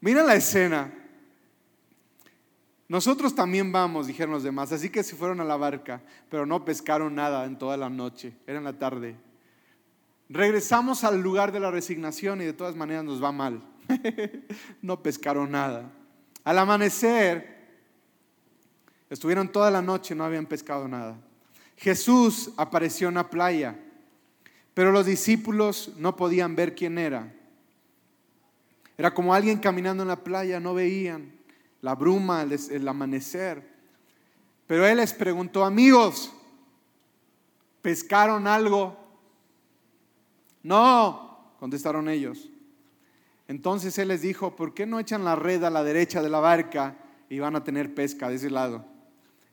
Mira 0.00 0.22
la 0.22 0.34
escena. 0.34 1.05
Nosotros 2.88 3.34
también 3.34 3.72
vamos, 3.72 4.06
dijeron 4.06 4.32
los 4.32 4.44
demás, 4.44 4.70
así 4.70 4.90
que 4.90 5.02
se 5.02 5.16
fueron 5.16 5.40
a 5.40 5.44
la 5.44 5.56
barca, 5.56 6.02
pero 6.30 6.46
no 6.46 6.64
pescaron 6.64 7.16
nada 7.16 7.44
en 7.44 7.58
toda 7.58 7.76
la 7.76 7.90
noche, 7.90 8.32
era 8.46 8.58
en 8.58 8.64
la 8.64 8.78
tarde. 8.78 9.16
Regresamos 10.28 11.02
al 11.02 11.20
lugar 11.20 11.50
de 11.50 11.60
la 11.60 11.70
resignación 11.70 12.40
y 12.40 12.44
de 12.44 12.52
todas 12.52 12.76
maneras 12.76 13.04
nos 13.04 13.22
va 13.22 13.32
mal. 13.32 13.62
no 14.82 15.02
pescaron 15.02 15.50
nada. 15.50 15.90
Al 16.44 16.58
amanecer, 16.58 17.56
estuvieron 19.10 19.50
toda 19.50 19.70
la 19.70 19.82
noche, 19.82 20.14
no 20.14 20.24
habían 20.24 20.46
pescado 20.46 20.86
nada. 20.86 21.16
Jesús 21.76 22.52
apareció 22.56 23.08
en 23.08 23.14
la 23.14 23.30
playa, 23.30 23.76
pero 24.74 24.92
los 24.92 25.06
discípulos 25.06 25.92
no 25.96 26.14
podían 26.14 26.54
ver 26.54 26.76
quién 26.76 26.98
era. 26.98 27.32
Era 28.96 29.12
como 29.12 29.34
alguien 29.34 29.58
caminando 29.58 30.04
en 30.04 30.08
la 30.08 30.22
playa, 30.22 30.60
no 30.60 30.72
veían 30.72 31.35
la 31.80 31.94
bruma, 31.94 32.42
el, 32.42 32.88
amanecer. 32.88 33.76
Pero 34.66 34.86
él 34.86 34.96
les 34.96 35.12
preguntó, 35.12 35.64
amigos, 35.64 36.32
¿pescaron 37.82 38.46
algo? 38.46 38.96
No, 40.62 41.54
contestaron 41.60 42.08
ellos. 42.08 42.50
Entonces 43.48 43.96
él 43.98 44.08
les 44.08 44.22
dijo, 44.22 44.56
¿por 44.56 44.74
qué 44.74 44.86
no 44.86 44.98
echan 44.98 45.24
la 45.24 45.36
red 45.36 45.62
a 45.62 45.70
la 45.70 45.84
derecha 45.84 46.22
de 46.22 46.30
la 46.30 46.40
barca 46.40 46.96
y 47.28 47.38
van 47.38 47.54
a 47.54 47.62
tener 47.62 47.94
pesca 47.94 48.28
de 48.28 48.36
ese 48.36 48.50
lado? 48.50 48.84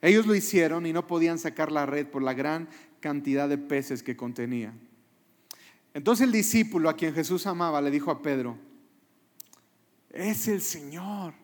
Ellos 0.02 0.26
lo 0.26 0.36
hicieron 0.36 0.86
y 0.86 0.94
no 0.94 1.08
podían 1.08 1.38
sacar 1.38 1.72
la 1.72 1.86
red 1.86 2.08
por 2.08 2.24
la 2.24 2.34
gran 2.34 2.68
cantidad 3.00 3.48
de 3.48 3.58
peces 3.58 4.02
que 4.02 4.18
contenía. 4.18 4.74
Entonces 5.94 6.26
el 6.26 6.32
discípulo 6.32 6.90
a 6.90 6.96
quien 6.96 7.14
Jesús 7.14 7.46
amaba 7.46 7.82
le 7.82 7.92
dijo 7.92 8.10
a 8.10 8.22
Pedro, 8.22 8.58
es 10.10 10.48
el 10.48 10.62
Señor. 10.62 11.43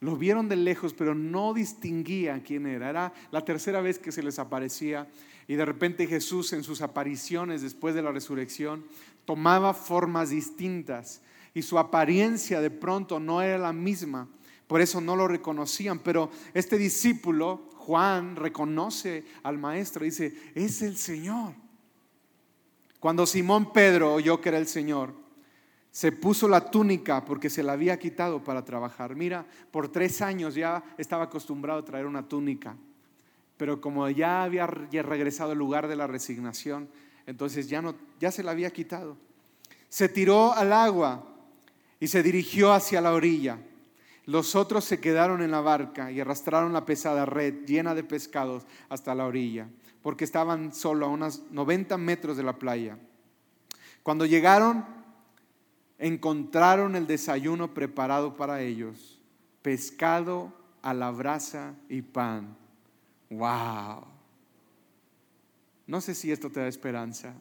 Lo 0.00 0.16
vieron 0.16 0.48
de 0.48 0.56
lejos, 0.56 0.92
pero 0.92 1.14
no 1.14 1.54
distinguía 1.54 2.42
quién 2.42 2.66
era. 2.66 2.90
Era 2.90 3.14
la 3.30 3.44
tercera 3.44 3.80
vez 3.80 3.98
que 3.98 4.12
se 4.12 4.22
les 4.22 4.38
aparecía. 4.38 5.08
Y 5.48 5.54
de 5.54 5.64
repente 5.64 6.06
Jesús 6.06 6.52
en 6.52 6.62
sus 6.62 6.82
apariciones 6.82 7.62
después 7.62 7.94
de 7.94 8.02
la 8.02 8.12
resurrección 8.12 8.84
tomaba 9.24 9.72
formas 9.72 10.30
distintas. 10.30 11.22
Y 11.54 11.62
su 11.62 11.78
apariencia 11.78 12.60
de 12.60 12.70
pronto 12.70 13.18
no 13.18 13.40
era 13.40 13.56
la 13.56 13.72
misma. 13.72 14.28
Por 14.66 14.80
eso 14.80 15.00
no 15.00 15.16
lo 15.16 15.28
reconocían. 15.28 16.00
Pero 16.00 16.30
este 16.52 16.76
discípulo, 16.76 17.70
Juan, 17.76 18.36
reconoce 18.36 19.24
al 19.44 19.56
maestro 19.56 20.04
dice, 20.04 20.34
es 20.54 20.82
el 20.82 20.96
Señor. 20.96 21.54
Cuando 23.00 23.24
Simón 23.24 23.72
Pedro 23.72 24.14
oyó 24.14 24.40
que 24.40 24.48
era 24.50 24.58
el 24.58 24.66
Señor, 24.66 25.14
se 25.96 26.12
puso 26.12 26.46
la 26.46 26.70
túnica 26.70 27.24
porque 27.24 27.48
se 27.48 27.62
la 27.62 27.72
había 27.72 27.98
quitado 27.98 28.44
para 28.44 28.66
trabajar. 28.66 29.16
Mira, 29.16 29.46
por 29.70 29.88
tres 29.88 30.20
años 30.20 30.54
ya 30.54 30.84
estaba 30.98 31.24
acostumbrado 31.24 31.80
a 31.80 31.84
traer 31.86 32.04
una 32.04 32.28
túnica, 32.28 32.76
pero 33.56 33.80
como 33.80 34.06
ya 34.10 34.42
había 34.42 34.66
regresado 34.66 35.52
al 35.52 35.58
lugar 35.58 35.88
de 35.88 35.96
la 35.96 36.06
resignación, 36.06 36.90
entonces 37.24 37.70
ya, 37.70 37.80
no, 37.80 37.94
ya 38.20 38.30
se 38.30 38.42
la 38.42 38.50
había 38.50 38.70
quitado. 38.74 39.16
Se 39.88 40.10
tiró 40.10 40.52
al 40.52 40.74
agua 40.74 41.34
y 41.98 42.08
se 42.08 42.22
dirigió 42.22 42.74
hacia 42.74 43.00
la 43.00 43.14
orilla. 43.14 43.58
Los 44.26 44.54
otros 44.54 44.84
se 44.84 45.00
quedaron 45.00 45.40
en 45.40 45.50
la 45.50 45.62
barca 45.62 46.12
y 46.12 46.20
arrastraron 46.20 46.74
la 46.74 46.84
pesada 46.84 47.24
red 47.24 47.64
llena 47.64 47.94
de 47.94 48.04
pescados 48.04 48.64
hasta 48.90 49.14
la 49.14 49.24
orilla, 49.24 49.66
porque 50.02 50.24
estaban 50.24 50.74
solo 50.74 51.06
a 51.06 51.08
unos 51.08 51.44
90 51.52 51.96
metros 51.96 52.36
de 52.36 52.42
la 52.42 52.58
playa. 52.58 52.98
Cuando 54.02 54.26
llegaron, 54.26 55.05
encontraron 55.98 56.96
el 56.96 57.06
desayuno 57.06 57.72
preparado 57.72 58.36
para 58.36 58.60
ellos, 58.62 59.20
pescado 59.62 60.52
a 60.82 60.94
la 60.94 61.10
brasa 61.10 61.74
y 61.88 62.02
pan. 62.02 62.56
¡Wow! 63.30 64.04
No 65.86 66.00
sé 66.00 66.14
si 66.14 66.30
esto 66.30 66.50
te 66.50 66.60
da 66.60 66.68
esperanza. 66.68 67.34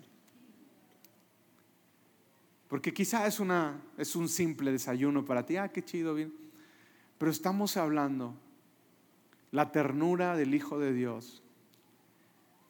Porque 2.67 2.93
quizá 2.93 3.27
es, 3.27 3.39
una, 3.39 3.81
es 3.97 4.15
un 4.15 4.27
simple 4.27 4.71
desayuno 4.71 5.25
para 5.25 5.45
ti. 5.45 5.57
Ah, 5.57 5.69
qué 5.69 5.83
chido, 5.83 6.13
bien. 6.13 6.33
Pero 7.17 7.31
estamos 7.31 7.77
hablando 7.77 8.35
la 9.51 9.71
ternura 9.71 10.35
del 10.35 10.53
Hijo 10.53 10.79
de 10.79 10.91
Dios, 10.91 11.41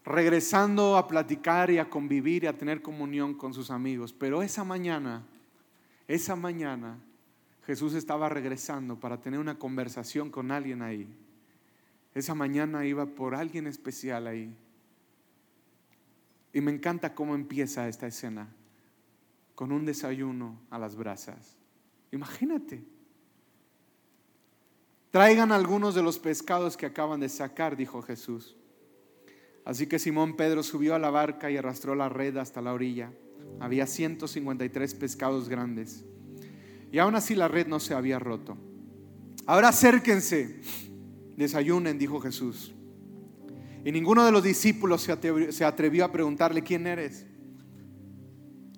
regresando 0.04 0.98
a 0.98 1.08
platicar 1.08 1.72
y 1.72 1.80
a 1.80 1.90
convivir 1.90 2.44
y 2.44 2.48
a 2.48 2.58
tener 2.58 2.82
comunión 2.82 3.34
con 3.34 3.54
sus 3.54 3.72
amigos. 3.72 4.14
Pero 4.14 4.44
esa 4.44 4.64
mañana 4.64 5.26
esa 6.08 6.36
mañana 6.36 7.00
Jesús 7.66 7.96
estaba 7.96 8.30
regresando 8.30 9.00
para 9.00 9.20
tener 9.20 9.40
una 9.40 9.58
conversación 9.58 10.30
con 10.30 10.52
alguien 10.52 10.82
ahí. 10.82 11.08
Esa 12.14 12.36
mañana 12.36 12.86
iba 12.86 13.06
por 13.08 13.34
alguien 13.34 13.68
especial 13.68 14.28
ahí. 14.28 14.56
Y 16.54 16.62
me 16.62 16.72
encanta 16.72 17.16
cómo 17.16 17.36
empieza 17.36 17.88
esta 17.88 18.08
escena, 18.08 18.48
con 19.56 19.72
un 19.72 19.86
desayuno 19.86 20.62
a 20.70 20.78
las 20.78 20.96
brasas. 20.96 21.58
Imagínate. 22.12 22.86
Traigan 25.12 25.52
algunos 25.52 25.96
de 25.96 26.04
los 26.04 26.20
pescados 26.20 26.78
que 26.78 26.86
acaban 26.86 27.20
de 27.20 27.30
sacar, 27.30 27.76
dijo 27.76 28.02
Jesús. 28.02 28.56
Así 29.66 29.88
que 29.88 29.98
Simón 29.98 30.36
Pedro 30.36 30.62
subió 30.62 30.94
a 30.94 31.00
la 31.00 31.10
barca 31.10 31.50
y 31.50 31.58
arrastró 31.58 31.96
la 31.96 32.10
red 32.10 32.38
hasta 32.38 32.62
la 32.62 32.74
orilla. 32.74 33.12
Había 33.60 33.88
153 33.88 34.94
pescados 34.96 35.50
grandes. 35.50 36.04
Y 36.92 37.00
aún 37.00 37.16
así 37.16 37.36
la 37.36 37.48
red 37.48 37.68
no 37.68 37.80
se 37.80 37.94
había 37.94 38.20
roto. 38.20 38.58
Ahora 39.46 39.70
acérquense, 39.70 40.62
desayunen, 41.38 42.00
dijo 42.00 42.20
Jesús. 42.20 42.74
Y 43.84 43.92
ninguno 43.92 44.26
de 44.26 44.32
los 44.32 44.44
discípulos 44.44 45.02
se 45.02 45.64
atrevió, 45.64 46.06
a 46.06 46.12
preguntarle, 46.12 46.64
¿quién 46.64 46.88
eres? 46.88 47.28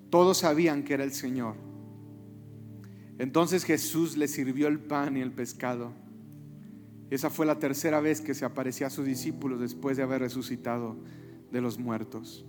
Todos 0.10 0.40
sabían 0.40 0.84
que 0.84 0.96
era 0.96 1.06
el 1.06 1.14
Señor. 1.14 1.56
Entonces 3.18 3.64
Jesús 3.64 4.18
le 4.18 4.28
sirvió 4.28 4.68
el 4.68 4.80
pan 4.80 5.16
y 5.16 5.22
el 5.22 5.32
pescado. 5.32 5.94
Esa 7.10 7.30
fue 7.30 7.46
la 7.46 7.58
tercera 7.58 8.02
vez 8.02 8.20
que 8.20 8.34
se 8.34 8.44
aparecía 8.44 8.88
a 8.88 8.90
sus 8.90 9.06
discípulos 9.06 9.62
después 9.62 9.96
de 9.96 10.04
haber 10.04 10.22
resucitado 10.22 10.98
de 11.52 11.62
los 11.62 11.80
muertos. 11.80 12.46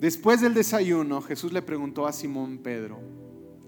Después 0.00 0.40
del 0.40 0.54
desayuno, 0.54 1.20
Jesús 1.20 1.52
le 1.52 1.60
preguntó 1.60 2.06
a 2.06 2.12
Simón 2.12 2.58
Pedro, 2.58 2.98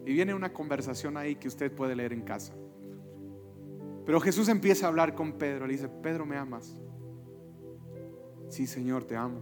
y 0.06 0.14
viene 0.14 0.32
una 0.32 0.50
conversación 0.50 1.18
ahí 1.18 1.36
que 1.36 1.46
usted 1.46 1.70
puede 1.70 1.94
leer 1.94 2.14
en 2.14 2.22
casa. 2.22 2.54
Pero 4.06 4.18
Jesús 4.18 4.48
empieza 4.48 4.86
a 4.86 4.88
hablar 4.88 5.14
con 5.14 5.34
Pedro, 5.34 5.66
le 5.66 5.74
dice, 5.74 5.90
Pedro, 5.90 6.24
¿me 6.24 6.38
amas? 6.38 6.74
Sí, 8.48 8.66
Señor, 8.66 9.04
te 9.04 9.14
amo. 9.14 9.40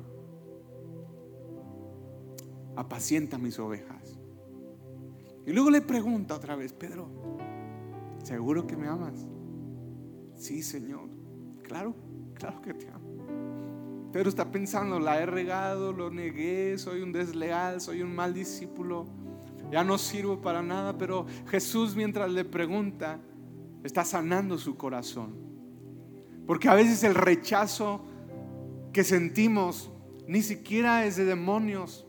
Apacienta 2.75 3.39
mis 3.39 3.57
ovejas. 3.61 4.19
Y 5.47 5.53
luego 5.53 5.71
le 5.71 5.83
pregunta 5.83 6.35
otra 6.35 6.57
vez, 6.57 6.73
Pedro, 6.73 7.09
¿seguro 8.25 8.67
que 8.67 8.77
me 8.77 8.89
amas? 8.89 9.29
Sí, 10.35 10.61
Señor. 10.61 11.09
Claro, 11.63 11.95
claro 12.35 12.61
que 12.61 12.75
te 12.75 12.89
amo. 12.89 13.10
Pedro 14.13 14.29
está 14.29 14.51
pensando, 14.51 14.99
la 14.99 15.21
he 15.21 15.27
regado, 15.27 15.93
lo 15.93 16.11
negué, 16.11 16.77
soy 16.79 17.03
un 17.03 17.13
desleal, 17.13 17.81
soy 17.81 18.03
un 18.03 18.15
mal 18.15 18.35
discípulo, 18.35 19.07
ya 19.71 19.85
no 19.85 19.99
sirvo 19.99 20.41
para 20.41 20.63
nada, 20.63 20.99
pero 20.99 21.27
Jesús 21.49 21.95
mientras 21.95 22.31
le 22.31 22.45
pregunta, 22.45 23.21
está 23.85 24.05
sanando 24.05 24.59
su 24.59 24.77
corazón. 24.77 25.37
Porque 26.47 26.69
a 26.69 26.75
veces 26.75 27.05
el 27.05 27.15
rechazo 27.15 28.05
que 28.93 29.05
sentimos 29.05 29.93
ni 30.27 30.43
siquiera 30.43 31.05
es 31.07 31.17
de 31.17 31.25
demonios, 31.25 32.07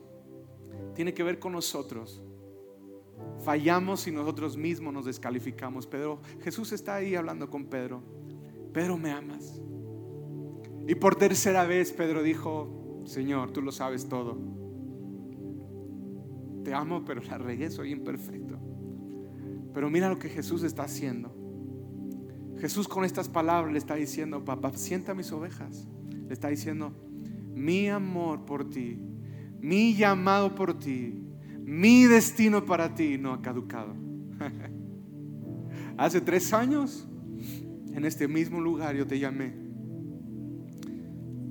tiene 0.96 1.14
que 1.14 1.24
ver 1.24 1.40
con 1.40 1.54
nosotros. 1.54 2.24
Fallamos 3.44 4.08
y 4.08 4.12
nosotros 4.12 4.58
mismos 4.58 4.94
nos 4.94 5.06
descalificamos. 5.06 5.88
Pedro, 5.88 6.20
Jesús 6.42 6.72
está 6.72 6.96
ahí 6.96 7.16
hablando 7.16 7.50
con 7.50 7.66
Pedro. 7.66 8.02
Pedro, 8.74 8.98
¿me 8.98 9.12
amas? 9.12 9.62
Y 10.88 10.96
por 10.96 11.16
tercera 11.16 11.66
vez 11.66 11.92
Pedro 11.92 12.24
dijo, 12.24 13.04
Señor, 13.06 13.52
tú 13.52 13.62
lo 13.62 13.72
sabes 13.72 14.08
todo. 14.08 14.38
Te 16.64 16.74
amo, 16.74 17.04
pero 17.06 17.22
la 17.22 17.38
regué, 17.38 17.70
soy 17.70 17.92
imperfecto. 17.92 18.60
Pero 19.74 19.90
mira 19.90 20.10
lo 20.10 20.20
que 20.20 20.30
Jesús 20.30 20.64
está 20.64 20.84
haciendo. 20.84 21.36
Jesús 22.60 22.88
con 22.88 23.06
estas 23.06 23.30
palabras 23.30 23.72
le 23.72 23.80
está 23.80 23.96
diciendo, 23.96 24.46
papá, 24.46 24.72
sienta 24.74 25.14
mis 25.14 25.32
ovejas. 25.32 25.88
Le 26.28 26.34
está 26.34 26.50
diciendo, 26.50 26.94
mi 27.54 27.88
amor 27.90 28.46
por 28.46 28.70
ti, 28.70 29.00
mi 29.60 29.96
llamado 29.96 30.54
por 30.56 30.78
ti, 30.78 31.24
mi 31.64 32.06
destino 32.06 32.66
para 32.66 32.94
ti 32.94 33.18
no 33.18 33.34
ha 33.34 33.42
caducado. 33.42 33.96
Hace 35.98 36.22
tres 36.22 36.54
años, 36.54 37.08
en 37.94 38.06
este 38.06 38.28
mismo 38.28 38.60
lugar 38.60 38.96
yo 38.96 39.08
te 39.08 39.20
llamé. 39.20 39.61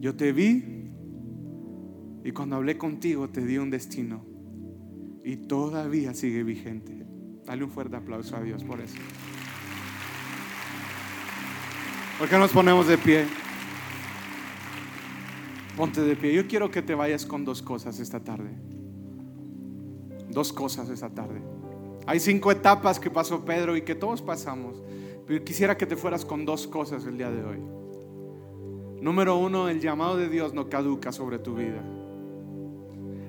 Yo 0.01 0.17
te 0.17 0.33
vi 0.33 0.65
y 2.25 2.33
cuando 2.33 2.57
hablé 2.57 2.79
contigo 2.79 3.29
te 3.29 3.45
di 3.45 3.59
un 3.59 3.69
destino 3.69 4.25
y 5.23 5.37
todavía 5.37 6.15
sigue 6.15 6.43
vigente. 6.43 7.07
Dale 7.45 7.65
un 7.65 7.71
fuerte 7.71 7.97
aplauso 7.97 8.35
a 8.35 8.41
Dios 8.41 8.65
por 8.65 8.81
eso. 8.81 8.97
¿Por 12.19 12.31
qué 12.31 12.39
nos 12.39 12.51
ponemos 12.51 12.89
de 12.89 12.97
pie? 12.97 13.27
Ponte 15.77 16.01
de 16.01 16.17
pie. 16.17 16.35
Yo 16.35 16.47
quiero 16.47 16.71
que 16.71 16.81
te 16.81 16.95
vayas 16.95 17.27
con 17.27 17.45
dos 17.45 17.61
cosas 17.61 18.01
esta 18.01 18.25
tarde. 18.25 18.51
Dos 20.31 20.51
cosas 20.51 20.89
esta 20.89 21.11
tarde. 21.11 21.43
Hay 22.07 22.21
cinco 22.21 22.51
etapas 22.51 22.99
que 22.99 23.11
pasó 23.11 23.45
Pedro 23.45 23.77
y 23.77 23.83
que 23.83 23.95
todos 23.95 24.23
pasamos. 24.23 24.83
Pero 25.27 25.45
quisiera 25.45 25.77
que 25.77 25.85
te 25.85 25.97
fueras 25.97 26.25
con 26.25 26.47
dos 26.47 26.67
cosas 26.67 27.05
el 27.05 27.19
día 27.19 27.31
de 27.31 27.45
hoy. 27.45 27.80
Número 29.01 29.37
uno, 29.37 29.69
el 29.69 29.81
llamado 29.81 30.17
de 30.17 30.29
Dios 30.29 30.53
no 30.53 30.69
caduca 30.69 31.13
sobre 31.13 31.39
tu 31.39 31.55
vida. 31.55 31.83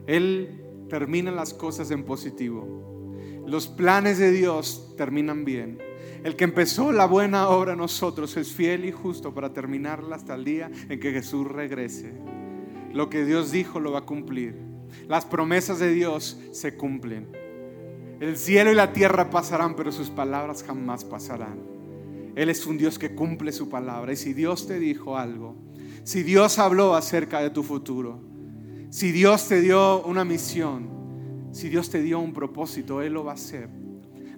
Él 0.07 0.61
termina 0.89 1.31
las 1.31 1.53
cosas 1.53 1.91
en 1.91 2.03
positivo. 2.03 3.15
Los 3.47 3.67
planes 3.67 4.17
de 4.17 4.31
Dios 4.31 4.93
terminan 4.97 5.45
bien. 5.45 5.79
El 6.23 6.35
que 6.35 6.43
empezó 6.43 6.91
la 6.91 7.05
buena 7.05 7.49
obra 7.49 7.71
en 7.71 7.79
nosotros 7.79 8.35
es 8.37 8.51
fiel 8.51 8.85
y 8.85 8.91
justo 8.91 9.33
para 9.33 9.53
terminarla 9.53 10.15
hasta 10.15 10.35
el 10.35 10.43
día 10.43 10.69
en 10.89 10.99
que 10.99 11.11
Jesús 11.11 11.47
regrese. 11.47 12.13
Lo 12.93 13.09
que 13.09 13.25
Dios 13.25 13.51
dijo 13.51 13.79
lo 13.79 13.93
va 13.93 13.99
a 13.99 14.05
cumplir. 14.05 14.55
Las 15.07 15.25
promesas 15.25 15.79
de 15.79 15.91
Dios 15.91 16.37
se 16.51 16.75
cumplen. 16.75 17.31
El 18.19 18.37
cielo 18.37 18.71
y 18.71 18.75
la 18.75 18.93
tierra 18.93 19.29
pasarán, 19.29 19.75
pero 19.75 19.91
sus 19.91 20.09
palabras 20.09 20.63
jamás 20.63 21.05
pasarán. 21.05 21.70
Él 22.35 22.49
es 22.49 22.65
un 22.65 22.77
Dios 22.77 22.97
que 22.97 23.13
cumple 23.13 23.51
su 23.51 23.69
palabra. 23.69 24.13
Y 24.13 24.15
si 24.15 24.33
Dios 24.33 24.67
te 24.67 24.79
dijo 24.79 25.17
algo, 25.17 25.55
si 26.03 26.23
Dios 26.23 26.59
habló 26.59 26.95
acerca 26.95 27.41
de 27.41 27.49
tu 27.49 27.63
futuro, 27.63 28.19
si 28.89 29.11
Dios 29.11 29.47
te 29.47 29.61
dio 29.61 30.03
una 30.03 30.25
misión, 30.25 30.89
si 31.51 31.69
Dios 31.69 31.89
te 31.89 32.01
dio 32.01 32.19
un 32.19 32.33
propósito, 32.33 33.01
Él 33.01 33.13
lo 33.13 33.23
va 33.23 33.31
a 33.31 33.35
hacer. 33.35 33.69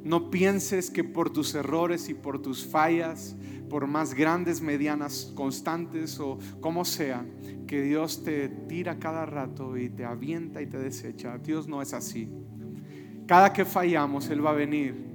No 0.04 0.30
pienses 0.30 0.91
que 0.91 1.04
por 1.04 1.32
tus 1.32 1.56
errores 1.56 2.10
y 2.10 2.14
por 2.14 2.41
tus 2.41 2.66
fallas, 2.66 3.36
por 3.70 3.88
más 3.88 4.14
grandes, 4.14 4.62
medianas, 4.62 5.32
constantes 5.34 6.20
o 6.20 6.38
como 6.60 6.86
sea, 6.86 7.26
que 7.66 7.82
Dios 7.82 8.24
te 8.24 8.50
tira 8.50 9.00
cada 9.00 9.26
rato 9.26 9.78
y 9.78 9.89
te 9.89 10.04
avienta 10.04 10.62
y 10.62 10.68
te 10.68 10.78
desecha. 10.78 11.38
Dios 11.38 11.68
no 11.68 11.82
es 11.82 11.94
así. 11.94 12.30
Cada 13.26 13.54
que 13.54 13.64
fallamos, 13.64 14.30
Él 14.30 14.46
va 14.46 14.52
a 14.52 14.54
venir. 14.54 15.12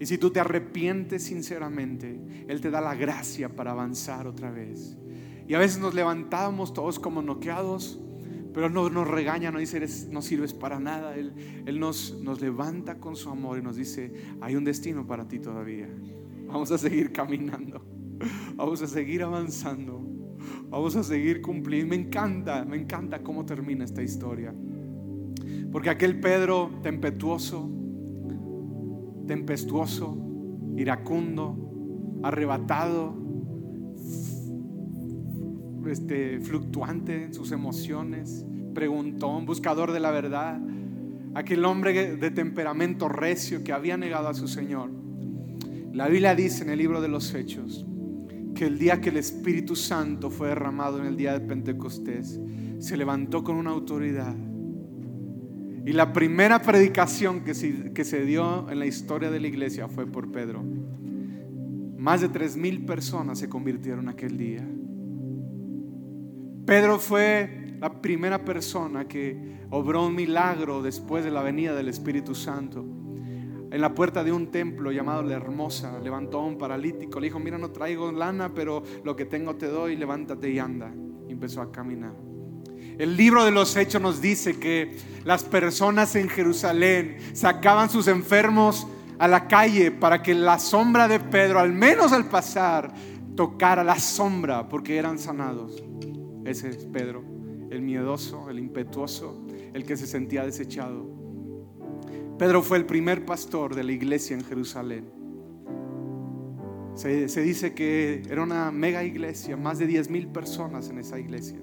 Y 0.00 0.06
si 0.06 0.18
tú 0.18 0.30
te 0.30 0.40
arrepientes 0.40 1.24
sinceramente, 1.24 2.20
Él 2.48 2.60
te 2.60 2.70
da 2.70 2.80
la 2.80 2.94
gracia 2.94 3.48
para 3.48 3.72
avanzar 3.72 4.26
otra 4.26 4.50
vez. 4.50 4.96
Y 5.46 5.54
a 5.54 5.58
veces 5.58 5.78
nos 5.78 5.94
levantamos 5.94 6.72
todos 6.72 6.98
como 6.98 7.22
noqueados 7.22 8.00
pero 8.58 8.70
no 8.70 8.88
nos 8.90 9.06
regaña, 9.06 9.52
no 9.52 9.60
dice, 9.60 9.86
no 10.10 10.20
sirves 10.20 10.52
para 10.52 10.80
nada. 10.80 11.14
Él, 11.14 11.32
él 11.64 11.78
nos, 11.78 12.18
nos 12.20 12.40
levanta 12.40 12.98
con 12.98 13.14
su 13.14 13.30
amor 13.30 13.58
y 13.58 13.62
nos 13.62 13.76
dice, 13.76 14.12
hay 14.40 14.56
un 14.56 14.64
destino 14.64 15.06
para 15.06 15.28
ti 15.28 15.38
todavía. 15.38 15.88
Vamos 16.46 16.72
a 16.72 16.78
seguir 16.78 17.12
caminando. 17.12 17.80
Vamos 18.56 18.82
a 18.82 18.88
seguir 18.88 19.22
avanzando. 19.22 20.02
Vamos 20.70 20.96
a 20.96 21.04
seguir 21.04 21.40
cumpliendo. 21.40 21.90
Me 21.94 22.02
encanta, 22.02 22.64
me 22.64 22.76
encanta 22.76 23.22
cómo 23.22 23.46
termina 23.46 23.84
esta 23.84 24.02
historia. 24.02 24.52
Porque 25.70 25.90
aquel 25.90 26.18
Pedro 26.18 26.80
tempestuoso, 26.82 27.70
tempestuoso, 29.28 30.18
iracundo, 30.76 32.20
arrebatado, 32.24 33.16
este, 35.88 36.40
fluctuante 36.40 37.24
en 37.24 37.34
sus 37.34 37.52
emociones, 37.52 38.44
preguntón, 38.74 39.46
buscador 39.46 39.92
de 39.92 40.00
la 40.00 40.10
verdad, 40.10 40.60
aquel 41.34 41.64
hombre 41.64 42.16
de 42.16 42.30
temperamento 42.30 43.08
recio 43.08 43.62
que 43.62 43.72
había 43.72 43.96
negado 43.96 44.28
a 44.28 44.34
su 44.34 44.48
Señor. 44.48 44.90
La 45.92 46.08
Biblia 46.08 46.34
dice 46.34 46.64
en 46.64 46.70
el 46.70 46.78
libro 46.78 47.00
de 47.00 47.08
los 47.08 47.34
Hechos 47.34 47.86
que 48.54 48.66
el 48.66 48.78
día 48.78 49.00
que 49.00 49.10
el 49.10 49.18
Espíritu 49.18 49.76
Santo 49.76 50.30
fue 50.30 50.48
derramado 50.48 50.98
en 50.98 51.06
el 51.06 51.16
día 51.16 51.32
de 51.32 51.40
Pentecostés, 51.40 52.40
se 52.78 52.96
levantó 52.96 53.44
con 53.44 53.56
una 53.56 53.70
autoridad. 53.70 54.34
Y 55.88 55.94
la 55.94 56.12
primera 56.12 56.60
predicación 56.60 57.40
que 57.40 57.54
se, 57.54 58.24
dio 58.26 58.68
en 58.68 58.78
la 58.78 58.84
historia 58.84 59.30
de 59.30 59.40
la 59.40 59.46
iglesia 59.46 59.88
fue 59.88 60.06
por 60.06 60.30
Pedro. 60.30 60.62
Más 61.96 62.20
de 62.20 62.28
tres 62.28 62.58
mil 62.58 62.84
personas 62.84 63.38
se 63.38 63.48
convirtieron 63.48 64.06
aquel 64.10 64.36
día. 64.36 64.68
Pedro 66.66 66.98
fue 66.98 67.78
la 67.80 68.02
primera 68.02 68.44
persona 68.44 69.08
que 69.08 69.56
obró 69.70 70.04
un 70.04 70.14
milagro 70.14 70.82
después 70.82 71.24
de 71.24 71.30
la 71.30 71.40
venida 71.40 71.74
del 71.74 71.88
Espíritu 71.88 72.34
Santo. 72.34 72.84
En 73.70 73.80
la 73.80 73.94
puerta 73.94 74.22
de 74.22 74.30
un 74.30 74.50
templo 74.50 74.92
llamado 74.92 75.22
La 75.22 75.36
Hermosa, 75.36 75.98
levantó 76.00 76.40
a 76.40 76.44
un 76.44 76.58
paralítico. 76.58 77.18
Le 77.18 77.28
dijo, 77.28 77.38
mira, 77.38 77.56
no 77.56 77.70
traigo 77.70 78.12
lana, 78.12 78.52
pero 78.52 78.82
lo 79.04 79.16
que 79.16 79.24
tengo 79.24 79.56
te 79.56 79.68
doy, 79.68 79.96
levántate 79.96 80.50
y 80.50 80.58
anda. 80.58 80.92
Y 81.26 81.32
empezó 81.32 81.62
a 81.62 81.72
caminar. 81.72 82.27
El 82.98 83.16
libro 83.16 83.44
de 83.44 83.52
los 83.52 83.76
Hechos 83.76 84.02
nos 84.02 84.20
dice 84.20 84.58
que 84.58 84.96
las 85.24 85.44
personas 85.44 86.16
en 86.16 86.28
Jerusalén 86.28 87.18
sacaban 87.32 87.88
sus 87.90 88.08
enfermos 88.08 88.88
a 89.20 89.28
la 89.28 89.46
calle 89.46 89.92
para 89.92 90.20
que 90.20 90.34
la 90.34 90.58
sombra 90.58 91.06
de 91.06 91.20
Pedro, 91.20 91.60
al 91.60 91.72
menos 91.72 92.12
al 92.12 92.28
pasar, 92.28 92.92
tocara 93.36 93.84
la 93.84 94.00
sombra 94.00 94.68
porque 94.68 94.96
eran 94.96 95.20
sanados. 95.20 95.80
Ese 96.44 96.70
es 96.70 96.86
Pedro, 96.86 97.22
el 97.70 97.82
miedoso, 97.82 98.50
el 98.50 98.58
impetuoso, 98.58 99.46
el 99.74 99.84
que 99.84 99.96
se 99.96 100.08
sentía 100.08 100.44
desechado. 100.44 101.06
Pedro 102.36 102.62
fue 102.62 102.78
el 102.78 102.86
primer 102.86 103.24
pastor 103.24 103.76
de 103.76 103.84
la 103.84 103.92
iglesia 103.92 104.36
en 104.36 104.44
Jerusalén. 104.44 105.08
Se, 106.96 107.28
se 107.28 107.42
dice 107.42 107.74
que 107.74 108.22
era 108.28 108.42
una 108.42 108.72
mega 108.72 109.04
iglesia, 109.04 109.56
más 109.56 109.78
de 109.78 109.86
10 109.86 110.10
mil 110.10 110.26
personas 110.26 110.90
en 110.90 110.98
esa 110.98 111.20
iglesia. 111.20 111.60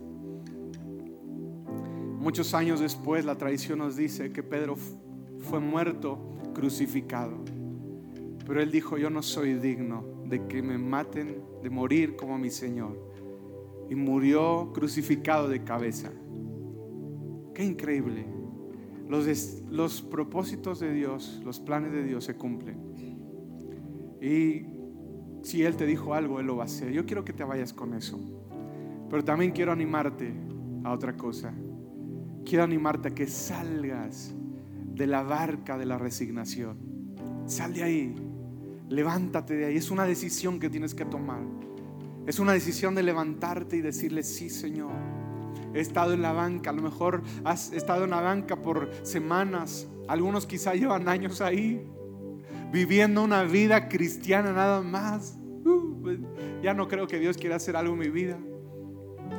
Muchos 2.25 2.55
años 2.55 2.79
después 2.79 3.23
la 3.23 3.37
tradición 3.37 3.77
nos 3.77 3.97
dice 3.97 4.31
que 4.31 4.41
Pedro 4.41 4.77
fue 5.41 5.59
muerto 5.59 6.17
crucificado. 6.55 7.37
Pero 8.47 8.63
él 8.63 8.71
dijo, 8.71 8.97
yo 8.97 9.11
no 9.11 9.21
soy 9.21 9.53
digno 9.53 10.03
de 10.25 10.47
que 10.47 10.63
me 10.63 10.79
maten, 10.79 11.43
de 11.61 11.69
morir 11.69 12.15
como 12.15 12.39
mi 12.39 12.49
Señor 12.49 12.99
y 13.91 13.93
murió 13.93 14.71
crucificado 14.73 15.47
de 15.47 15.63
cabeza. 15.63 16.11
Qué 17.53 17.63
increíble. 17.63 18.25
Los, 19.07 19.61
los 19.69 20.01
propósitos 20.01 20.79
de 20.79 20.93
Dios, 20.93 21.43
los 21.45 21.59
planes 21.59 21.91
de 21.91 22.03
Dios 22.03 22.23
se 22.23 22.33
cumplen. 22.33 22.79
Y 24.19 24.65
si 25.43 25.61
Él 25.61 25.75
te 25.75 25.85
dijo 25.85 26.15
algo, 26.15 26.39
Él 26.39 26.47
lo 26.47 26.55
va 26.55 26.63
a 26.63 26.65
hacer. 26.65 26.91
Yo 26.91 27.05
quiero 27.05 27.23
que 27.23 27.33
te 27.33 27.43
vayas 27.43 27.71
con 27.71 27.93
eso. 27.93 28.19
Pero 29.11 29.23
también 29.23 29.51
quiero 29.51 29.71
animarte 29.71 30.33
a 30.83 30.91
otra 30.91 31.15
cosa. 31.15 31.53
Quiero 32.45 32.63
animarte 32.63 33.09
a 33.09 33.11
que 33.11 33.27
salgas 33.27 34.33
de 34.85 35.07
la 35.07 35.23
barca 35.23 35.77
de 35.77 35.85
la 35.85 35.97
resignación. 35.97 36.77
Sal 37.47 37.73
de 37.73 37.83
ahí. 37.83 38.15
Levántate 38.89 39.55
de 39.55 39.65
ahí. 39.65 39.77
Es 39.77 39.91
una 39.91 40.05
decisión 40.05 40.59
que 40.59 40.69
tienes 40.69 40.93
que 40.93 41.05
tomar. 41.05 41.41
Es 42.27 42.39
una 42.39 42.53
decisión 42.53 42.95
de 42.95 43.03
levantarte 43.03 43.77
y 43.77 43.81
decirle, 43.81 44.23
sí 44.23 44.49
Señor, 44.49 44.91
he 45.73 45.79
estado 45.79 46.13
en 46.13 46.21
la 46.21 46.33
banca, 46.33 46.71
a 46.71 46.73
lo 46.73 46.81
mejor 46.81 47.21
has 47.43 47.71
estado 47.71 48.05
en 48.05 48.11
la 48.11 48.21
banca 48.21 48.55
por 48.55 48.89
semanas, 49.03 49.87
algunos 50.07 50.47
quizá 50.47 50.73
llevan 50.73 51.07
años 51.07 51.41
ahí, 51.41 51.85
viviendo 52.71 53.23
una 53.23 53.43
vida 53.43 53.89
cristiana 53.89 54.53
nada 54.53 54.81
más. 54.81 55.37
Uh, 55.65 56.01
pues, 56.01 56.19
ya 56.63 56.73
no 56.73 56.87
creo 56.87 57.07
que 57.07 57.19
Dios 57.19 57.37
quiera 57.37 57.57
hacer 57.57 57.75
algo 57.75 57.93
en 57.93 57.99
mi 57.99 58.09
vida, 58.09 58.39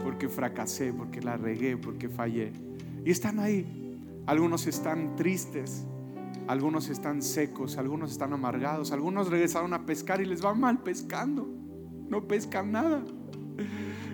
porque 0.05 0.29
fracasé, 0.29 0.93
porque 0.93 1.21
la 1.21 1.37
regué, 1.37 1.77
porque 1.77 2.09
fallé. 2.09 2.53
Y 3.07 3.11
están 3.11 3.41
ahí. 3.41 3.65
Algunos 4.27 4.67
están 4.67 5.17
tristes, 5.17 5.87
algunos 6.47 6.91
están 6.91 7.23
secos, 7.23 7.79
algunos 7.79 8.13
están 8.13 8.35
amargados, 8.35 8.93
algunos 8.93 9.31
regresaron 9.31 9.73
a 9.73 9.87
pescar 9.87 10.21
y 10.21 10.27
les 10.27 10.45
va 10.45 10.53
mal 10.53 10.83
pescando 10.83 11.57
no 12.09 12.27
pescan 12.27 12.73
nada. 12.73 13.05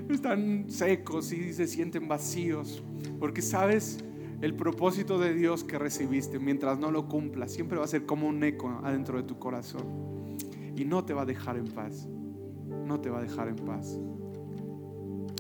Están 0.09 0.70
secos 0.70 1.32
y 1.32 1.53
se 1.53 1.66
sienten 1.66 2.09
vacíos. 2.09 2.82
Porque 3.18 3.43
sabes, 3.43 3.99
el 4.40 4.55
propósito 4.55 5.18
de 5.18 5.34
Dios 5.34 5.64
que 5.64 5.78
recibiste, 5.78 6.38
mientras 6.38 6.78
no 6.78 6.90
lo 6.90 7.09
cumpla, 7.09 7.49
siempre 7.49 7.78
va 7.78 7.84
a 7.84 7.88
ser 7.88 8.07
como 8.07 8.26
un 8.26 8.43
eco 8.43 8.68
adentro 8.82 9.18
de 9.18 9.24
tu 9.24 9.38
corazón. 9.38 10.36
Y 10.76 10.84
no 10.84 11.05
te 11.05 11.14
va 11.14 11.22
a 11.22 11.26
dejar 11.26 11.57
en 11.57 11.66
paz. 11.66 12.09
no 12.86 13.01
te 13.01 13.11
va 13.11 13.18
a 13.18 13.22
dejar 13.22 13.49
en 13.49 13.57
paz. 13.57 13.99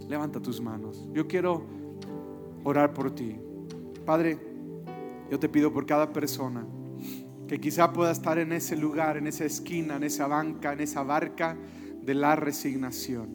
Levanta 0.08 0.40
tus 0.40 0.60
manos. 0.60 1.08
Yo 1.12 1.26
quiero 1.26 1.66
orar 2.64 2.92
por 2.92 3.14
ti. 3.14 3.36
Padre, 4.04 4.38
yo 5.30 5.38
te 5.38 5.48
pido 5.48 5.72
por 5.72 5.86
cada 5.86 6.12
persona 6.12 6.66
que 7.48 7.60
quizá 7.60 7.92
pueda 7.92 8.10
estar 8.10 8.38
en 8.38 8.52
ese 8.52 8.76
lugar, 8.76 9.16
en 9.16 9.26
esa 9.26 9.44
esquina, 9.44 9.96
en 9.96 10.04
esa 10.04 10.26
banca, 10.26 10.72
en 10.72 10.80
esa 10.80 11.02
barca 11.02 11.56
de 12.02 12.14
la 12.14 12.34
resignación, 12.34 13.28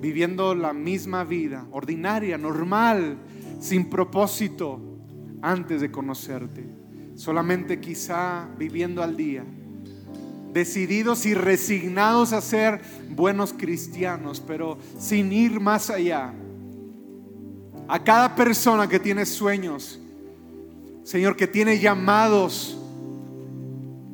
viviendo 0.00 0.54
la 0.54 0.72
misma 0.72 1.24
vida, 1.24 1.66
ordinaria, 1.70 2.36
normal, 2.36 3.16
sin 3.60 3.88
propósito, 3.88 4.80
antes 5.40 5.80
de 5.80 5.90
conocerte. 5.90 6.66
Solamente 7.14 7.80
quizá 7.80 8.48
viviendo 8.58 9.02
al 9.02 9.16
día, 9.16 9.44
decididos 10.52 11.26
y 11.26 11.34
resignados 11.34 12.32
a 12.32 12.40
ser 12.40 12.80
buenos 13.10 13.52
cristianos, 13.52 14.40
pero 14.40 14.78
sin 14.98 15.32
ir 15.32 15.60
más 15.60 15.90
allá. 15.90 16.32
A 17.86 18.02
cada 18.02 18.34
persona 18.34 18.88
que 18.88 18.98
tiene 18.98 19.26
sueños, 19.26 20.00
Señor, 21.04 21.36
que 21.36 21.46
tiene 21.46 21.78
llamados, 21.78 22.78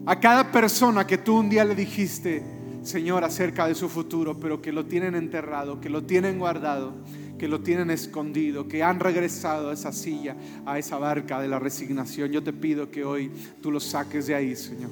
a 0.06 0.18
cada 0.18 0.50
persona 0.50 1.06
que 1.06 1.18
tú 1.18 1.38
un 1.38 1.48
día 1.48 1.64
le 1.64 1.74
dijiste, 1.76 2.42
Señor, 2.82 3.22
acerca 3.22 3.68
de 3.68 3.74
su 3.74 3.88
futuro, 3.88 4.40
pero 4.40 4.60
que 4.60 4.72
lo 4.72 4.86
tienen 4.86 5.14
enterrado, 5.14 5.80
que 5.80 5.88
lo 5.88 6.02
tienen 6.02 6.38
guardado, 6.38 6.94
que 7.38 7.46
lo 7.46 7.60
tienen 7.60 7.90
escondido, 7.90 8.66
que 8.66 8.82
han 8.82 8.98
regresado 8.98 9.70
a 9.70 9.74
esa 9.74 9.92
silla, 9.92 10.36
a 10.66 10.78
esa 10.78 10.98
barca 10.98 11.40
de 11.40 11.48
la 11.48 11.58
resignación. 11.58 12.32
Yo 12.32 12.42
te 12.42 12.52
pido 12.52 12.90
que 12.90 13.04
hoy 13.04 13.30
tú 13.62 13.70
lo 13.70 13.78
saques 13.78 14.26
de 14.26 14.34
ahí, 14.34 14.56
Señor. 14.56 14.90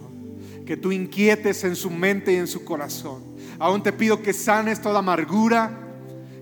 Que 0.64 0.76
tú 0.76 0.93
inquietes 0.93 1.64
en 1.64 1.74
su 1.74 1.91
mente 1.91 2.33
y 2.33 2.37
en 2.37 2.47
su 2.47 2.64
corazón. 2.64 3.22
Aún 3.59 3.83
te 3.83 3.93
pido 3.93 4.22
que 4.22 4.33
sanes 4.33 4.81
toda 4.81 5.01
amargura, 5.01 5.88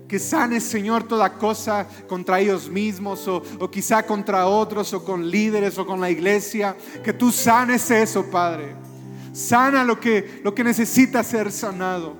que 0.07 0.19
sanes, 0.19 0.63
Señor, 0.63 1.03
toda 1.03 1.33
cosa 1.33 1.85
contra 2.07 2.39
ellos 2.39 2.69
mismos 2.69 3.27
o, 3.27 3.43
o, 3.59 3.69
quizá 3.69 4.03
contra 4.03 4.47
otros 4.47 4.93
o 4.93 5.03
con 5.03 5.29
líderes 5.29 5.77
o 5.77 5.85
con 5.85 5.99
la 5.99 6.09
iglesia. 6.09 6.75
Que 7.03 7.11
tú 7.11 7.31
sanes 7.31 7.91
eso, 7.91 8.25
Padre. 8.31 8.73
Sana 9.33 9.83
lo 9.83 9.99
que, 9.99 10.39
lo 10.43 10.55
que 10.55 10.63
necesita 10.63 11.23
ser 11.23 11.51
sanado. 11.51 12.15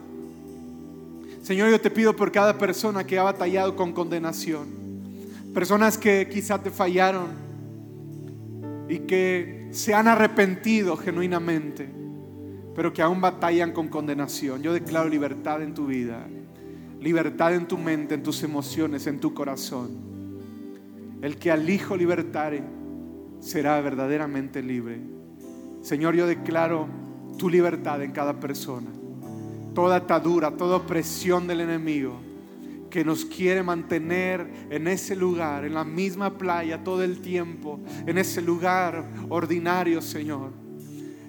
Señor, 1.42 1.70
yo 1.70 1.80
te 1.80 1.90
pido 1.90 2.14
por 2.14 2.30
cada 2.32 2.58
persona 2.58 3.06
que 3.06 3.18
ha 3.18 3.24
batallado 3.24 3.76
con 3.76 3.94
condenación. 3.94 4.68
Personas 5.54 5.98
que 5.98 6.28
quizá 6.30 6.62
te 6.62 6.70
fallaron 6.70 7.28
y 8.90 9.00
que 9.00 9.70
se 9.72 9.94
han 9.94 10.08
arrepentido 10.10 10.98
genuinamente, 10.98 11.90
pero 12.76 12.92
que 12.92 13.02
aún 13.02 13.22
batallan 13.22 13.72
con 13.72 13.88
condenación. 13.88 14.62
Yo 14.62 14.74
declaro 14.74 15.08
libertad 15.08 15.62
en 15.62 15.74
tu 15.74 15.88
vida, 15.88 16.28
libertad 17.00 17.54
en 17.54 17.68
tu 17.68 17.78
mente, 17.78 18.16
en 18.16 18.24
tus 18.24 18.44
emociones, 18.44 19.08
en 19.08 19.20
tu 19.20 19.34
corazón. 19.34 20.08
El 21.22 21.38
que 21.38 21.52
al 21.52 21.70
Hijo 21.70 21.98
libertare 21.98 22.64
será 23.40 23.80
verdaderamente 23.82 24.62
libre. 24.62 25.00
Señor, 25.82 26.16
yo 26.16 26.28
declaro 26.28 26.88
tu 27.38 27.50
libertad 27.50 28.02
en 28.02 28.12
cada 28.12 28.40
persona 28.40 28.98
toda 29.78 29.98
atadura, 29.98 30.50
toda 30.50 30.78
opresión 30.78 31.46
del 31.46 31.62
enemigo 31.62 32.20
que 32.90 33.06
nos 33.06 33.24
quiere 33.26 33.62
mantener 33.62 34.50
en 34.72 34.88
ese 34.88 35.16
lugar, 35.16 35.66
en 35.66 35.76
la 35.76 35.84
misma 35.84 36.36
playa 36.36 36.84
todo 36.84 37.04
el 37.04 37.22
tiempo, 37.22 37.80
en 38.08 38.18
ese 38.18 38.42
lugar 38.42 39.08
ordinario, 39.30 40.02
Señor. 40.02 40.50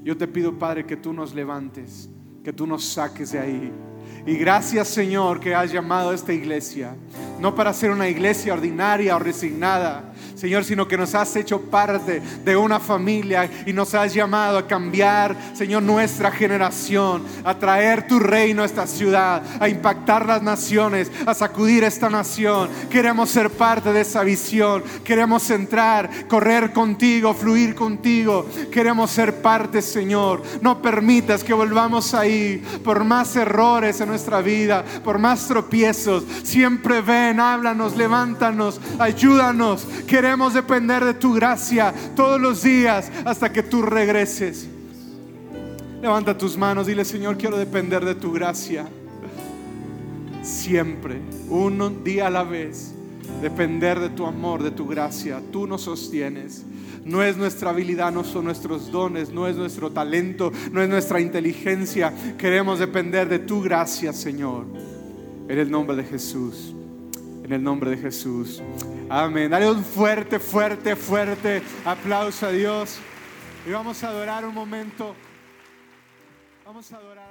Yo 0.03 0.17
te 0.17 0.27
pido, 0.27 0.59
Padre, 0.59 0.87
que 0.87 0.97
tú 0.97 1.13
nos 1.13 1.35
levantes, 1.35 2.09
que 2.43 2.55
tú 2.55 2.67
nos 2.67 2.87
saques 2.87 3.33
de 3.33 3.39
ahí. 3.39 3.71
Y 4.29 4.37
gracias, 4.37 4.89
Señor, 4.89 5.41
que 5.41 5.55
has 5.55 5.73
llamado 5.73 6.11
a 6.11 6.15
esta 6.15 6.35
iglesia, 6.35 6.95
no 7.41 7.55
para 7.55 7.73
ser 7.73 7.91
una 7.91 8.11
iglesia 8.11 8.53
ordinaria 8.53 9.17
o 9.17 9.19
resignada, 9.19 10.08
Señor, 10.35 10.65
sino 10.65 10.87
que 10.87 10.97
nos 10.97 11.15
has 11.15 11.35
hecho 11.37 11.61
parte 11.63 12.23
de 12.45 12.57
una 12.57 12.79
familia 12.79 13.51
y 13.67 13.73
nos 13.73 13.95
has 13.95 14.15
llamado 14.15 14.59
a 14.59 14.67
cambiar, 14.67 15.37
Señor, 15.55 15.83
nuestra 15.83 16.31
generación, 16.31 17.25
a 17.45 17.59
traer 17.59 18.07
tu 18.07 18.19
reino 18.19 18.63
a 18.63 18.67
esta 18.67 18.87
ciudad, 18.87 19.43
a 19.61 19.69
impactar 19.69 20.27
las 20.27 20.43
naciones, 20.43 21.11
a 21.27 21.35
sacudir 21.35 21.85
esta 21.85 22.09
nación. 22.09 22.69
Queremos 22.91 23.31
ser 23.31 23.51
parte 23.51 23.93
de 23.93 24.03
esa 24.03 24.23
visión, 24.23 24.83
queremos 25.05 25.51
entrar, 25.51 26.09
correr 26.29 26.73
contigo, 26.73 27.35
fluir 27.35 27.75
contigo. 27.75 28.47
Queremos 28.71 29.11
ser 29.11 29.43
parte, 29.43 29.83
Señor. 29.83 30.43
No 30.61 30.81
permitas 30.81 31.43
que 31.43 31.53
volvamos 31.55 32.15
ahí 32.15 32.63
por 32.85 33.05
más 33.05 33.35
errores 33.37 34.01
en 34.01 34.09
nuestra 34.09 34.41
vida, 34.41 34.85
por 35.05 35.19
más 35.19 35.47
tropiezos. 35.47 36.25
Siempre 36.43 37.01
ven, 37.01 37.41
háblanos, 37.41 37.97
levántanos, 37.97 38.81
ayúdanos. 38.99 39.87
Queremos 40.09 40.55
depender 40.55 41.05
de 41.05 41.13
tu 41.13 41.35
gracia 41.35 41.93
todos 42.17 42.41
los 42.41 42.63
días 42.63 43.13
hasta 43.27 43.53
que 43.53 43.63
tú 43.63 43.83
regreses. 43.83 44.67
Levanta 46.01 46.37
tus 46.37 46.57
manos, 46.57 46.87
dile 46.87 47.05
Señor, 47.05 47.37
quiero 47.37 47.59
depender 47.59 48.03
de 48.05 48.15
tu 48.15 48.33
gracia. 48.33 48.89
Siempre, 50.43 51.21
un 51.51 52.03
día 52.05 52.29
a 52.29 52.31
la 52.31 52.43
vez, 52.43 52.95
depender 53.43 54.01
de 54.01 54.09
tu 54.09 54.25
amor, 54.25 54.63
de 54.63 54.71
tu 54.71 54.87
gracia. 54.87 55.43
Tú 55.53 55.67
nos 55.67 55.83
sostienes. 55.83 56.65
No 57.05 57.23
es 57.23 57.37
nuestra 57.37 57.71
habilidad, 57.71 58.11
no 58.11 58.25
son 58.25 58.45
nuestros 58.45 58.91
dones, 58.91 59.31
no 59.31 59.47
es 59.47 59.57
nuestro 59.57 59.91
talento, 59.91 60.53
no 60.73 60.83
es 60.83 60.89
nuestra 60.89 61.21
inteligencia. 61.21 62.15
Queremos 62.39 62.79
depender 62.79 63.29
de 63.29 63.41
tu 63.41 63.61
gracia, 63.61 64.15
Señor. 64.15 64.65
En 65.49 65.59
el 65.59 65.71
nombre 65.71 65.97
de 65.97 66.05
Jesús. 66.05 66.75
En 67.49 67.55
el 67.55 67.63
nombre 67.63 67.89
de 67.89 67.97
Jesús. 67.97 68.63
Amén. 69.09 69.51
Dale 69.51 69.71
un 69.71 69.83
fuerte, 69.83 70.39
fuerte, 70.39 70.95
fuerte 70.95 71.63
aplauso 71.83 72.45
a 72.45 72.51
Dios. 72.51 72.99
Y 73.67 73.71
vamos 73.71 74.05
a 74.05 74.09
adorar 74.09 74.45
un 74.45 74.53
momento. 74.53 75.15
Vamos 76.67 76.93
a 76.93 76.97
adorar. 76.99 77.28